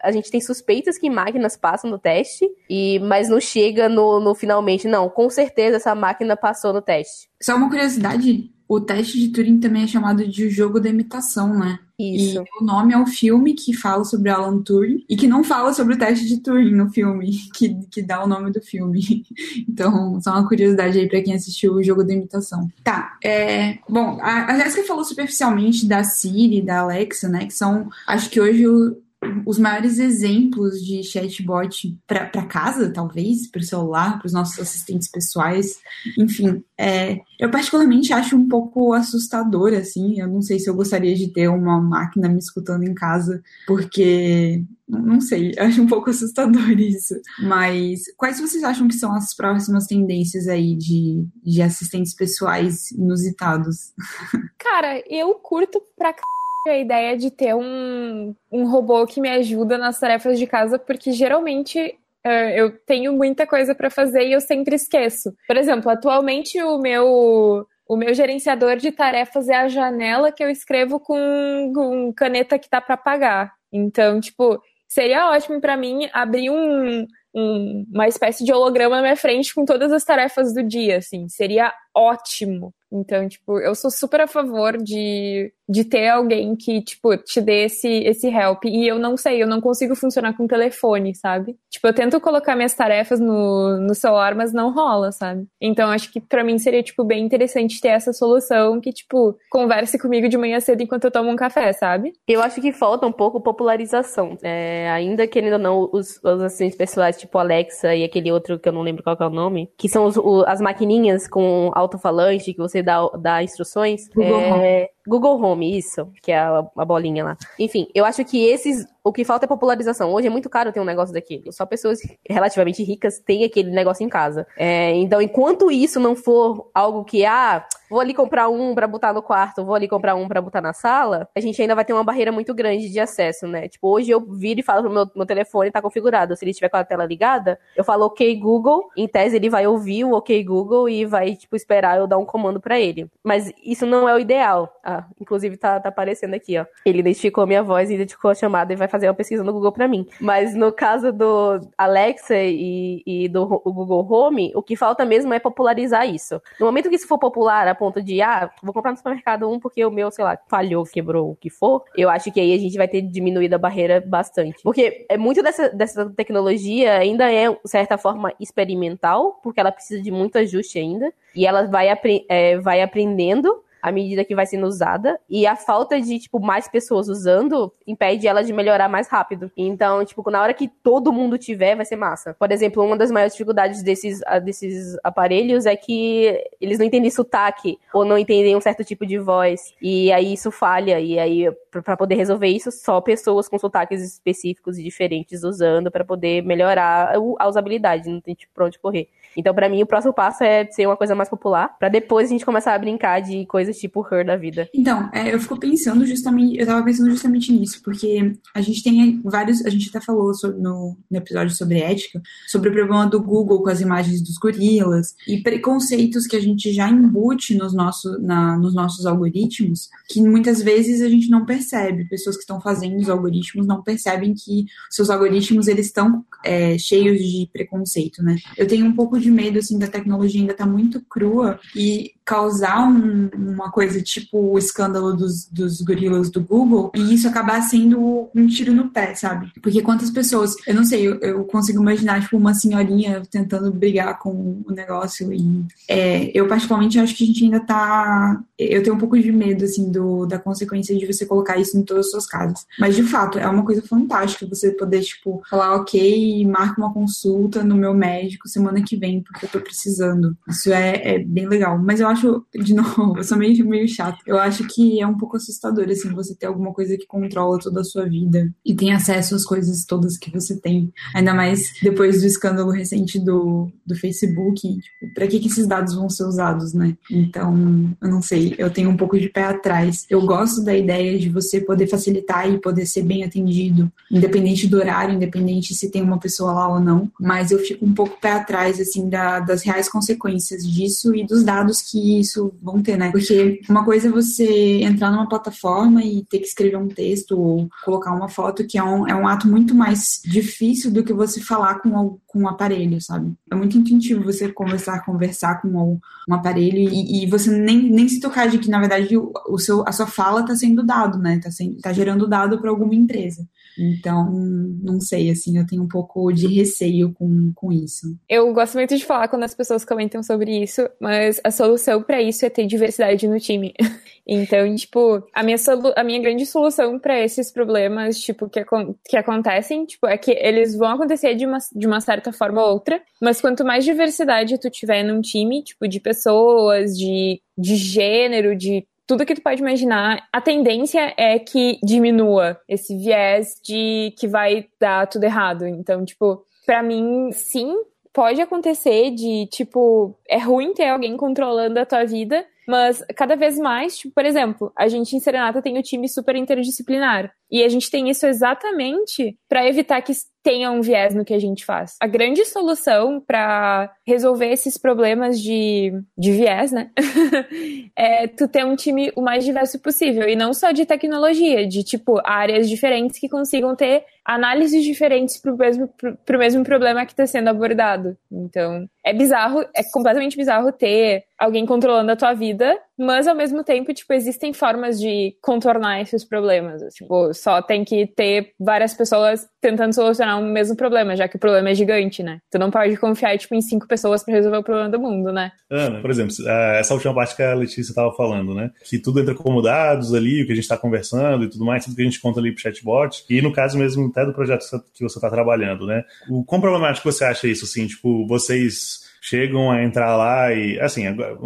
a 0.00 0.12
gente 0.12 0.30
tem 0.30 0.40
suspeitas 0.40 0.98
que 0.98 1.08
máquinas 1.08 1.56
passam 1.56 1.90
no 1.90 1.98
teste, 1.98 2.48
e 2.68 2.98
mas 3.00 3.28
não 3.28 3.40
chega 3.40 3.88
no, 3.88 4.20
no 4.20 4.34
finalmente. 4.34 4.86
Não, 4.86 5.08
com 5.08 5.30
certeza 5.30 5.76
essa 5.76 5.94
máquina 5.94 6.36
passou 6.36 6.72
no 6.72 6.82
teste. 6.82 7.28
Só 7.40 7.56
uma 7.56 7.68
curiosidade: 7.68 8.50
o 8.68 8.80
teste 8.80 9.18
de 9.18 9.28
Turing 9.28 9.60
também 9.60 9.84
é 9.84 9.86
chamado 9.86 10.26
de 10.26 10.50
jogo 10.50 10.78
da 10.78 10.88
imitação, 10.88 11.58
né? 11.58 11.78
Isso. 11.98 12.38
E 12.38 12.62
o 12.62 12.64
nome 12.64 12.94
é 12.94 12.98
o 12.98 13.06
filme 13.06 13.54
que 13.54 13.72
fala 13.72 14.04
sobre 14.04 14.30
Alan 14.30 14.62
Turing 14.62 15.04
e 15.08 15.16
que 15.16 15.26
não 15.26 15.42
fala 15.42 15.74
sobre 15.74 15.94
o 15.94 15.98
teste 15.98 16.26
de 16.26 16.40
Turing 16.40 16.74
no 16.74 16.88
filme, 16.90 17.32
que, 17.54 17.74
que 17.90 18.00
dá 18.00 18.22
o 18.22 18.28
nome 18.28 18.52
do 18.52 18.60
filme. 18.60 19.26
Então, 19.68 20.20
só 20.20 20.32
uma 20.32 20.46
curiosidade 20.46 20.98
aí 20.98 21.08
para 21.08 21.22
quem 21.22 21.34
assistiu 21.34 21.74
o 21.74 21.82
jogo 21.82 22.02
da 22.02 22.12
imitação. 22.12 22.68
Tá, 22.82 23.16
é, 23.22 23.78
bom, 23.88 24.18
a, 24.20 24.52
a 24.52 24.58
Jéssica 24.58 24.84
falou 24.84 25.04
superficialmente 25.04 25.86
da 25.86 26.02
Siri, 26.02 26.60
da 26.60 26.80
Alexa, 26.80 27.28
né, 27.28 27.46
que 27.46 27.54
são, 27.54 27.88
acho 28.06 28.28
que 28.28 28.40
hoje 28.40 28.66
o, 28.66 28.96
os 29.44 29.58
maiores 29.58 29.98
exemplos 29.98 30.80
de 30.80 31.02
chatbot 31.02 31.98
para 32.06 32.46
casa, 32.46 32.92
talvez, 32.92 33.50
para 33.50 33.60
o 33.60 33.64
celular, 33.64 34.18
para 34.18 34.26
os 34.26 34.32
nossos 34.32 34.58
assistentes 34.58 35.10
pessoais. 35.10 35.78
Enfim, 36.16 36.62
é, 36.78 37.18
eu 37.38 37.50
particularmente 37.50 38.12
acho 38.12 38.36
um 38.36 38.48
pouco 38.48 38.92
assustador, 38.92 39.72
assim. 39.72 40.20
Eu 40.20 40.28
não 40.28 40.40
sei 40.40 40.58
se 40.58 40.70
eu 40.70 40.74
gostaria 40.74 41.14
de 41.14 41.28
ter 41.32 41.48
uma 41.48 41.80
máquina 41.80 42.28
me 42.28 42.38
escutando 42.38 42.84
em 42.84 42.94
casa, 42.94 43.42
porque 43.66 44.62
não 44.88 45.20
sei, 45.20 45.52
acho 45.58 45.82
um 45.82 45.86
pouco 45.86 46.10
assustador 46.10 46.70
isso. 46.78 47.14
Mas 47.40 48.02
quais 48.16 48.40
vocês 48.40 48.62
acham 48.62 48.86
que 48.86 48.94
são 48.94 49.12
as 49.12 49.34
próximas 49.34 49.86
tendências 49.86 50.46
aí 50.46 50.76
de, 50.76 51.26
de 51.42 51.60
assistentes 51.60 52.14
pessoais 52.14 52.92
inusitados? 52.92 53.92
Cara, 54.58 55.02
eu 55.08 55.34
curto 55.34 55.82
pra 55.96 56.10
c 56.10 56.37
a 56.66 56.76
ideia 56.76 57.16
de 57.16 57.30
ter 57.30 57.54
um, 57.54 58.34
um 58.50 58.68
robô 58.68 59.06
que 59.06 59.20
me 59.20 59.28
ajuda 59.28 59.78
nas 59.78 59.98
tarefas 59.98 60.38
de 60.38 60.46
casa, 60.46 60.78
porque 60.78 61.12
geralmente 61.12 61.96
uh, 62.26 62.50
eu 62.54 62.78
tenho 62.86 63.12
muita 63.12 63.46
coisa 63.46 63.74
para 63.74 63.90
fazer 63.90 64.26
e 64.26 64.32
eu 64.32 64.40
sempre 64.40 64.74
esqueço. 64.74 65.34
Por 65.46 65.56
exemplo, 65.56 65.90
atualmente 65.90 66.60
o 66.62 66.78
meu 66.78 67.66
o 67.88 67.96
meu 67.96 68.12
gerenciador 68.12 68.76
de 68.76 68.92
tarefas 68.92 69.48
é 69.48 69.56
a 69.56 69.68
janela 69.68 70.30
que 70.30 70.44
eu 70.44 70.50
escrevo 70.50 71.00
com, 71.00 71.72
com 71.74 72.12
caneta 72.12 72.58
que 72.58 72.68
tá 72.68 72.82
para 72.82 72.96
apagar. 72.96 73.54
Então, 73.72 74.20
tipo, 74.20 74.62
seria 74.86 75.30
ótimo 75.30 75.58
para 75.58 75.74
mim 75.74 76.06
abrir 76.12 76.50
um, 76.50 77.06
um, 77.34 77.86
uma 77.90 78.06
espécie 78.06 78.44
de 78.44 78.52
holograma 78.52 78.96
na 78.96 79.02
minha 79.02 79.16
frente 79.16 79.54
com 79.54 79.64
todas 79.64 79.90
as 79.90 80.04
tarefas 80.04 80.52
do 80.52 80.62
dia, 80.62 80.98
assim. 80.98 81.28
Seria 81.30 81.72
ótimo. 81.98 82.72
Então, 82.90 83.28
tipo, 83.28 83.58
eu 83.60 83.74
sou 83.74 83.90
super 83.90 84.22
a 84.22 84.26
favor 84.26 84.76
de, 84.78 85.52
de 85.68 85.84
ter 85.84 86.08
alguém 86.08 86.56
que, 86.56 86.80
tipo, 86.82 87.16
te 87.18 87.40
dê 87.40 87.64
esse, 87.64 87.86
esse 87.86 88.28
help. 88.28 88.64
E 88.64 88.88
eu 88.88 88.98
não 88.98 89.16
sei, 89.16 89.42
eu 89.42 89.46
não 89.46 89.60
consigo 89.60 89.94
funcionar 89.94 90.34
com 90.36 90.46
telefone, 90.46 91.14
sabe? 91.14 91.56
Tipo, 91.70 91.88
eu 91.88 91.92
tento 91.92 92.20
colocar 92.20 92.56
minhas 92.56 92.74
tarefas 92.74 93.20
no, 93.20 93.78
no 93.78 93.94
celular, 93.94 94.34
mas 94.34 94.52
não 94.52 94.72
rola, 94.72 95.12
sabe? 95.12 95.46
Então, 95.60 95.90
acho 95.90 96.10
que 96.10 96.20
para 96.20 96.42
mim 96.42 96.58
seria, 96.58 96.82
tipo, 96.82 97.04
bem 97.04 97.22
interessante 97.24 97.80
ter 97.80 97.88
essa 97.88 98.12
solução 98.12 98.80
que, 98.80 98.90
tipo, 98.90 99.36
converse 99.50 99.98
comigo 99.98 100.28
de 100.28 100.38
manhã 100.38 100.58
cedo 100.58 100.82
enquanto 100.82 101.04
eu 101.04 101.10
tomo 101.10 101.30
um 101.30 101.36
café, 101.36 101.72
sabe? 101.74 102.14
Eu 102.26 102.40
acho 102.40 102.60
que 102.60 102.72
falta 102.72 103.06
um 103.06 103.12
pouco 103.12 103.40
popularização. 103.40 104.38
É, 104.42 104.88
ainda 104.90 105.26
querendo 105.26 105.54
ou 105.54 105.58
não, 105.58 105.90
os, 105.92 106.18
os 106.24 106.42
assistentes 106.42 106.76
pessoais, 106.76 107.18
tipo 107.18 107.36
Alexa 107.36 107.94
e 107.94 108.02
aquele 108.02 108.32
outro 108.32 108.58
que 108.58 108.68
eu 108.68 108.72
não 108.72 108.82
lembro 108.82 109.02
qual 109.02 109.16
é 109.20 109.26
o 109.26 109.30
nome, 109.30 109.70
que 109.76 109.88
são 109.88 110.06
os, 110.06 110.16
o, 110.16 110.44
as 110.46 110.60
maquininhas 110.60 111.28
com 111.28 111.70
alto-falante 111.88 112.52
que 112.52 112.58
você 112.58 112.82
dá, 112.82 113.08
dá 113.18 113.42
instruções. 113.42 114.08
Google 114.08 114.40
é, 114.40 114.52
Home. 114.52 114.88
Google 115.06 115.42
Home, 115.42 115.78
isso, 115.78 116.10
que 116.22 116.30
é 116.30 116.38
a, 116.38 116.64
a, 116.76 116.84
bolinha 116.84 117.24
lá. 117.24 117.36
Enfim, 117.58 117.88
eu 117.94 118.04
acho 118.04 118.24
que 118.24 118.44
esses. 118.46 118.86
O 119.02 119.12
que 119.12 119.24
falta 119.24 119.46
é 119.46 119.48
popularização. 119.48 120.12
Hoje 120.12 120.26
é 120.26 120.30
muito 120.30 120.50
caro 120.50 120.70
ter 120.70 120.80
um 120.80 120.84
negócio 120.84 121.14
daquele. 121.14 121.50
Só 121.50 121.64
pessoas 121.64 121.98
relativamente 122.28 122.82
ricas 122.82 123.18
têm 123.18 123.44
aquele 123.44 123.70
negócio 123.70 124.04
em 124.04 124.08
casa. 124.08 124.46
É, 124.56 124.94
então, 124.96 125.22
enquanto 125.22 125.70
isso 125.70 125.98
não 125.98 126.14
for 126.14 126.70
algo 126.74 127.04
que, 127.04 127.24
ah, 127.24 127.66
vou 127.88 128.00
ali 128.00 128.14
comprar 128.14 128.48
um 128.48 128.74
para 128.74 128.86
botar 128.86 129.12
no 129.12 129.22
quarto, 129.22 129.64
vou 129.64 129.74
ali 129.74 129.88
comprar 129.88 130.14
um 130.14 130.28
para 130.28 130.40
botar 130.40 130.60
na 130.60 130.72
sala, 130.72 131.28
a 131.34 131.40
gente 131.40 131.60
ainda 131.60 131.74
vai 131.74 131.84
ter 131.84 131.92
uma 131.92 132.04
barreira 132.04 132.32
muito 132.32 132.54
grande 132.54 132.88
de 132.88 133.00
acesso, 133.00 133.46
né? 133.46 133.68
Tipo, 133.68 133.88
hoje 133.88 134.10
eu 134.10 134.20
viro 134.20 134.60
e 134.60 134.62
falo 134.62 134.82
pro 134.82 134.90
meu, 134.90 135.10
meu 135.14 135.26
telefone, 135.26 135.70
tá 135.70 135.80
configurado. 135.80 136.36
Se 136.36 136.44
ele 136.44 136.50
estiver 136.50 136.68
com 136.68 136.76
a 136.76 136.84
tela 136.84 137.04
ligada, 137.04 137.58
eu 137.76 137.84
falo 137.84 138.06
OK 138.06 138.34
Google, 138.36 138.88
em 138.96 139.06
tese 139.06 139.36
ele 139.36 139.50
vai 139.50 139.66
ouvir 139.66 140.04
o 140.04 140.12
OK 140.12 140.42
Google 140.44 140.88
e 140.88 141.04
vai, 141.04 141.34
tipo, 141.34 141.56
esperar 141.56 141.98
eu 141.98 142.06
dar 142.06 142.18
um 142.18 142.24
comando 142.24 142.60
para 142.60 142.78
ele. 142.78 143.08
Mas 143.22 143.52
isso 143.64 143.86
não 143.86 144.08
é 144.08 144.14
o 144.14 144.18
ideal. 144.18 144.72
Ah, 144.84 145.04
inclusive 145.20 145.56
tá, 145.56 145.80
tá 145.80 145.88
aparecendo 145.88 146.34
aqui, 146.34 146.58
ó. 146.58 146.66
Ele 146.84 147.00
identificou 147.00 147.46
minha 147.46 147.62
voz, 147.62 147.90
identificou 147.90 148.30
a 148.30 148.34
chamada 148.34 148.72
e 148.72 148.76
vai 148.76 148.88
fazer 148.88 149.08
uma 149.08 149.14
pesquisa 149.14 149.44
no 149.44 149.52
Google 149.52 149.72
para 149.72 149.88
mim. 149.88 150.06
Mas 150.20 150.54
no 150.54 150.72
caso 150.72 151.12
do 151.12 151.60
Alexa 151.76 152.36
e, 152.36 153.02
e 153.06 153.28
do 153.28 153.46
Google 153.46 154.06
Home, 154.10 154.52
o 154.54 154.62
que 154.62 154.76
falta 154.76 155.04
mesmo 155.04 155.32
é 155.32 155.38
popularizar 155.38 156.08
isso. 156.08 156.40
No 156.58 156.66
momento 156.66 156.88
que 156.88 156.96
isso 156.96 157.08
for 157.08 157.18
popular, 157.18 157.68
ponto 157.78 158.02
de, 158.02 158.20
ah, 158.20 158.50
vou 158.62 158.74
comprar 158.74 158.90
no 158.90 158.96
supermercado 158.96 159.50
um 159.50 159.58
porque 159.58 159.84
o 159.84 159.90
meu, 159.90 160.10
sei 160.10 160.24
lá, 160.24 160.38
falhou, 160.48 160.84
quebrou, 160.84 161.30
o 161.30 161.36
que 161.36 161.48
for, 161.48 161.84
eu 161.96 162.10
acho 162.10 162.30
que 162.30 162.40
aí 162.40 162.52
a 162.52 162.58
gente 162.58 162.76
vai 162.76 162.88
ter 162.88 163.02
diminuído 163.02 163.54
a 163.54 163.58
barreira 163.58 164.02
bastante. 164.04 164.62
Porque 164.62 165.06
é 165.08 165.16
muito 165.16 165.42
dessa, 165.42 165.68
dessa 165.70 166.10
tecnologia 166.10 166.98
ainda 166.98 167.30
é, 167.32 167.48
de 167.50 167.58
certa 167.64 167.96
forma, 167.96 168.32
experimental, 168.40 169.40
porque 169.42 169.60
ela 169.60 169.72
precisa 169.72 170.02
de 170.02 170.10
muito 170.10 170.36
ajuste 170.38 170.78
ainda, 170.78 171.12
e 171.34 171.46
ela 171.46 171.66
vai, 171.66 171.88
é, 172.28 172.58
vai 172.58 172.82
aprendendo 172.82 173.62
à 173.82 173.92
medida 173.92 174.24
que 174.24 174.34
vai 174.34 174.46
sendo 174.46 174.66
usada. 174.66 175.18
E 175.28 175.46
a 175.46 175.56
falta 175.56 176.00
de, 176.00 176.18
tipo, 176.18 176.40
mais 176.40 176.68
pessoas 176.68 177.08
usando 177.08 177.72
impede 177.86 178.26
ela 178.26 178.42
de 178.42 178.52
melhorar 178.52 178.88
mais 178.88 179.08
rápido. 179.08 179.50
Então, 179.56 180.04
tipo, 180.04 180.30
na 180.30 180.42
hora 180.42 180.54
que 180.54 180.68
todo 180.68 181.12
mundo 181.12 181.38
tiver, 181.38 181.76
vai 181.76 181.84
ser 181.84 181.96
massa. 181.96 182.34
Por 182.38 182.50
exemplo, 182.52 182.84
uma 182.84 182.96
das 182.96 183.10
maiores 183.10 183.32
dificuldades 183.34 183.82
desses, 183.82 184.20
desses 184.44 184.96
aparelhos 185.02 185.66
é 185.66 185.76
que 185.76 186.42
eles 186.60 186.78
não 186.78 186.86
entendem 186.86 187.10
sotaque 187.10 187.78
ou 187.92 188.04
não 188.04 188.18
entendem 188.18 188.56
um 188.56 188.60
certo 188.60 188.84
tipo 188.84 189.06
de 189.06 189.18
voz. 189.18 189.74
E 189.80 190.10
aí 190.12 190.32
isso 190.32 190.50
falha. 190.50 191.00
E 191.00 191.18
aí, 191.18 191.50
para 191.70 191.96
poder 191.96 192.14
resolver 192.16 192.48
isso, 192.48 192.70
só 192.70 193.00
pessoas 193.00 193.48
com 193.48 193.58
sotaques 193.58 194.02
específicos 194.02 194.78
e 194.78 194.82
diferentes 194.82 195.42
usando 195.42 195.90
para 195.90 196.04
poder 196.04 196.42
melhorar 196.42 197.14
a 197.38 197.48
usabilidade. 197.48 198.08
Não 198.08 198.20
tem, 198.20 198.34
tipo, 198.34 198.52
pra 198.54 198.66
onde 198.66 198.78
correr. 198.78 199.08
Então, 199.38 199.54
para 199.54 199.68
mim, 199.68 199.80
o 199.80 199.86
próximo 199.86 200.12
passo 200.12 200.42
é 200.42 200.66
ser 200.66 200.84
uma 200.86 200.96
coisa 200.96 201.14
mais 201.14 201.28
popular, 201.28 201.78
para 201.78 201.88
depois 201.88 202.26
a 202.26 202.32
gente 202.32 202.44
começar 202.44 202.74
a 202.74 202.78
brincar 202.78 203.20
de 203.20 203.46
coisas 203.46 203.78
tipo 203.78 204.04
Her 204.04 204.26
da 204.26 204.36
vida. 204.36 204.68
Então, 204.74 205.08
é, 205.12 205.32
eu 205.32 205.38
fico 205.38 205.56
pensando 205.58 206.04
justamente, 206.04 206.58
eu 206.58 206.66
tava 206.66 206.84
pensando 206.84 207.08
justamente 207.08 207.52
nisso, 207.52 207.80
porque 207.84 208.34
a 208.52 208.60
gente 208.60 208.82
tem 208.82 209.20
vários, 209.22 209.64
a 209.64 209.70
gente 209.70 209.88
até 209.90 210.04
falou 210.04 210.34
sobre, 210.34 210.60
no, 210.60 210.96
no 211.08 211.16
episódio 211.16 211.54
sobre 211.54 211.78
ética, 211.78 212.20
sobre 212.48 212.68
o 212.68 212.72
problema 212.72 213.06
do 213.06 213.22
Google 213.22 213.62
com 213.62 213.70
as 213.70 213.80
imagens 213.80 214.20
dos 214.20 214.36
gorilas 214.38 215.14
e 215.28 215.40
preconceitos 215.40 216.26
que 216.26 216.34
a 216.34 216.40
gente 216.40 216.72
já 216.72 216.90
embute 216.90 217.54
nos, 217.54 217.72
nosso, 217.72 218.18
na, 218.20 218.58
nos 218.58 218.74
nossos 218.74 219.06
algoritmos, 219.06 219.88
que 220.08 220.20
muitas 220.20 220.60
vezes 220.60 221.00
a 221.00 221.08
gente 221.08 221.30
não 221.30 221.46
percebe. 221.46 222.08
Pessoas 222.08 222.34
que 222.34 222.42
estão 222.42 222.60
fazendo 222.60 222.98
os 222.98 223.08
algoritmos 223.08 223.68
não 223.68 223.82
percebem 223.84 224.34
que 224.34 224.66
seus 224.90 225.10
algoritmos 225.10 225.68
eles 225.68 225.86
estão 225.86 226.24
é, 226.44 226.76
cheios 226.76 227.20
de 227.20 227.48
preconceito, 227.52 228.20
né? 228.20 228.36
Eu 228.56 228.66
tenho 228.66 228.84
um 228.84 228.94
pouco 228.94 229.20
de 229.20 229.27
de 229.28 229.30
medo, 229.30 229.58
assim, 229.58 229.78
da 229.78 229.86
tecnologia 229.86 230.40
ainda 230.40 230.54
tá 230.54 230.66
muito 230.66 231.00
crua 231.02 231.60
e 231.76 232.14
causar 232.28 232.86
um, 232.86 233.30
uma 233.34 233.70
coisa 233.70 234.02
tipo 234.02 234.52
o 234.52 234.58
escândalo 234.58 235.16
dos, 235.16 235.48
dos 235.50 235.80
gorilas 235.80 236.30
do 236.30 236.42
Google 236.42 236.92
e 236.94 237.14
isso 237.14 237.26
acabar 237.26 237.62
sendo 237.62 238.28
um 238.34 238.46
tiro 238.46 238.74
no 238.74 238.90
pé, 238.90 239.14
sabe? 239.14 239.50
Porque 239.62 239.80
quantas 239.80 240.10
pessoas, 240.10 240.54
eu 240.66 240.74
não 240.74 240.84
sei, 240.84 241.08
eu, 241.08 241.14
eu 241.20 241.44
consigo 241.44 241.80
imaginar, 241.80 242.20
tipo, 242.20 242.36
uma 242.36 242.52
senhorinha 242.52 243.22
tentando 243.30 243.72
brigar 243.72 244.18
com 244.18 244.62
o 244.68 244.70
negócio 244.72 245.32
e 245.32 245.64
é, 245.88 246.30
eu 246.38 246.46
particularmente 246.46 246.98
acho 246.98 247.16
que 247.16 247.24
a 247.24 247.26
gente 247.26 247.44
ainda 247.44 247.60
tá, 247.60 248.38
eu 248.58 248.82
tenho 248.82 248.96
um 248.96 248.98
pouco 248.98 249.18
de 249.18 249.32
medo, 249.32 249.64
assim, 249.64 249.90
do, 249.90 250.26
da 250.26 250.38
consequência 250.38 250.94
de 250.94 251.06
você 251.06 251.24
colocar 251.24 251.56
isso 251.56 251.78
em 251.78 251.82
todas 251.82 252.06
as 252.06 252.10
suas 252.10 252.26
casas. 252.26 252.66
Mas, 252.78 252.94
de 252.94 253.04
fato, 253.04 253.38
é 253.38 253.48
uma 253.48 253.64
coisa 253.64 253.80
fantástica 253.80 254.46
você 254.46 254.70
poder, 254.72 255.00
tipo, 255.00 255.40
falar, 255.48 255.76
ok, 255.76 256.46
marca 256.46 256.78
uma 256.78 256.92
consulta 256.92 257.64
no 257.64 257.74
meu 257.74 257.94
médico 257.94 258.48
semana 258.48 258.82
que 258.82 258.96
vem, 258.96 259.22
porque 259.22 259.46
eu 259.46 259.50
tô 259.50 259.60
precisando. 259.60 260.36
Isso 260.46 260.70
é, 260.70 261.14
é 261.14 261.18
bem 261.18 261.48
legal. 261.48 261.78
Mas 261.78 262.00
eu 262.00 262.08
acho 262.08 262.17
acho, 262.18 262.44
de 262.54 262.74
novo, 262.74 263.16
eu 263.16 263.24
sou 263.24 263.38
meio, 263.38 263.66
meio 263.66 263.88
chato. 263.88 264.18
Eu 264.26 264.38
acho 264.38 264.66
que 264.66 265.00
é 265.00 265.06
um 265.06 265.16
pouco 265.16 265.36
assustador, 265.36 265.88
assim, 265.88 266.12
você 266.12 266.34
ter 266.34 266.46
alguma 266.46 266.72
coisa 266.72 266.96
que 266.96 267.06
controla 267.06 267.58
toda 267.58 267.80
a 267.80 267.84
sua 267.84 268.04
vida 268.04 268.52
e 268.64 268.74
tem 268.74 268.92
acesso 268.92 269.34
às 269.34 269.44
coisas 269.44 269.84
todas 269.84 270.18
que 270.18 270.30
você 270.30 270.56
tem. 270.56 270.92
Ainda 271.14 271.32
mais 271.32 271.60
depois 271.82 272.20
do 272.20 272.26
escândalo 272.26 272.70
recente 272.70 273.18
do, 273.18 273.70
do 273.86 273.94
Facebook. 273.94 274.60
Tipo, 274.60 275.14
pra 275.14 275.26
que, 275.26 275.38
que 275.38 275.48
esses 275.48 275.66
dados 275.66 275.94
vão 275.94 276.08
ser 276.08 276.24
usados, 276.24 276.72
né? 276.74 276.96
Então, 277.10 277.96
eu 278.02 278.08
não 278.08 278.20
sei, 278.20 278.54
eu 278.58 278.70
tenho 278.70 278.90
um 278.90 278.96
pouco 278.96 279.18
de 279.18 279.28
pé 279.28 279.44
atrás. 279.44 280.04
Eu 280.10 280.24
gosto 280.24 280.62
da 280.62 280.76
ideia 280.76 281.18
de 281.18 281.28
você 281.28 281.60
poder 281.60 281.86
facilitar 281.86 282.50
e 282.50 282.60
poder 282.60 282.86
ser 282.86 283.02
bem 283.02 283.24
atendido, 283.24 283.90
independente 284.10 284.66
do 284.66 284.78
horário, 284.78 285.14
independente 285.14 285.74
se 285.74 285.90
tem 285.90 286.02
uma 286.02 286.18
pessoa 286.18 286.52
lá 286.52 286.68
ou 286.68 286.80
não. 286.80 287.10
Mas 287.20 287.50
eu 287.50 287.58
fico 287.58 287.84
um 287.84 287.94
pouco 287.94 288.20
pé 288.20 288.32
atrás, 288.32 288.80
assim, 288.80 289.08
da, 289.08 289.40
das 289.40 289.62
reais 289.62 289.88
consequências 289.88 290.66
disso 290.66 291.14
e 291.14 291.24
dos 291.24 291.44
dados 291.44 291.80
que 291.82 292.07
isso 292.08 292.54
vão 292.62 292.82
ter, 292.82 292.96
né? 292.96 293.10
Porque 293.10 293.60
uma 293.68 293.84
coisa 293.84 294.08
é 294.08 294.10
você 294.10 294.82
entrar 294.82 295.10
numa 295.10 295.28
plataforma 295.28 296.02
e 296.02 296.24
ter 296.24 296.38
que 296.38 296.46
escrever 296.46 296.76
um 296.76 296.88
texto 296.88 297.38
ou 297.38 297.68
colocar 297.84 298.12
uma 298.12 298.28
foto, 298.28 298.66
que 298.66 298.78
é 298.78 298.82
um, 298.82 299.06
é 299.06 299.14
um 299.14 299.26
ato 299.26 299.48
muito 299.48 299.74
mais 299.74 300.20
difícil 300.24 300.90
do 300.90 301.02
que 301.02 301.12
você 301.12 301.40
falar 301.40 301.80
com, 301.80 302.18
com 302.26 302.40
um 302.40 302.48
aparelho, 302.48 303.00
sabe? 303.00 303.34
É 303.50 303.54
muito 303.54 303.76
intuitivo 303.76 304.22
você 304.22 304.52
conversar, 304.52 305.04
conversar 305.04 305.60
com 305.60 305.68
um, 305.68 306.00
um 306.28 306.34
aparelho 306.34 306.78
e, 306.78 307.24
e, 307.24 307.26
você 307.26 307.50
nem, 307.50 307.90
nem 307.90 308.08
se 308.08 308.20
tocar 308.20 308.48
de 308.48 308.58
que, 308.58 308.70
na 308.70 308.78
verdade, 308.78 309.16
o, 309.16 309.32
o 309.48 309.58
seu, 309.58 309.82
a 309.86 309.92
sua 309.92 310.06
fala 310.06 310.42
está 310.42 310.54
sendo 310.54 310.84
dado, 310.84 311.18
né? 311.18 311.36
Está 311.36 311.50
tá 311.82 311.92
gerando 311.92 312.28
dado 312.28 312.60
para 312.60 312.70
alguma 312.70 312.94
empresa. 312.94 313.46
Então, 313.78 314.30
não 314.30 315.00
sei, 315.00 315.30
assim, 315.30 315.56
eu 315.56 315.66
tenho 315.66 315.82
um 315.82 315.88
pouco 315.88 316.32
de 316.32 316.46
receio 316.46 317.12
com, 317.12 317.52
com 317.54 317.72
isso. 317.72 318.06
Eu 318.28 318.52
gosto 318.52 318.74
muito 318.74 318.96
de 318.96 319.04
falar 319.04 319.28
quando 319.28 319.44
as 319.44 319.54
pessoas 319.54 319.84
comentam 319.84 320.22
sobre 320.22 320.62
isso, 320.62 320.88
mas 321.00 321.40
a 321.44 321.50
solução 321.50 322.02
para 322.02 322.20
isso 322.20 322.44
é 322.44 322.50
ter 322.50 322.66
diversidade 322.66 323.28
no 323.28 323.38
time. 323.38 323.72
Então, 324.30 324.74
tipo, 324.74 325.26
a 325.32 325.42
minha, 325.42 325.56
a 325.96 326.04
minha 326.04 326.20
grande 326.20 326.44
solução 326.44 326.98
para 326.98 327.18
esses 327.18 327.50
problemas, 327.50 328.20
tipo, 328.20 328.46
que, 328.46 328.62
que 329.08 329.16
acontecem, 329.16 329.86
tipo, 329.86 330.06
é 330.06 330.18
que 330.18 330.32
eles 330.32 330.76
vão 330.76 330.90
acontecer 330.90 331.34
de 331.34 331.46
uma, 331.46 331.56
de 331.74 331.86
uma 331.86 331.98
certa 332.02 332.30
forma 332.30 332.62
ou 332.62 332.74
outra, 332.74 333.00
mas 333.22 333.40
quanto 333.40 333.64
mais 333.64 333.86
diversidade 333.86 334.60
tu 334.60 334.68
tiver 334.68 335.02
num 335.02 335.22
time, 335.22 335.64
tipo, 335.64 335.88
de 335.88 335.98
pessoas, 335.98 336.94
de, 336.94 337.40
de 337.56 337.74
gênero, 337.74 338.54
de 338.54 338.86
tudo 339.08 339.24
que 339.24 339.34
tu 339.34 339.40
pode 339.40 339.62
imaginar, 339.62 340.28
a 340.30 340.38
tendência 340.38 341.14
é 341.16 341.38
que 341.38 341.80
diminua 341.82 342.60
esse 342.68 342.94
viés 342.94 343.58
de 343.64 344.14
que 344.18 344.28
vai 344.28 344.68
dar 344.78 345.06
tudo 345.06 345.24
errado. 345.24 345.66
Então, 345.66 346.04
tipo, 346.04 346.44
para 346.66 346.82
mim, 346.82 347.30
sim, 347.32 347.74
pode 348.12 348.42
acontecer 348.42 349.10
de, 349.12 349.48
tipo, 349.50 350.14
é 350.28 350.36
ruim 350.36 350.74
ter 350.74 350.88
alguém 350.88 351.16
controlando 351.16 351.80
a 351.80 351.86
tua 351.86 352.04
vida, 352.04 352.44
mas 352.68 353.02
cada 353.16 353.34
vez 353.34 353.58
mais, 353.58 353.96
tipo, 353.96 354.12
por 354.14 354.26
exemplo, 354.26 354.70
a 354.76 354.88
gente 354.88 355.16
em 355.16 355.20
Serenata 355.20 355.62
tem 355.62 355.78
o 355.78 355.82
time 355.82 356.06
super 356.06 356.36
interdisciplinar. 356.36 357.32
E 357.50 357.64
a 357.64 357.68
gente 357.68 357.90
tem 357.90 358.10
isso 358.10 358.26
exatamente 358.26 359.38
para 359.48 359.66
evitar 359.66 360.02
que 360.02 360.12
tenha 360.42 360.70
um 360.70 360.82
viés 360.82 361.14
no 361.14 361.24
que 361.24 361.32
a 361.32 361.38
gente 361.38 361.64
faz. 361.64 361.96
A 362.00 362.06
grande 362.06 362.44
solução 362.44 363.22
para 363.26 363.90
resolver 364.06 364.50
esses 364.50 364.76
problemas 364.76 365.40
de, 365.40 365.92
de 366.16 366.32
viés, 366.32 366.70
né? 366.70 366.90
é 367.96 368.26
tu 368.28 368.46
ter 368.46 368.66
um 368.66 368.76
time 368.76 369.10
o 369.16 369.22
mais 369.22 369.44
diverso 369.44 369.78
possível. 369.78 370.28
E 370.28 370.36
não 370.36 370.52
só 370.52 370.70
de 370.70 370.84
tecnologia, 370.84 371.66
de 371.66 371.82
tipo 371.82 372.20
áreas 372.22 372.68
diferentes 372.68 373.18
que 373.18 373.30
consigam 373.30 373.74
ter 373.74 374.04
análises 374.28 374.84
diferentes 374.84 375.38
pro 375.38 375.56
mesmo, 375.56 375.88
pro, 375.88 376.14
pro 376.18 376.38
mesmo 376.38 376.62
problema 376.62 377.06
que 377.06 377.12
está 377.12 377.26
sendo 377.26 377.48
abordado. 377.48 378.14
Então, 378.30 378.86
é 379.02 379.10
bizarro, 379.10 379.62
é 379.74 379.82
completamente 379.90 380.36
bizarro 380.36 380.70
ter 380.70 381.24
alguém 381.38 381.64
controlando 381.64 382.12
a 382.12 382.16
tua 382.16 382.34
vida, 382.34 382.78
mas 382.98 383.28
ao 383.28 383.34
mesmo 383.34 383.62
tempo, 383.62 383.94
tipo, 383.94 384.12
existem 384.12 384.52
formas 384.52 384.98
de 384.98 385.36
contornar 385.40 386.00
esses 386.00 386.24
problemas. 386.24 386.82
Tipo, 386.94 387.32
só 387.32 387.62
tem 387.62 387.84
que 387.84 388.06
ter 388.06 388.52
várias 388.58 388.94
pessoas 388.94 389.46
tentando 389.60 389.94
solucionar 389.94 390.40
o 390.40 390.44
mesmo 390.44 390.76
problema, 390.76 391.16
já 391.16 391.28
que 391.28 391.36
o 391.36 391.38
problema 391.38 391.70
é 391.70 391.74
gigante, 391.74 392.22
né? 392.22 392.40
Tu 392.50 392.58
não 392.58 392.70
pode 392.70 392.96
confiar, 392.96 393.38
tipo, 393.38 393.54
em 393.54 393.60
cinco 393.60 393.86
pessoas 393.86 394.24
para 394.24 394.34
resolver 394.34 394.58
o 394.58 394.62
problema 394.62 394.88
do 394.88 394.98
mundo, 394.98 395.32
né? 395.32 395.52
Ana, 395.70 396.00
por 396.00 396.10
exemplo, 396.10 396.34
é, 396.46 396.80
essa 396.80 396.94
última 396.94 397.14
parte 397.14 397.36
que 397.36 397.42
a 397.42 397.54
Letícia 397.54 397.90
estava 397.92 398.12
falando, 398.12 398.54
né? 398.54 398.70
Que 398.84 398.98
tudo 398.98 399.20
entra 399.20 399.34
como 399.34 399.62
dados 399.62 400.14
ali, 400.14 400.42
o 400.42 400.46
que 400.46 400.52
a 400.52 400.54
gente 400.54 400.64
está 400.64 400.76
conversando 400.76 401.44
e 401.44 401.48
tudo 401.48 401.64
mais, 401.64 401.84
tudo 401.84 401.94
que 401.94 402.02
a 402.02 402.04
gente 402.04 402.20
conta 402.20 402.40
ali 402.40 402.52
pro 402.52 402.62
chatbot. 402.62 403.24
E 403.30 403.40
no 403.40 403.52
caso 403.52 403.78
mesmo 403.78 404.08
até 404.08 404.24
do 404.24 404.32
projeto 404.32 404.64
que 404.92 405.02
você 405.02 405.18
está 405.18 405.30
trabalhando, 405.30 405.86
né? 405.86 406.04
O 406.28 406.44
quão 406.44 406.60
problemático 406.60 407.10
você 407.10 407.24
acha 407.24 407.46
isso, 407.46 407.64
assim? 407.64 407.86
Tipo, 407.86 408.26
vocês 408.26 409.07
chegam 409.28 409.70
a 409.70 409.82
entrar 409.82 410.16
lá 410.16 410.52
e, 410.52 410.80
assim, 410.80 411.06
ainda, 411.06 411.36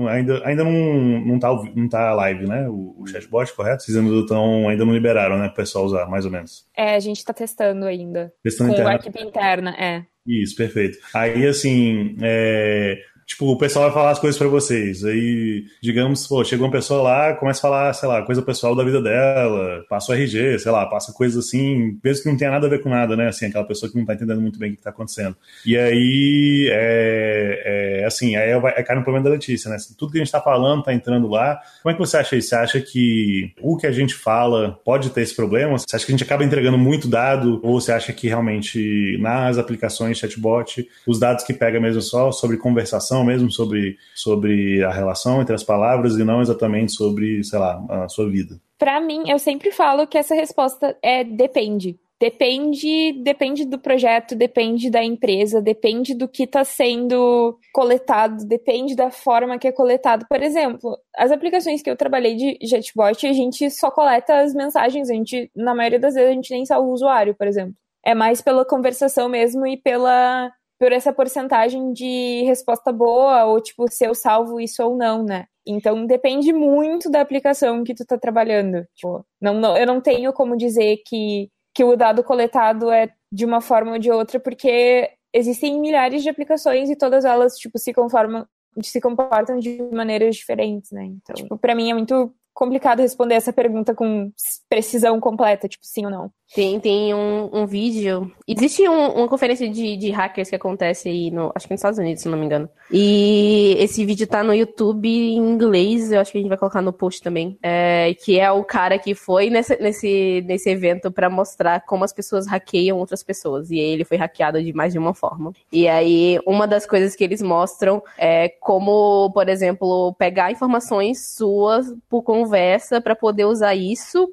ainda 0.44 0.64
não, 0.64 1.20
não, 1.20 1.38
tá, 1.38 1.48
não 1.74 1.88
tá 1.88 2.14
live, 2.14 2.46
né? 2.46 2.68
O, 2.68 2.94
o 2.98 3.06
chatbot, 3.06 3.52
correto? 3.54 3.82
Vocês 3.82 3.96
ainda, 3.96 4.26
tão, 4.26 4.68
ainda 4.68 4.84
não 4.84 4.94
liberaram, 4.94 5.36
né? 5.36 5.46
Para 5.46 5.52
o 5.52 5.56
pessoal 5.56 5.84
usar, 5.84 6.06
mais 6.06 6.24
ou 6.24 6.30
menos. 6.30 6.64
É, 6.76 6.94
a 6.94 7.00
gente 7.00 7.18
está 7.18 7.32
testando 7.32 7.84
ainda. 7.86 8.32
Testando 8.42 8.70
com 8.70 8.74
interna. 8.74 8.92
a 8.92 8.96
equipe 8.96 9.22
interna, 9.22 9.76
é. 9.78 10.04
Isso, 10.26 10.54
perfeito. 10.54 10.98
Aí, 11.12 11.44
assim, 11.46 12.16
é, 12.22 12.98
Tipo, 13.26 13.52
o 13.52 13.56
pessoal 13.58 13.86
vai 13.86 13.94
falar 13.94 14.10
as 14.10 14.18
coisas 14.18 14.38
para 14.38 14.48
vocês. 14.48 15.04
Aí, 15.04 15.64
digamos, 15.82 16.26
pô, 16.26 16.44
chegou 16.44 16.66
uma 16.66 16.72
pessoa 16.72 17.02
lá, 17.02 17.34
começa 17.34 17.60
a 17.60 17.62
falar, 17.62 17.92
sei 17.92 18.08
lá, 18.08 18.22
coisa 18.22 18.42
pessoal 18.42 18.74
da 18.74 18.84
vida 18.84 19.00
dela, 19.00 19.84
passa 19.88 20.12
o 20.12 20.14
RG, 20.14 20.58
sei 20.58 20.72
lá, 20.72 20.86
passa 20.86 21.12
coisas 21.12 21.46
assim, 21.46 21.98
mesmo 22.02 22.22
que 22.22 22.28
não 22.28 22.36
tenha 22.36 22.50
nada 22.50 22.66
a 22.66 22.70
ver 22.70 22.82
com 22.82 22.88
nada, 22.88 23.16
né? 23.16 23.28
Assim, 23.28 23.46
aquela 23.46 23.64
pessoa 23.64 23.90
que 23.90 23.96
não 23.96 24.04
tá 24.04 24.14
entendendo 24.14 24.40
muito 24.40 24.58
bem 24.58 24.72
o 24.72 24.76
que 24.76 24.82
tá 24.82 24.90
acontecendo. 24.90 25.36
E 25.64 25.76
aí, 25.76 26.68
é, 26.72 28.00
é 28.02 28.04
assim, 28.06 28.36
aí 28.36 28.58
vai, 28.60 28.72
é 28.76 28.82
cai 28.82 28.96
no 28.96 29.02
problema 29.02 29.24
da 29.24 29.30
Letícia, 29.30 29.68
né? 29.70 29.76
Assim, 29.76 29.94
tudo 29.96 30.12
que 30.12 30.18
a 30.18 30.24
gente 30.24 30.32
tá 30.32 30.40
falando 30.40 30.82
tá 30.82 30.92
entrando 30.92 31.28
lá. 31.28 31.60
Como 31.82 31.90
é 31.90 31.94
que 31.94 32.00
você 32.00 32.16
acha 32.16 32.36
isso? 32.36 32.48
Você 32.48 32.56
acha 32.56 32.80
que 32.80 33.52
o 33.60 33.76
que 33.76 33.86
a 33.86 33.92
gente 33.92 34.14
fala 34.14 34.78
pode 34.84 35.10
ter 35.10 35.22
esse 35.22 35.34
problema? 35.34 35.78
Você 35.78 35.96
acha 35.96 36.04
que 36.04 36.12
a 36.12 36.14
gente 36.14 36.24
acaba 36.24 36.44
entregando 36.44 36.78
muito 36.78 37.08
dado? 37.08 37.60
Ou 37.62 37.80
você 37.80 37.92
acha 37.92 38.12
que 38.12 38.28
realmente 38.28 39.16
nas 39.20 39.58
aplicações 39.58 40.18
chatbot, 40.18 40.86
os 41.06 41.18
dados 41.18 41.44
que 41.44 41.52
pega 41.52 41.80
mesmo 41.80 42.02
só 42.02 42.32
sobre 42.32 42.56
conversação 42.56 43.11
mesmo 43.24 43.50
sobre, 43.50 43.96
sobre 44.14 44.82
a 44.84 44.90
relação 44.90 45.40
entre 45.40 45.54
as 45.54 45.62
palavras 45.62 46.16
e 46.16 46.24
não 46.24 46.40
exatamente 46.40 46.92
sobre, 46.92 47.44
sei 47.44 47.58
lá, 47.58 47.84
a 47.88 48.08
sua 48.08 48.28
vida? 48.28 48.60
Para 48.78 49.00
mim, 49.00 49.28
eu 49.28 49.38
sempre 49.38 49.70
falo 49.70 50.06
que 50.06 50.18
essa 50.18 50.34
resposta 50.34 50.96
é 51.02 51.22
depende. 51.22 51.98
Depende, 52.22 53.12
depende 53.14 53.64
do 53.64 53.80
projeto, 53.80 54.36
depende 54.36 54.88
da 54.88 55.02
empresa, 55.02 55.60
depende 55.60 56.14
do 56.14 56.28
que 56.28 56.44
está 56.44 56.62
sendo 56.62 57.58
coletado, 57.72 58.46
depende 58.46 58.94
da 58.94 59.10
forma 59.10 59.58
que 59.58 59.66
é 59.66 59.72
coletado. 59.72 60.24
Por 60.28 60.40
exemplo, 60.40 60.96
as 61.16 61.32
aplicações 61.32 61.82
que 61.82 61.90
eu 61.90 61.96
trabalhei 61.96 62.36
de 62.36 62.56
chatbot, 62.64 63.26
a 63.26 63.32
gente 63.32 63.68
só 63.72 63.90
coleta 63.90 64.36
as 64.36 64.54
mensagens, 64.54 65.10
a 65.10 65.14
gente, 65.14 65.50
na 65.56 65.74
maioria 65.74 65.98
das 65.98 66.14
vezes, 66.14 66.30
a 66.30 66.34
gente 66.34 66.54
nem 66.54 66.64
salva 66.64 66.86
o 66.86 66.92
usuário, 66.92 67.34
por 67.34 67.48
exemplo. 67.48 67.74
É 68.06 68.14
mais 68.14 68.40
pela 68.40 68.64
conversação 68.64 69.28
mesmo 69.28 69.66
e 69.66 69.76
pela 69.76 70.48
por 70.82 70.90
essa 70.90 71.12
porcentagem 71.12 71.92
de 71.92 72.42
resposta 72.42 72.90
boa, 72.90 73.44
ou 73.44 73.60
tipo, 73.60 73.88
se 73.88 74.04
eu 74.04 74.16
salvo 74.16 74.58
isso 74.58 74.82
ou 74.82 74.96
não, 74.96 75.22
né? 75.22 75.46
Então 75.64 76.04
depende 76.04 76.52
muito 76.52 77.08
da 77.08 77.20
aplicação 77.20 77.84
que 77.84 77.94
tu 77.94 78.04
tá 78.04 78.18
trabalhando. 78.18 78.84
Tipo, 78.92 79.24
não, 79.40 79.54
não, 79.54 79.76
eu 79.76 79.86
não 79.86 80.00
tenho 80.00 80.32
como 80.32 80.56
dizer 80.56 81.00
que, 81.06 81.48
que 81.72 81.84
o 81.84 81.94
dado 81.94 82.24
coletado 82.24 82.90
é 82.90 83.12
de 83.30 83.44
uma 83.44 83.60
forma 83.60 83.92
ou 83.92 83.98
de 84.00 84.10
outra, 84.10 84.40
porque 84.40 85.08
existem 85.32 85.78
milhares 85.78 86.24
de 86.24 86.28
aplicações 86.28 86.90
e 86.90 86.96
todas 86.96 87.24
elas, 87.24 87.56
tipo, 87.58 87.78
se 87.78 87.92
conformam, 87.94 88.44
se 88.82 89.00
comportam 89.00 89.60
de 89.60 89.80
maneiras 89.92 90.34
diferentes, 90.34 90.90
né? 90.90 91.04
Então, 91.04 91.36
tipo, 91.36 91.56
pra 91.58 91.76
mim 91.76 91.92
é 91.92 91.94
muito 91.94 92.34
complicado 92.52 92.98
responder 92.98 93.36
essa 93.36 93.52
pergunta 93.52 93.94
com 93.94 94.32
precisão 94.68 95.20
completa, 95.20 95.68
tipo, 95.68 95.86
sim 95.86 96.04
ou 96.06 96.10
não. 96.10 96.32
Tem, 96.54 96.78
tem 96.78 97.14
um, 97.14 97.48
um 97.50 97.66
vídeo. 97.66 98.30
Existe 98.46 98.86
um, 98.86 99.08
uma 99.12 99.28
conferência 99.28 99.68
de, 99.68 99.96
de 99.96 100.10
hackers 100.10 100.50
que 100.50 100.56
acontece 100.56 101.08
aí 101.08 101.30
no. 101.30 101.50
Acho 101.54 101.66
que 101.66 101.72
nos 101.72 101.78
Estados 101.78 101.98
Unidos, 101.98 102.22
se 102.22 102.28
não 102.28 102.38
me 102.38 102.44
engano. 102.44 102.68
E 102.90 103.74
esse 103.78 104.04
vídeo 104.04 104.26
tá 104.26 104.42
no 104.42 104.52
YouTube 104.52 105.08
em 105.08 105.38
inglês, 105.38 106.12
eu 106.12 106.20
acho 106.20 106.30
que 106.30 106.36
a 106.36 106.40
gente 106.40 106.50
vai 106.50 106.58
colocar 106.58 106.82
no 106.82 106.92
post 106.92 107.22
também. 107.22 107.56
É, 107.62 108.14
que 108.22 108.38
é 108.38 108.50
o 108.50 108.62
cara 108.62 108.98
que 108.98 109.14
foi 109.14 109.48
nesse, 109.48 109.76
nesse, 109.80 110.44
nesse 110.46 110.68
evento 110.68 111.10
para 111.10 111.30
mostrar 111.30 111.80
como 111.86 112.04
as 112.04 112.12
pessoas 112.12 112.46
hackeiam 112.46 112.98
outras 112.98 113.22
pessoas. 113.22 113.70
E 113.70 113.78
ele 113.78 114.04
foi 114.04 114.18
hackeado 114.18 114.62
de 114.62 114.74
mais 114.74 114.92
de 114.92 114.98
uma 114.98 115.14
forma. 115.14 115.52
E 115.72 115.88
aí, 115.88 116.38
uma 116.46 116.66
das 116.66 116.84
coisas 116.84 117.16
que 117.16 117.24
eles 117.24 117.40
mostram 117.40 118.02
é 118.18 118.50
como, 118.60 119.30
por 119.32 119.48
exemplo, 119.48 120.14
pegar 120.18 120.52
informações 120.52 121.34
suas 121.34 121.86
por 122.10 122.22
conversa 122.22 123.00
para 123.00 123.16
poder 123.16 123.46
usar 123.46 123.74
isso 123.74 124.30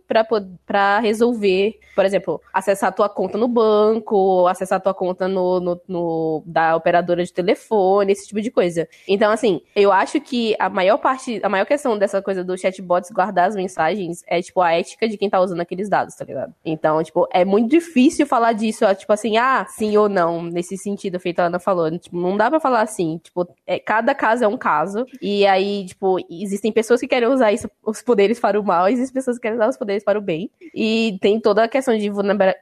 para 0.68 1.00
resolver, 1.00 1.80
por 1.96 2.04
exemplo, 2.04 2.09
acessar 2.54 2.90
a 2.90 2.92
tua 2.92 3.10
conta 3.10 3.38
no 3.38 3.48
banco, 3.48 4.48
acessar 4.48 4.78
a 4.78 4.82
tua 4.82 4.94
conta 4.94 5.28
no, 5.28 5.60
no, 5.60 5.82
no, 5.88 6.44
da 6.46 6.76
operadora 6.76 7.24
de 7.24 7.34
telefone, 7.34 8.12
esse 8.12 8.28
tipo 8.28 8.42
de 8.42 8.52
coisa. 8.52 8.88
Então, 9.08 9.32
assim, 9.32 9.62
eu 9.76 9.92
acho 9.92 10.20
que 10.22 10.56
a 10.60 10.70
maior 10.70 10.98
parte, 10.98 11.40
a 11.44 11.50
maior 11.50 11.66
questão 11.66 11.98
dessa 11.98 12.22
coisa 12.22 12.44
do 12.44 12.58
chatbots 12.58 13.12
guardar 13.12 13.48
as 13.48 13.56
mensagens 13.56 14.24
é, 14.28 14.42
tipo, 14.42 14.62
a 14.62 14.74
ética 14.74 15.08
de 15.08 15.18
quem 15.18 15.30
tá 15.30 15.40
usando 15.40 15.62
aqueles 15.62 15.90
dados, 15.90 16.16
tá 16.16 16.26
ligado? 16.26 16.54
Então, 16.64 17.04
tipo, 17.04 17.28
é 17.32 17.44
muito 17.44 17.70
difícil 17.70 18.26
falar 18.26 18.54
disso, 18.54 18.86
tipo 18.96 19.12
assim, 19.12 19.38
ah, 19.38 19.66
sim 19.68 19.98
ou 19.98 20.08
não, 20.08 20.44
nesse 20.44 20.78
sentido, 20.78 21.20
feito 21.20 21.40
a 21.40 21.46
Ana 21.46 21.60
falou. 21.60 21.90
Tipo, 21.98 22.18
não 22.18 22.38
dá 22.38 22.50
pra 22.50 22.60
falar 22.60 22.82
assim, 22.82 23.20
tipo, 23.24 23.48
é, 23.66 23.80
cada 23.80 24.14
caso 24.14 24.44
é 24.44 24.48
um 24.48 24.58
caso, 24.58 25.06
e 25.22 25.46
aí, 25.46 25.86
tipo, 25.86 26.18
existem 26.30 26.72
pessoas 26.72 27.00
que 27.00 27.08
querem 27.08 27.28
usar 27.28 27.52
isso, 27.52 27.70
os 27.84 28.02
poderes 28.02 28.40
para 28.40 28.60
o 28.60 28.64
mal, 28.64 28.88
existem 28.88 29.14
pessoas 29.14 29.38
que 29.38 29.42
querem 29.42 29.58
usar 29.58 29.70
os 29.70 29.78
poderes 29.78 30.04
para 30.04 30.18
o 30.18 30.22
bem, 30.22 30.50
e 30.74 31.18
tem 31.22 31.40
toda 31.40 31.64
a 31.64 31.68
questão 31.68 31.98
de 31.98 31.99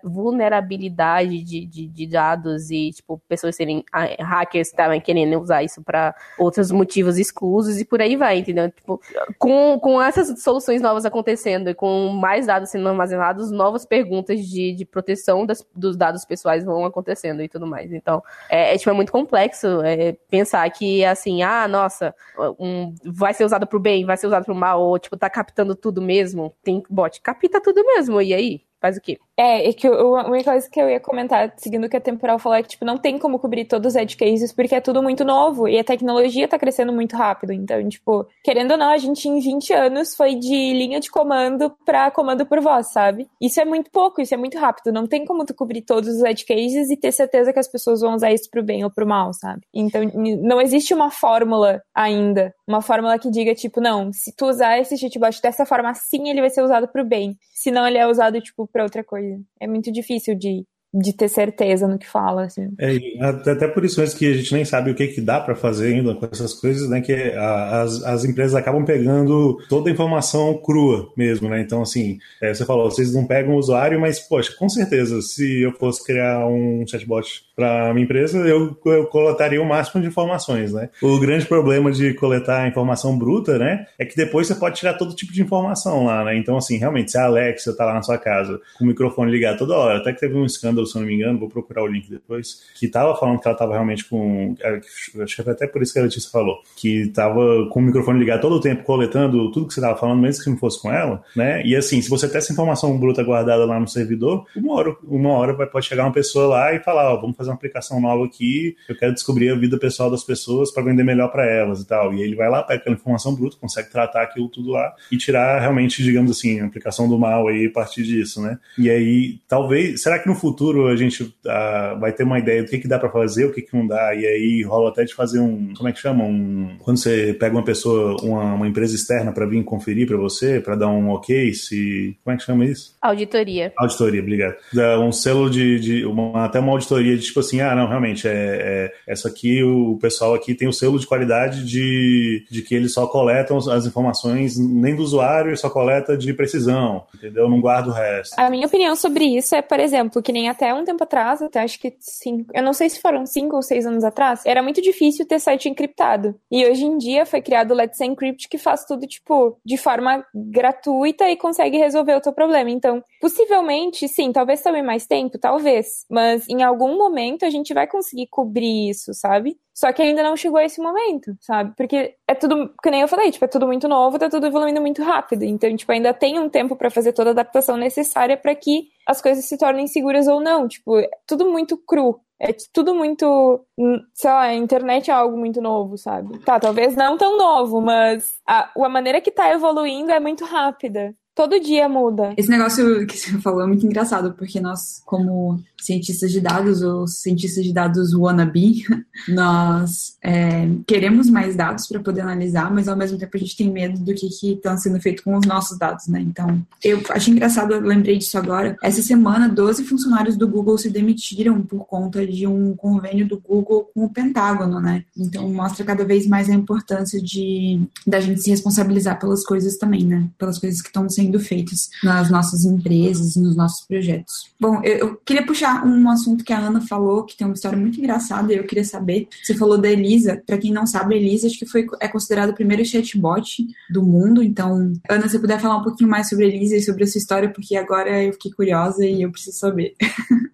vulnerabilidade 0.04 1.44
de, 1.44 1.66
de, 1.66 1.88
de 1.88 2.08
dados 2.08 2.72
e, 2.72 2.92
tipo, 2.92 3.22
pessoas 3.28 3.56
serem 3.56 3.84
ah, 3.92 4.06
hackers 4.20 4.70
estavam 4.70 5.00
querendo 5.00 5.40
usar 5.40 5.64
isso 5.64 5.84
para 5.84 6.16
outros 6.38 6.72
motivos 6.72 7.18
exclusos 7.18 7.80
e 7.80 7.86
por 7.86 8.02
aí 8.02 8.16
vai, 8.16 8.40
entendeu? 8.40 8.72
Tipo, 8.72 9.02
com, 9.38 9.80
com 9.80 10.02
essas 10.02 10.42
soluções 10.42 10.82
novas 10.82 11.06
acontecendo 11.06 11.70
e 11.70 11.74
com 11.74 12.10
mais 12.10 12.48
dados 12.48 12.70
sendo 12.70 12.88
armazenados, 12.88 13.52
novas 13.52 13.86
perguntas 13.86 14.46
de, 14.46 14.74
de 14.74 14.86
proteção 14.86 15.46
das, 15.46 15.66
dos 15.76 15.98
dados 15.98 16.26
pessoais 16.26 16.64
vão 16.64 16.86
acontecendo 16.86 17.42
e 17.42 17.50
tudo 17.50 17.68
mais. 17.68 17.92
Então, 17.92 18.24
é, 18.50 18.74
é 18.74 18.78
tipo, 18.78 18.90
é 18.90 18.94
muito 18.94 19.12
complexo 19.12 19.82
é, 19.84 20.14
pensar 20.30 20.70
que, 20.70 21.04
assim, 21.04 21.42
ah, 21.44 21.68
nossa, 21.68 22.16
um, 22.60 22.94
vai 23.06 23.34
ser 23.34 23.46
usado 23.46 23.68
pro 23.68 23.80
bem, 23.80 24.06
vai 24.06 24.18
ser 24.18 24.28
usado 24.28 24.46
pro 24.46 24.56
mal, 24.56 24.82
ou, 24.82 24.98
tipo, 25.00 25.18
tá 25.18 25.30
captando 25.30 25.76
tudo 25.76 26.02
mesmo. 26.02 26.54
Tem 26.64 26.82
bot, 26.90 27.22
capta 27.22 27.62
tudo 27.62 27.84
mesmo, 27.86 28.22
e 28.22 28.34
aí? 28.34 28.62
Faz 28.80 28.98
o 28.98 29.02
quê? 29.02 29.18
É, 29.40 29.70
é 29.70 29.74
que 29.74 29.88
eu, 29.88 30.16
a 30.16 30.28
única 30.28 30.52
coisa 30.52 30.68
que 30.68 30.82
eu 30.82 30.90
ia 30.90 31.00
comentar, 31.00 31.54
seguindo 31.58 31.86
o 31.86 31.90
que 31.90 31.96
a 31.96 32.02
temporal 32.02 32.40
falou, 32.40 32.58
é 32.58 32.64
que, 32.64 32.70
tipo, 32.70 32.84
não 32.84 32.98
tem 32.98 33.20
como 33.20 33.38
cobrir 33.38 33.66
todos 33.66 33.94
os 33.94 33.96
edge 33.96 34.18
cases, 34.18 34.52
porque 34.52 34.74
é 34.74 34.82
tudo 34.82 35.04
muito 35.04 35.24
novo, 35.24 35.68
e 35.68 35.78
a 35.78 35.84
tecnologia 35.84 36.48
tá 36.48 36.58
crescendo 36.58 36.92
muito 36.92 37.16
rápido. 37.16 37.54
Então, 37.54 37.88
tipo, 37.88 38.26
querendo 38.44 38.72
ou 38.72 38.78
não, 38.78 38.90
a 38.90 38.98
gente 38.98 39.30
em 39.30 39.40
20 39.40 39.72
anos 39.74 40.16
foi 40.16 40.34
de 40.34 40.74
linha 40.74 41.00
de 41.00 41.12
comando 41.12 41.72
pra 41.86 42.10
comando 42.10 42.48
por 42.48 42.60
voz, 42.62 42.88
sabe? 42.92 43.28
Isso 43.40 43.62
é 43.62 43.66
muito 43.66 43.92
pouco, 43.92 44.22
isso 44.22 44.34
é 44.34 44.38
muito 44.38 44.58
rápido. 44.58 44.92
Não 44.92 45.06
tem 45.06 45.24
como 45.24 45.46
tu 45.46 45.54
cobrir 45.54 45.84
todos 45.84 46.10
os 46.16 46.24
edge 46.24 46.44
cases 46.44 46.90
e 46.90 46.98
ter 46.98 47.12
certeza 47.12 47.54
que 47.54 47.60
as 47.60 47.68
pessoas 47.68 48.02
vão 48.02 48.16
usar 48.16 48.32
isso 48.32 48.50
pro 48.50 48.64
bem 48.64 48.84
ou 48.84 48.90
pro 48.90 49.06
mal, 49.06 49.34
sabe? 49.34 49.62
Então, 49.72 50.02
não 50.42 50.60
existe 50.60 50.96
uma 50.96 51.12
fórmula 51.12 51.80
ainda. 51.94 52.56
Uma 52.68 52.82
fórmula 52.82 53.20
que 53.20 53.30
diga, 53.30 53.54
tipo, 53.54 53.80
não, 53.80 54.12
se 54.12 54.36
tu 54.36 54.48
usar 54.48 54.80
esse 54.80 54.98
chatbot 54.98 55.40
dessa 55.42 55.64
forma 55.66 55.92
assim, 55.92 56.28
ele 56.28 56.42
vai 56.42 56.50
ser 56.50 56.64
usado 56.64 56.88
pro 56.88 57.06
bem. 57.06 57.38
Senão 57.54 57.88
ele 57.88 57.98
é 57.98 58.08
usado, 58.08 58.42
tipo, 58.42 58.68
pra 58.68 58.84
outra 58.84 59.04
coisa. 59.04 59.27
É 59.60 59.68
muito 59.68 59.92
difícil 59.92 60.36
de 60.36 60.66
de 60.94 61.14
ter 61.14 61.28
certeza 61.28 61.88
no 61.88 61.98
que 61.98 62.08
fala, 62.08 62.46
assim. 62.46 62.70
É, 62.80 62.98
até 63.22 63.68
por 63.68 63.84
isso 63.84 64.00
mesmo 64.00 64.18
que 64.18 64.32
a 64.32 64.34
gente 64.34 64.54
nem 64.54 64.66
sabe 64.66 64.92
o 64.92 64.96
que, 64.96 65.08
que 65.08 65.22
dá 65.22 65.40
para 65.40 65.56
fazer 65.56 65.94
ainda 65.94 66.16
com 66.16 66.28
essas 66.32 66.54
coisas, 66.54 66.90
né? 66.90 67.02
Que 67.02 67.14
a, 67.14 67.82
as, 67.82 68.04
as 68.04 68.26
empresas 68.26 68.56
acabam 68.56 68.84
pegando 68.86 69.58
toda 69.70 69.90
a 69.90 69.94
informação 69.94 70.58
crua 70.58 71.12
mesmo, 71.16 71.50
né? 71.50 71.62
Então, 71.62 71.82
assim, 71.82 72.18
é, 72.42 72.54
você 72.54 72.66
falou, 72.66 72.90
vocês 72.90 73.14
não 73.14 73.26
pegam 73.26 73.56
o 73.56 73.58
usuário, 73.58 74.00
mas, 74.00 74.20
poxa, 74.20 74.54
com 74.58 74.70
certeza, 74.70 75.22
se 75.22 75.62
eu 75.62 75.72
fosse 75.74 76.04
criar 76.04 76.48
um 76.48 76.86
chatbot 76.88 77.44
para 77.56 77.94
minha 77.94 78.06
empresa, 78.06 78.38
eu, 78.40 78.78
eu 78.86 79.08
coletaria 79.08 79.62
o 79.62 79.66
máximo 79.66 80.02
de 80.02 80.08
informações, 80.08 80.72
né? 80.72 80.90
O 81.02 81.20
grande 81.20 81.46
problema 81.46 81.92
de 81.92 82.14
coletar 82.14 82.68
informação 82.68 83.18
bruta, 83.18 83.58
né? 83.58 83.86
É 84.00 84.06
que 84.06 84.16
depois 84.16 84.48
você 84.48 84.56
pode 84.56 84.78
tirar 84.78 84.94
todo 84.94 85.16
tipo 85.16 85.34
de 85.34 85.42
informação 85.42 86.06
lá, 86.06 86.24
né? 86.24 86.38
Então, 86.38 86.58
assim, 86.58 86.78
realmente, 86.78 87.12
se 87.12 87.18
a 87.18 87.26
Alexa 87.26 87.76
tá 87.76 87.86
lá 87.86 87.94
na 87.94 88.02
sua 88.02 88.18
casa 88.18 88.60
com 88.78 88.86
o 88.86 88.88
microfone 88.88 89.32
ligado 89.32 89.58
toda 89.58 89.76
hora, 89.76 89.98
até 90.00 90.14
que 90.14 90.20
teve 90.20 90.36
um 90.36 90.46
escândalo 90.46 90.87
se 90.88 90.98
eu 90.98 91.02
não 91.02 91.08
me 91.08 91.16
engano, 91.16 91.40
vou 91.40 91.50
procurar 91.50 91.84
o 91.84 91.88
link 91.88 92.10
depois, 92.10 92.64
que 92.80 92.86
estava 92.86 93.16
falando 93.16 93.40
que 93.40 93.48
ela 93.48 93.56
estava 93.56 93.74
realmente 93.74 94.06
com. 94.06 94.56
É, 94.60 94.80
acho 95.24 95.36
que 95.36 95.44
foi 95.44 95.54
até 95.54 95.68
por 95.68 95.82
isso 95.82 95.94
que 95.94 96.00
a 96.00 96.04
Letícia 96.04 96.30
falou, 96.32 96.58
que 96.76 97.02
estava 97.04 97.68
com 97.70 97.80
o 97.80 97.84
microfone 97.84 98.20
ligado 98.20 98.42
todo 98.42 98.56
o 98.56 98.62
tempo, 98.62 98.84
coletando 98.84 99.52
tudo 99.52 99.68
que 99.68 99.74
você 99.74 99.80
estava 99.80 99.98
falando, 99.98 100.22
mesmo 100.22 100.44
que 100.44 100.50
não 100.50 100.58
fosse 100.58 100.82
com 100.82 100.92
ela, 100.92 101.24
né? 101.36 101.66
E 101.66 101.76
assim, 101.76 102.02
se 102.02 102.10
você 102.10 102.28
tem 102.28 102.38
essa 102.38 102.52
informação 102.52 102.98
bruta 102.98 103.24
guardada 103.24 103.66
lá 103.66 103.80
no 103.80 103.88
servidor, 103.88 104.46
uma 104.56 104.74
hora, 104.74 104.96
uma 105.04 105.30
hora 105.32 105.54
vai, 105.54 105.68
pode 105.68 105.86
chegar 105.86 106.04
uma 106.04 106.14
pessoa 106.14 106.48
lá 106.48 106.74
e 106.74 106.80
falar: 106.80 107.14
Ó, 107.14 107.22
vamos 107.22 107.36
fazer 107.36 107.50
uma 107.50 107.56
aplicação 107.56 108.00
nova 108.00 108.26
aqui, 108.26 108.76
eu 108.88 108.98
quero 108.98 109.14
descobrir 109.14 109.50
a 109.50 109.56
vida 109.56 109.78
pessoal 109.78 110.10
das 110.10 110.24
pessoas 110.24 110.72
para 110.72 110.84
vender 110.84 111.04
melhor 111.04 111.30
para 111.30 111.46
elas 111.46 111.82
e 111.82 111.88
tal. 111.88 112.14
E 112.14 112.22
ele 112.22 112.36
vai 112.36 112.50
lá, 112.50 112.64
pega 112.64 112.82
aquela 112.82 112.96
informação 112.96 113.36
bruta, 113.36 113.58
consegue 113.60 113.90
tratar 113.92 114.24
aquilo 114.24 114.50
tudo 114.50 114.72
lá 114.72 114.94
e 115.12 115.18
tirar 115.18 115.60
realmente, 115.60 116.04
digamos 116.04 116.32
assim, 116.32 116.60
a 116.60 116.66
aplicação 116.66 117.08
do 117.08 117.18
mal 117.18 117.48
aí 117.48 117.68
a 117.68 117.72
partir 117.72 118.04
disso, 118.04 118.42
né? 118.42 118.58
E 118.78 118.90
aí, 118.90 119.40
talvez, 119.48 120.02
será 120.02 120.20
que 120.20 120.28
no 120.28 120.36
futuro 120.36 120.67
a 120.88 120.96
gente 120.96 121.24
uh, 121.24 122.00
vai 122.00 122.12
ter 122.12 122.24
uma 122.24 122.40
ideia 122.40 122.64
do 122.64 122.70
que, 122.70 122.80
que 122.80 122.88
dá 122.88 123.00
para 123.00 123.10
fazer, 123.10 123.46
o 123.46 123.54
que, 123.54 123.62
que 123.62 123.76
não 123.76 123.88
dá, 123.88 124.14
e 124.14 124.26
aí 124.26 124.64
rola 124.64 124.90
até 124.90 125.04
de 125.04 125.14
fazer 125.14 125.40
um. 125.40 125.74
Como 125.76 125.88
é 125.88 125.92
que 125.92 126.00
chama? 126.00 126.24
Um, 126.24 126.78
quando 126.80 126.98
você 126.98 127.34
pega 127.34 127.56
uma 127.56 127.64
pessoa, 127.64 128.18
uma, 128.22 128.56
uma 128.56 128.68
empresa 128.68 128.96
externa 128.96 129.32
para 129.32 129.46
vir 129.46 129.64
conferir 129.64 130.08
para 130.08 130.18
você, 130.18 130.60
para 130.60 130.76
dar 130.76 130.88
um 130.88 131.10
ok, 131.10 131.54
se. 131.54 132.18
Como 132.24 132.34
é 132.34 132.38
que 132.38 132.44
chama 132.44 132.66
isso? 132.66 132.96
Auditoria. 133.02 133.72
Auditoria, 133.78 134.22
obrigado. 134.22 134.56
Dá 134.74 135.00
um 135.00 135.12
selo 135.12 135.50
de. 135.50 135.80
de 135.80 136.06
uma, 136.06 136.46
até 136.46 136.60
uma 136.60 136.72
auditoria 136.72 137.16
de 137.16 137.24
tipo 137.24 137.40
assim, 137.40 137.62
ah, 137.62 137.76
não, 137.76 137.88
realmente, 137.88 138.28
é, 138.28 138.32
é, 138.34 138.94
essa 139.08 139.28
aqui, 139.28 139.64
o 139.64 139.98
pessoal 140.02 140.34
aqui 140.34 140.54
tem 140.54 140.68
o 140.68 140.74
selo 140.74 141.00
de 141.00 141.08
qualidade 141.08 141.66
de, 141.66 142.46
de 142.50 142.62
que 142.62 142.76
eles 142.76 142.94
só 142.94 143.08
coletam 143.08 143.58
as 143.58 143.86
informações 143.86 144.58
nem 144.58 144.96
do 144.96 145.04
usuário, 145.04 145.56
só 145.58 145.70
coleta 145.70 146.18
de 146.18 146.34
precisão, 146.34 147.04
entendeu? 147.14 147.50
Não 147.50 147.62
guarda 147.62 147.90
o 147.90 147.94
resto. 147.94 148.34
A 148.38 148.50
minha 148.50 148.68
opinião 148.68 148.96
sobre 148.96 149.26
isso 149.26 149.56
é, 149.56 149.62
por 149.62 149.80
exemplo, 149.80 150.22
que 150.22 150.32
nem 150.32 150.50
até 150.58 150.74
um 150.74 150.84
tempo 150.84 151.04
atrás, 151.04 151.42
até 151.42 151.60
acho 151.62 151.80
que 151.80 151.96
cinco, 152.00 152.52
eu 152.54 152.64
não 152.64 152.74
sei 152.74 152.90
se 152.90 153.00
foram 153.00 153.26
cinco 153.26 153.56
ou 153.56 153.62
seis 153.62 153.86
anos 153.86 154.04
atrás, 154.04 154.42
era 154.46 154.64
muito 154.64 154.82
difícil 154.82 155.26
ter 155.26 155.40
site 155.40 155.70
encriptado. 155.70 156.36
E 156.52 156.66
hoje 156.66 156.84
em 156.84 156.98
dia 156.98 157.26
foi 157.26 157.42
criado 157.42 157.72
o 157.72 157.76
Let's 157.76 158.02
Encrypt 158.02 158.50
que 158.50 158.58
faz 158.58 158.84
tudo, 158.86 159.06
tipo, 159.06 159.58
de 159.64 159.78
forma 159.78 160.26
gratuita 160.34 161.30
e 161.30 161.38
consegue 161.38 161.78
resolver 161.78 162.16
o 162.16 162.22
teu 162.22 162.34
problema. 162.34 162.72
Então, 162.72 163.04
possivelmente, 163.22 164.08
sim, 164.08 164.32
talvez 164.32 164.62
tome 164.62 164.82
mais 164.82 165.06
tempo, 165.06 165.38
talvez. 165.38 166.06
Mas 166.10 166.48
em 166.50 166.64
algum 166.64 166.98
momento 166.98 167.46
a 167.46 167.50
gente 167.50 167.74
vai 167.74 167.86
conseguir 167.88 168.28
cobrir 168.28 168.90
isso, 168.90 169.14
sabe? 169.14 169.58
Só 169.78 169.94
que 169.94 170.02
ainda 170.02 170.24
não 170.24 170.36
chegou 170.36 170.58
a 170.58 170.66
esse 170.66 170.82
momento, 170.82 171.38
sabe? 171.40 171.72
Porque 171.78 172.16
é 172.28 172.34
tudo, 172.34 172.74
que 172.82 172.90
nem 172.90 173.02
eu 173.02 173.08
falei, 173.08 173.30
tipo, 173.30 173.46
é 173.46 173.48
tudo 173.48 173.68
muito 173.68 173.88
novo, 173.88 174.18
tá 174.18 174.28
tudo 174.28 174.48
evoluindo 174.48 174.82
muito 174.82 175.04
rápido. 175.04 175.44
Então, 175.44 175.76
tipo, 175.76 175.92
ainda 175.92 176.16
tem 176.16 176.40
um 176.40 176.50
tempo 176.50 176.76
para 176.76 176.90
fazer 176.90 177.14
toda 177.14 177.30
a 177.30 177.34
adaptação 177.34 177.78
necessária 177.78 178.36
para 178.36 178.56
que 178.56 178.88
as 179.06 179.22
coisas 179.22 179.46
se 179.46 179.56
tornem 179.56 179.86
seguras 179.86 180.28
ou 180.28 180.42
não. 180.42 180.68
Tipo, 180.68 180.98
é 180.98 181.08
tudo 181.28 181.48
muito 181.52 181.78
cru. 181.78 182.20
É 182.42 182.56
tudo 182.74 182.96
muito. 182.96 183.64
Hum, 183.78 184.00
sei 184.16 184.32
lá, 184.32 184.42
a 184.42 184.56
internet 184.56 185.12
é 185.12 185.14
algo 185.14 185.38
muito 185.38 185.62
novo, 185.62 185.96
sabe? 185.96 186.40
Tá, 186.40 186.60
talvez 186.60 186.96
não 186.96 187.16
tão 187.16 187.38
novo, 187.38 187.80
mas 187.80 188.34
a, 188.48 188.72
a 188.76 188.90
maneira 188.90 189.22
que 189.22 189.30
tá 189.30 189.52
evoluindo 189.52 190.12
é 190.12 190.20
muito 190.20 190.44
rápida. 190.44 191.14
Todo 191.36 191.60
dia 191.60 191.88
muda. 191.88 192.34
Esse 192.36 192.50
negócio 192.50 193.06
que 193.06 193.16
você 193.16 193.40
falou 193.42 193.62
é 193.62 193.68
muito 193.68 193.86
engraçado, 193.86 194.34
porque 194.34 194.60
nós, 194.60 195.04
como 195.06 195.60
cientistas 195.82 196.32
de 196.32 196.42
dados 196.42 196.82
ou 196.82 197.08
cientistas 197.08 197.64
de 197.64 197.74
dados 197.74 198.14
wannabe, 198.14 198.84
nós 199.28 200.18
é, 200.24 200.68
queremos 200.86 201.30
mais 201.30 201.56
dados 201.56 201.88
para 201.88 202.00
poder 202.00 202.22
analisar, 202.22 202.74
mas 202.74 202.88
ao 202.88 202.98
mesmo 202.98 203.18
tempo 203.18 203.36
a 203.36 203.40
gente 203.40 203.56
tem 203.56 203.72
medo 203.72 204.00
do 204.00 204.14
que 204.14 204.28
está 204.28 204.76
sendo 204.78 205.00
feito 205.00 205.24
com 205.24 205.36
os 205.38 205.46
nossos 205.46 205.78
dados, 205.78 206.08
né? 206.08 206.20
Então, 206.22 206.62
eu 206.84 207.02
achei 207.10 207.34
engraçado, 207.34 207.74
eu 207.74 207.82
lembrei 207.82 208.18
disso 208.18 208.38
agora. 208.38 208.76
Essa 208.82 209.02
semana, 209.02 209.48
12 209.48 209.84
funcionários 209.86 210.36
do 210.36 210.48
Google 210.48 210.78
se 210.78 210.90
demitiram 210.90 211.62
por 211.62 211.86
conta 211.86 212.26
de 212.26 212.48
um 212.48 212.76
convênio 212.76 213.28
do 213.28 213.40
Google 213.40 213.90
com 213.94 214.06
o 214.06 214.10
Pentágono, 214.10 214.80
né? 214.80 215.04
Então, 215.18 215.48
mostra 215.50 215.86
cada 215.86 216.04
vez 216.04 216.28
mais 216.28 216.50
a 216.50 216.54
importância 216.54 217.22
de 217.22 217.82
da 218.06 218.20
gente 218.20 218.42
se 218.42 218.50
responsabilizar 218.50 219.20
pelas 219.20 219.44
coisas 219.44 219.78
também, 219.78 220.04
né? 220.04 220.28
Pelas 220.38 220.58
coisas 220.58 220.82
que 220.82 220.88
estão 220.88 221.10
sendo 221.10 221.40
feitas 221.40 221.90
nas 222.04 222.30
nossas 222.30 222.66
empresas, 222.66 223.36
nos 223.36 223.56
nossos 223.56 223.86
projetos. 223.86 224.52
Bom, 224.60 224.82
eu, 224.84 224.98
eu 224.98 225.16
queria 225.26 225.46
puxar 225.46 225.67
puxar 225.68 225.86
um 225.86 226.10
assunto 226.10 226.44
que 226.44 226.54
a 226.54 226.60
Ana 226.60 226.82
falou, 226.82 227.24
que 227.24 227.36
tem 227.36 227.46
uma 227.46 227.54
história 227.54 227.78
muito 227.78 228.00
engraçada, 228.00 228.54
e 228.54 228.58
eu 228.58 228.64
queria 228.64 228.86
saber. 228.86 229.28
Você 229.44 229.54
falou 229.54 229.78
da 229.78 229.90
Elisa. 229.90 230.42
Para 230.46 230.58
quem 230.58 230.72
não 230.72 230.86
sabe, 230.86 231.16
Elisa 231.16 231.48
acho 231.48 231.60
que 231.60 231.66
foi, 231.66 231.86
é 232.00 232.08
considerado 232.08 232.52
o 232.52 232.56
primeiro 232.56 232.86
chatbot 232.86 233.66
do 233.90 234.04
mundo. 234.04 234.42
Então, 234.42 234.94
Ana, 235.10 235.28
se 235.28 235.40
puder 235.40 235.60
falar 235.60 235.78
um 235.78 235.84
pouquinho 235.84 236.10
mais 236.10 236.30
sobre 236.30 236.46
a 236.46 236.48
Elisa 236.48 236.78
e 236.78 236.82
sobre 236.82 237.04
a 237.04 237.08
sua 237.08 237.20
história, 237.20 237.50
porque 237.50 237.76
agora 237.76 238.24
eu 238.24 238.34
fiquei 238.34 238.52
curiosa 238.52 239.06
e 239.06 239.22
eu 239.22 239.32
preciso 239.32 239.58
saber. 239.58 239.96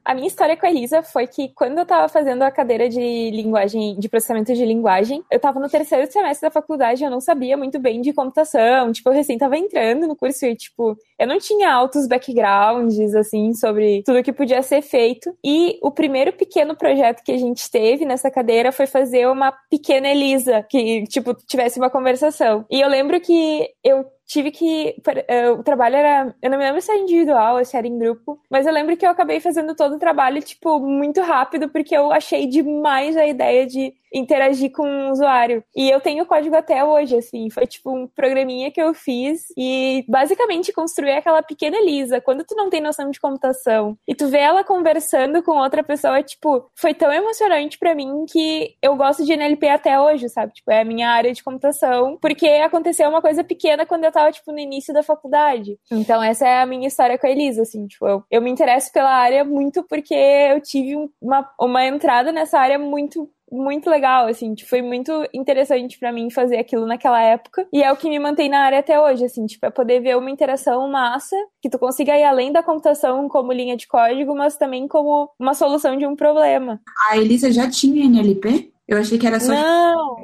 A 0.06 0.14
minha 0.14 0.28
história 0.28 0.58
com 0.58 0.66
a 0.66 0.70
Elisa 0.70 1.02
foi 1.02 1.28
que 1.28 1.50
quando 1.56 1.78
eu 1.78 1.86
tava 1.86 2.10
fazendo 2.10 2.42
a 2.42 2.52
cadeira 2.52 2.90
de 2.90 3.32
linguagem, 3.32 3.98
de 3.98 4.10
processamento 4.10 4.54
de 4.54 4.66
linguagem, 4.66 5.24
eu 5.32 5.40
tava 5.40 5.62
no 5.62 5.70
terceiro 5.70 6.12
semestre 6.12 6.48
da 6.48 6.52
faculdade, 6.52 7.04
eu 7.04 7.10
não 7.10 7.22
sabia 7.22 7.56
muito 7.56 7.80
bem 7.80 8.02
de 8.02 8.12
computação, 8.12 8.92
tipo, 8.92 9.10
eu 9.10 9.14
recém 9.14 9.38
tava 9.38 9.58
entrando 9.58 10.06
no 10.06 10.16
curso 10.16 10.46
e, 10.46 10.56
tipo, 10.56 10.98
eu 11.18 11.26
não 11.26 11.40
tinha 11.40 11.72
altos 11.72 12.06
backgrounds, 12.06 13.16
assim, 13.16 13.54
sobre 13.54 14.04
tudo 14.06 14.22
que 14.22 14.34
podia 14.34 14.62
ser 14.62 14.82
feito. 14.82 15.03
E 15.44 15.80
o 15.82 15.92
primeiro 15.92 16.34
pequeno 16.34 16.76
projeto 16.76 17.24
que 17.24 17.32
a 17.32 17.38
gente 17.38 17.70
teve 17.70 18.06
nessa 18.06 18.32
cadeira 18.32 18.72
foi 18.72 18.88
fazer 18.88 19.28
uma 19.28 19.52
pequena 19.70 20.08
Elisa, 20.08 20.64
que, 20.64 21.04
tipo, 21.04 21.34
tivesse 21.34 21.80
uma 21.80 21.90
conversação. 21.90 22.66
E 22.70 22.82
eu 22.82 22.90
lembro 22.90 23.20
que 23.20 23.70
eu 23.84 24.06
tive 24.26 24.52
que. 24.52 24.96
Eh, 25.28 25.52
o 25.52 25.64
trabalho 25.64 25.96
era. 25.96 26.36
Eu 26.42 26.50
não 26.50 26.58
me 26.58 26.64
lembro 26.64 26.82
se 26.82 26.92
era 26.92 27.00
individual 27.00 27.58
ou 27.58 27.66
se 27.66 27.78
era 27.78 27.88
em 27.88 27.98
grupo, 27.98 28.40
mas 28.50 28.66
eu 28.66 28.74
lembro 28.74 28.98
que 28.98 29.06
eu 29.06 29.10
acabei 29.10 29.40
fazendo 29.40 29.76
todo 29.76 29.96
o 29.96 30.00
trabalho, 30.00 30.42
tipo, 30.42 30.80
muito 30.80 31.22
rápido, 31.22 31.70
porque 31.70 31.96
eu 31.96 32.12
achei 32.12 32.48
demais 32.48 33.16
a 33.16 33.26
ideia 33.26 33.66
de 33.66 33.94
interagir 34.14 34.72
com 34.72 34.84
o 34.84 35.12
usuário. 35.12 35.64
E 35.76 35.90
eu 35.90 36.00
tenho 36.00 36.24
o 36.24 36.28
código 36.28 36.56
até 36.56 36.84
hoje, 36.84 37.18
assim. 37.18 37.50
Foi 37.50 37.66
tipo 37.66 37.92
um 37.92 38.08
programinha 38.08 38.72
que 38.72 38.82
eu 38.82 38.94
fiz 38.94 39.48
e 39.58 40.06
basicamente 40.08 40.72
construir 40.72 41.14
aquela 41.14 41.42
pequena 41.42 41.78
Elisa. 41.78 42.22
Quando 42.22 42.44
tu 42.44 42.56
não 42.56 42.70
tem 42.70 42.80
noção 42.82 43.10
de 43.10 43.20
computação 43.20 43.98
e 44.08 44.14
tu 44.14 44.28
vê 44.28 44.40
ela 44.40 44.64
conversando 44.64 45.42
com 45.42 45.58
outra 45.58 45.84
pessoa, 45.84 46.22
tipo, 46.22 46.70
foi 46.76 46.94
tão 46.94 47.12
emocionante 47.12 47.78
para 47.78 47.96
mim 47.96 48.26
que 48.30 48.76
eu 48.82 48.96
gosto 48.96 49.26
de 49.26 49.34
NLP 49.34 49.68
até 49.70 50.00
hoje, 50.00 50.30
sabe? 50.30 50.54
Tipo, 50.54 50.72
é 50.72 50.82
a 50.82 50.86
minha 50.86 51.10
área 51.10 51.34
de 51.34 51.44
computação, 51.44 52.18
porque 52.22 52.48
aconteceu 52.48 53.10
uma 53.10 53.22
coisa 53.22 53.44
pequena 53.44 53.86
quando 53.86 54.04
eu 54.04 54.12
tava, 54.12 54.32
tipo, 54.32 54.52
no 54.52 54.60
início 54.60 54.94
da 54.94 55.02
faculdade. 55.02 55.78
Então, 55.92 56.22
essa 56.22 56.48
é 56.48 56.62
a 56.62 56.66
minha 56.66 56.88
história 56.88 57.18
com 57.18 57.26
a 57.26 57.30
Elisa, 57.30 57.64
assim, 57.64 57.88
tipo, 57.88 58.08
eu, 58.08 58.24
eu 58.30 58.42
me 58.42 58.52
interesso 58.52 58.92
pela 58.92 59.12
área 59.12 59.44
muito 59.44 59.84
porque 59.84 60.14
eu 60.14 60.62
tive 60.62 60.96
uma, 61.22 61.50
uma 61.60 61.86
entrada 61.86 62.32
nessa 62.32 62.60
área 62.60 62.78
muito 62.78 63.30
muito 63.54 63.90
legal, 63.90 64.28
assim, 64.28 64.54
tipo, 64.56 64.70
foi 64.70 64.82
muito 64.82 65.12
interessante 65.34 66.00
para 66.00 66.12
mim 66.12 66.30
fazer 66.30 66.58
aquilo 66.58 66.86
naquela 66.88 67.22
época. 67.22 67.68
E 67.72 67.84
é 67.84 67.92
o 67.92 67.96
que 67.96 68.10
me 68.10 68.18
mantém 68.18 68.50
na 68.50 68.62
área 68.62 68.80
até 68.80 69.00
hoje, 69.00 69.26
assim, 69.26 69.46
tipo, 69.46 69.66
é 69.66 69.70
poder 69.70 70.00
ver 70.02 70.18
uma 70.18 70.32
interação 70.32 70.90
massa, 70.90 71.36
que 71.62 71.70
tu 71.70 71.78
consiga 71.78 72.18
ir 72.18 72.24
além 72.24 72.52
da 72.52 72.64
computação 72.64 73.30
como 73.30 73.54
linha 73.54 73.78
de 73.78 73.88
código, 73.88 74.36
mas 74.36 74.58
também 74.58 74.88
como 74.88 75.30
uma 75.40 75.54
solução 75.54 75.96
de 75.96 76.06
um 76.06 76.16
problema. 76.16 76.82
A 77.10 77.18
Elisa 77.18 77.52
já 77.52 77.70
tinha 77.70 78.06
NLP? 78.06 78.73
Eu 78.88 78.98
achei 78.98 79.18
que 79.18 79.26
era 79.26 79.40
só 79.40 79.54
não. 79.54 80.18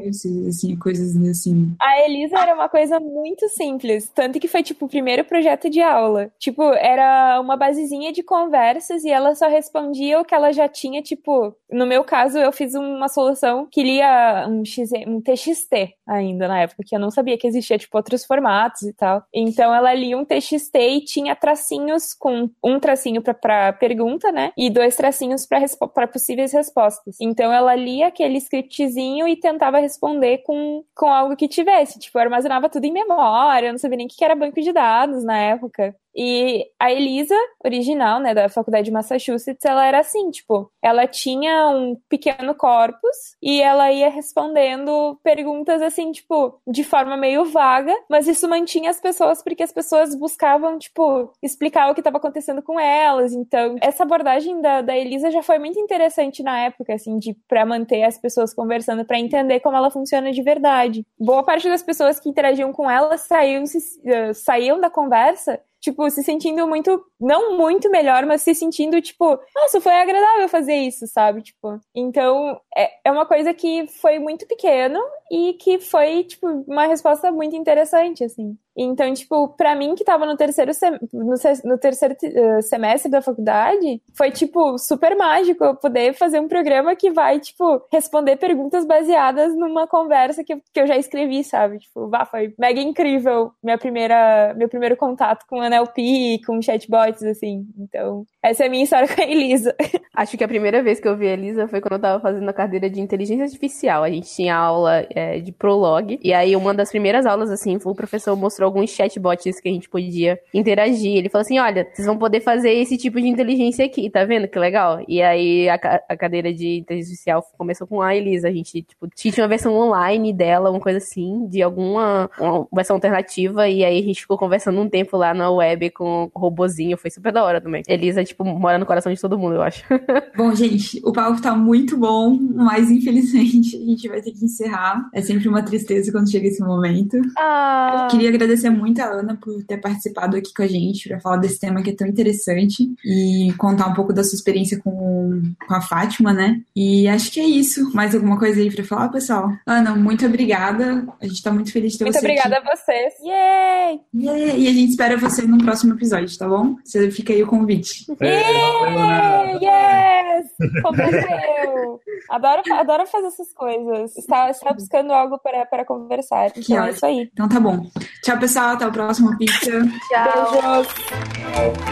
assim, 0.48 0.76
coisas 0.78 1.16
assim. 1.28 1.74
A 1.82 2.02
Elisa 2.02 2.38
era 2.38 2.54
uma 2.54 2.68
coisa 2.68 3.00
muito 3.00 3.48
simples, 3.50 4.10
tanto 4.14 4.40
que 4.40 4.48
foi 4.48 4.62
tipo 4.62 4.86
o 4.86 4.90
primeiro 4.90 5.24
projeto 5.24 5.70
de 5.70 5.82
aula. 5.82 6.32
Tipo, 6.38 6.64
era 6.74 7.40
uma 7.40 7.56
basezinha 7.56 8.12
de 8.12 8.22
conversas 8.22 9.04
e 9.04 9.10
ela 9.10 9.34
só 9.36 9.48
respondia 9.48 10.20
o 10.20 10.26
que 10.26 10.36
ela 10.36 10.52
já 10.52 10.68
tinha, 10.68 11.02
tipo, 11.02 11.56
no 11.72 11.86
meu 11.86 12.04
caso 12.04 12.38
eu 12.38 12.52
fiz 12.52 12.74
uma 12.74 13.08
solução 13.08 13.68
que 13.72 13.82
lia 13.82 14.46
um, 14.50 14.66
X, 14.66 14.90
um 15.08 15.22
TXT 15.22 15.96
ainda 16.08 16.48
na 16.48 16.62
época, 16.62 16.84
que 16.86 16.96
eu 16.96 17.00
não 17.00 17.12
sabia 17.12 17.38
que 17.38 17.48
existia 17.48 17.78
tipo 17.78 17.96
outros 17.96 18.26
formatos 18.26 18.82
e 18.84 18.94
tal. 18.94 19.24
Então 19.34 19.74
ela 19.74 19.94
lia 19.94 20.18
um 20.18 20.26
TXT 20.26 20.76
e 20.76 21.06
tinha 21.06 21.36
tracinhos 21.36 22.14
com 22.14 22.50
um 22.64 22.80
tracinho 22.80 23.22
para 23.22 23.74
pergunta, 23.74 24.32
né? 24.32 24.52
E 24.58 24.70
dois 24.70 24.96
tracinhos 24.96 25.46
para 25.46 26.08
possíveis 26.08 26.52
respostas. 26.52 27.16
Então 27.22 27.54
ela 27.54 27.76
lia 27.76 28.08
aqueles 28.08 28.49
scriptzinho 28.50 29.28
e 29.28 29.36
tentava 29.36 29.80
responder 29.80 30.40
com, 30.40 30.84
com 30.96 31.08
algo 31.08 31.36
que 31.36 31.48
tivesse. 31.48 32.00
Tipo, 32.00 32.18
eu 32.18 32.24
armazenava 32.24 32.70
tudo 32.70 32.86
em 32.86 32.92
memória, 32.92 33.68
eu 33.68 33.72
não 33.72 33.80
sabia 33.80 33.98
nem 33.98 34.08
o 34.08 34.10
que 34.10 34.26
era 34.26 34.36
banco 34.36 34.60
de 34.60 34.74
dados 34.74 35.24
na 35.24 35.38
época. 35.38 35.96
E 36.16 36.66
a 36.80 36.92
Elisa, 36.92 37.36
original, 37.64 38.20
né, 38.20 38.34
da 38.34 38.50
faculdade 38.50 38.86
de 38.86 38.92
Massachusetts, 38.92 39.64
ela 39.64 39.86
era 39.86 40.00
assim, 40.00 40.30
tipo, 40.32 40.72
ela 40.82 41.08
tinha 41.08 41.70
um 41.70 41.96
pequeno 42.10 42.56
corpus 42.56 43.36
e 43.42 43.62
ela 43.62 43.92
ia 43.92 44.10
respondendo 44.10 45.20
perguntas 45.24 45.82
assim, 45.82 46.12
tipo, 46.12 46.60
de 46.68 46.84
forma 46.84 47.16
meio 47.16 47.46
vaga, 47.46 47.96
mas 48.10 48.28
isso 48.28 48.48
mantinha 48.48 48.90
as 48.90 49.00
pessoas 49.00 49.44
porque 49.44 49.64
as 49.64 49.72
pessoas 49.72 50.16
buscavam, 50.16 50.78
tipo, 50.78 51.32
explicar 51.42 51.90
o 51.90 51.94
que 51.94 52.02
estava 52.02 52.18
acontecendo 52.18 52.62
com 52.62 52.80
elas. 52.80 53.34
Então, 53.34 53.76
essa 53.82 54.04
abordagem 54.04 54.62
da, 54.62 54.82
da 54.82 54.98
Elisa 54.98 55.32
já 55.32 55.44
foi 55.44 55.60
muito 55.60 55.80
interessante 55.80 56.44
na 56.44 56.60
época, 56.60 56.94
assim, 56.94 57.18
de 57.18 57.34
para 57.48 57.66
manter 57.66 58.04
as 58.04 58.18
pessoas 58.18 58.54
conversando, 58.54 59.06
para 59.06 59.20
entender 59.20 59.60
como 59.60 59.78
ela 59.78 59.92
funciona 59.92 60.32
de 60.32 60.42
verdade. 60.42 61.06
Boa 61.20 61.44
parte 61.44 61.68
das 61.68 61.84
pessoas 61.84 62.20
que 62.20 62.30
interagiam 62.30 62.72
com 62.72 62.90
ela 62.90 63.18
saíam, 63.18 63.66
se, 63.66 63.78
uh, 63.78 64.34
saíam 64.34 64.80
da 64.80 64.90
conversa 64.90 65.60
tipo, 65.80 66.10
se 66.10 66.24
sentindo 66.24 66.68
muito, 66.68 67.04
não 67.20 67.58
muito 67.58 67.90
melhor, 67.90 68.26
mas 68.26 68.42
se 68.42 68.54
sentindo, 68.54 69.02
tipo, 69.02 69.40
nossa, 69.56 69.80
foi 69.82 69.94
agradável 69.94 70.48
fazer 70.50 70.76
isso, 70.76 71.08
sabe? 71.08 71.42
Tipo, 71.42 71.80
então 71.96 72.60
é, 72.76 72.90
é 73.06 73.12
uma 73.12 73.26
coisa 73.26 73.54
que 73.54 73.88
foi 73.88 74.20
muito 74.20 74.46
pequeno 74.48 75.00
e 75.32 75.54
que 75.54 75.80
foi, 75.80 76.24
tipo, 76.24 76.48
uma 76.68 76.88
resposta 76.88 77.32
muito 77.32 77.56
interessante, 77.56 78.24
assim. 78.24 78.58
Então, 78.82 79.14
tipo, 79.14 79.50
para 79.50 79.76
mim 79.76 79.94
que 79.94 80.06
tava 80.06 80.26
no 80.26 80.38
terceiro, 80.38 80.74
sem... 80.74 80.98
no, 81.12 81.78
terceiro 81.78 82.16
uh, 82.16 82.62
semestre 82.62 83.12
da 83.12 83.22
faculdade, 83.22 84.02
foi, 84.18 84.32
tipo, 84.32 84.78
super 84.78 85.18
mágico 85.18 85.64
eu 85.66 85.76
poder 85.76 86.14
fazer 86.14 86.40
um 86.40 86.48
programa 86.48 86.96
que 86.96 87.12
vai, 87.12 87.40
tipo, 87.40 87.82
responder 87.92 88.38
perguntas 88.38 88.86
baseadas 88.86 89.54
numa 89.54 89.86
conversa 89.86 90.46
que, 90.46 90.56
que 90.56 90.80
eu 90.80 90.88
já 90.88 90.98
escrevi, 90.98 91.44
sabe? 91.44 91.80
Tipo, 91.80 92.08
bah, 92.08 92.26
foi 92.26 92.54
mega 92.58 92.80
incrível 92.80 93.52
minha 93.62 93.78
primeira, 93.78 94.54
meu 94.56 94.70
primeiro 94.70 94.96
contato 94.96 95.46
com 95.46 95.62
NLP, 95.62 96.40
com 96.46 96.62
chatbots, 96.62 97.24
assim. 97.24 97.68
Então, 97.78 98.26
essa 98.42 98.64
é 98.64 98.68
a 98.68 98.70
minha 98.70 98.84
história 98.84 99.08
com 99.14 99.22
a 99.22 99.26
Elisa. 99.26 99.76
Acho 100.16 100.38
que 100.38 100.44
a 100.44 100.48
primeira 100.48 100.82
vez 100.82 101.02
que 101.02 101.08
eu 101.08 101.18
vi 101.18 101.28
a 101.28 101.34
Elisa 101.34 101.68
foi 101.68 101.82
quando 101.82 101.94
eu 101.96 102.02
tava 102.02 102.22
fazendo 102.22 102.48
a 102.48 102.54
cadeira 102.54 102.90
de 102.90 103.02
inteligência 103.02 103.44
artificial. 103.44 104.04
A 104.04 104.10
gente 104.10 104.34
tinha 104.34 104.56
aula 104.56 105.06
é, 105.20 105.40
de 105.40 105.52
prologue, 105.52 106.20
e 106.24 106.34
aí 106.34 106.56
uma 106.56 106.74
das 106.74 106.90
primeiras 106.90 107.26
aulas, 107.26 107.52
assim, 107.52 107.78
o 107.84 107.94
professor 107.94 108.36
mostrou 108.36 108.68
alguns 108.68 108.90
chatbots 108.90 109.60
que 109.60 109.68
a 109.68 109.72
gente 109.72 109.90
podia 109.90 110.40
interagir. 110.54 111.18
Ele 111.18 111.30
falou 111.30 111.42
assim: 111.42 111.60
olha, 111.60 111.88
vocês 111.94 112.06
vão 112.06 112.18
poder 112.18 112.42
fazer 112.42 112.72
esse 112.72 112.98
tipo 112.98 113.20
de 113.20 113.28
inteligência 113.28 113.86
aqui, 113.86 114.10
tá 114.10 114.24
vendo 114.24 114.48
que 114.48 114.58
legal? 114.58 115.04
E 115.08 115.22
aí 115.22 115.68
a, 115.70 115.76
a 116.08 116.18
cadeira 116.18 116.54
de 116.54 116.80
inteligência 116.80 117.34
artificial 117.34 117.44
começou 117.58 117.86
com 117.86 118.02
a 118.02 118.16
Elisa. 118.16 118.48
A 118.48 118.52
gente, 118.52 118.82
tipo, 118.82 119.08
tinha 119.14 119.34
uma 119.38 119.48
versão 119.48 119.76
online 119.76 120.32
dela, 120.32 120.70
uma 120.70 120.80
coisa 120.80 120.98
assim, 120.98 121.48
de 121.48 121.62
alguma 121.62 122.30
versão 122.72 122.96
alternativa, 122.96 123.68
e 123.68 123.84
aí 123.84 124.00
a 124.00 124.04
gente 124.04 124.22
ficou 124.22 124.38
conversando 124.38 124.80
um 124.80 124.90
tempo 124.90 125.18
lá 125.18 125.34
na 125.34 125.52
web 125.52 125.90
com 125.92 126.32
o 126.34 126.40
robozinho. 126.40 126.98
Foi 126.98 127.10
super 127.12 127.32
da 127.32 127.44
hora 127.44 127.60
também. 127.60 127.84
Elisa, 127.88 128.24
tipo, 128.24 128.46
mora 128.46 128.78
no 128.78 128.86
coração 128.86 129.14
de 129.14 129.20
todo 129.20 129.38
mundo, 129.38 129.56
eu 129.56 129.62
acho. 129.62 129.84
bom, 130.36 130.54
gente, 130.56 131.02
o 131.04 131.12
papo 131.12 131.42
tá 131.42 131.56
muito 131.56 131.98
bom, 131.98 132.38
mas 132.56 132.90
infelizmente 132.90 133.76
a 133.76 133.80
gente 133.80 134.08
vai 134.08 134.22
ter 134.22 134.32
que 134.32 134.46
encerrar. 134.46 135.09
É 135.14 135.22
sempre 135.22 135.48
uma 135.48 135.64
tristeza 135.64 136.12
quando 136.12 136.32
chega 136.32 136.48
esse 136.48 136.62
momento. 136.62 137.18
Ah. 137.38 138.08
Queria 138.12 138.30
agradecer 138.30 138.70
muito 138.70 139.02
a 139.02 139.06
Ana 139.06 139.38
por 139.42 139.64
ter 139.64 139.78
participado 139.78 140.38
aqui 140.38 140.54
com 140.54 140.64
a 140.64 140.68
gente 140.68 141.10
para 141.10 141.20
falar 141.20 141.38
desse 141.38 141.60
tema 141.60 141.82
que 141.82 141.90
é 141.92 141.96
tão 141.96 142.08
interessante 142.08 142.90
e 143.04 143.54
contar 143.58 143.88
um 143.88 143.94
pouco 143.94 144.14
da 144.14 144.24
sua 144.24 144.36
experiência 144.36 144.80
com, 144.84 145.42
com 145.68 145.74
a 145.74 145.82
Fátima, 145.82 146.34
né? 146.34 146.62
E 146.76 147.08
acho 147.08 147.32
que 147.32 147.40
é 147.40 147.46
isso. 147.46 147.94
Mais 147.94 148.14
alguma 148.14 148.38
coisa 148.38 148.60
aí 148.60 148.74
para 148.74 148.84
falar, 148.84 149.10
pessoal? 149.10 149.52
Ana, 149.66 149.96
muito 149.96 150.26
obrigada. 150.26 151.06
A 151.22 151.28
gente 151.28 151.42
tá 151.42 151.52
muito 151.52 151.72
feliz 151.72 151.94
de 151.94 152.00
ter 152.00 152.06
muito 152.06 152.20
você 152.20 152.28
Muito 152.28 152.40
obrigada 152.40 152.58
aqui. 152.58 152.70
a 152.70 152.76
vocês. 152.76 153.14
Yay! 153.24 154.00
Yay! 154.16 154.64
E 154.64 154.68
a 154.68 154.74
gente 154.74 154.90
espera 154.92 155.18
você 155.18 155.42
no 155.44 155.58
próximo 155.58 155.94
episódio, 155.94 156.38
tá 156.38 156.48
bom? 156.48 156.76
Você 156.84 157.10
fica 157.12 157.34
aí 157.34 157.44
o 157.44 157.48
convite. 157.48 158.06
Yay! 158.22 159.54
Yes! 159.62 160.48
Aconteceu! 160.80 162.00
Adoro, 162.30 162.62
adoro 162.74 163.08
fazer 163.08 163.28
essas 163.28 163.54
coisas. 163.54 164.18
Está, 164.18 164.50
está 164.50 164.74
buscando 164.74 165.12
algo 165.14 165.38
para, 165.40 165.66
para 165.66 165.86
conversar. 165.86 166.48
Então 166.48 166.64
que 166.64 166.76
é 166.76 166.90
isso 166.90 167.06
aí. 167.06 167.30
Então 167.32 167.48
tá 167.48 167.60
bom. 167.60 167.86
Tchau, 168.24 168.38
pessoal. 168.40 168.70
Até 168.70 168.88
o 168.88 168.92
próximo 168.92 169.38
pizza. 169.38 169.72
Tchau. 170.10 170.52
Beijos. 170.52 171.90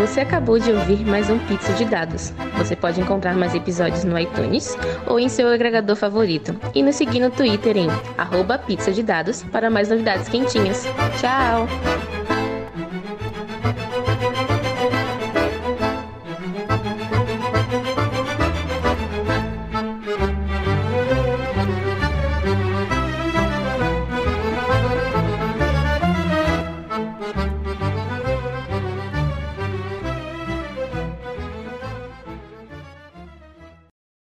Você 0.00 0.20
acabou 0.20 0.58
de 0.58 0.72
ouvir 0.72 1.04
mais 1.04 1.28
um 1.28 1.38
Pizza 1.40 1.72
de 1.74 1.84
Dados. 1.84 2.32
Você 2.56 2.76
pode 2.76 3.00
encontrar 3.00 3.34
mais 3.34 3.54
episódios 3.54 4.04
no 4.04 4.18
iTunes 4.18 4.74
ou 5.06 5.18
em 5.18 5.28
seu 5.28 5.48
agregador 5.48 5.96
favorito. 5.96 6.58
E 6.74 6.82
nos 6.82 6.96
seguir 6.96 7.20
no 7.20 7.28
Twitter 7.28 7.76
em 7.76 7.88
arroba 8.16 8.56
pizza 8.56 8.92
de 8.92 9.02
dados 9.02 9.42
para 9.42 9.68
mais 9.68 9.90
novidades 9.90 10.28
quentinhas. 10.28 10.86
Tchau! 11.20 11.66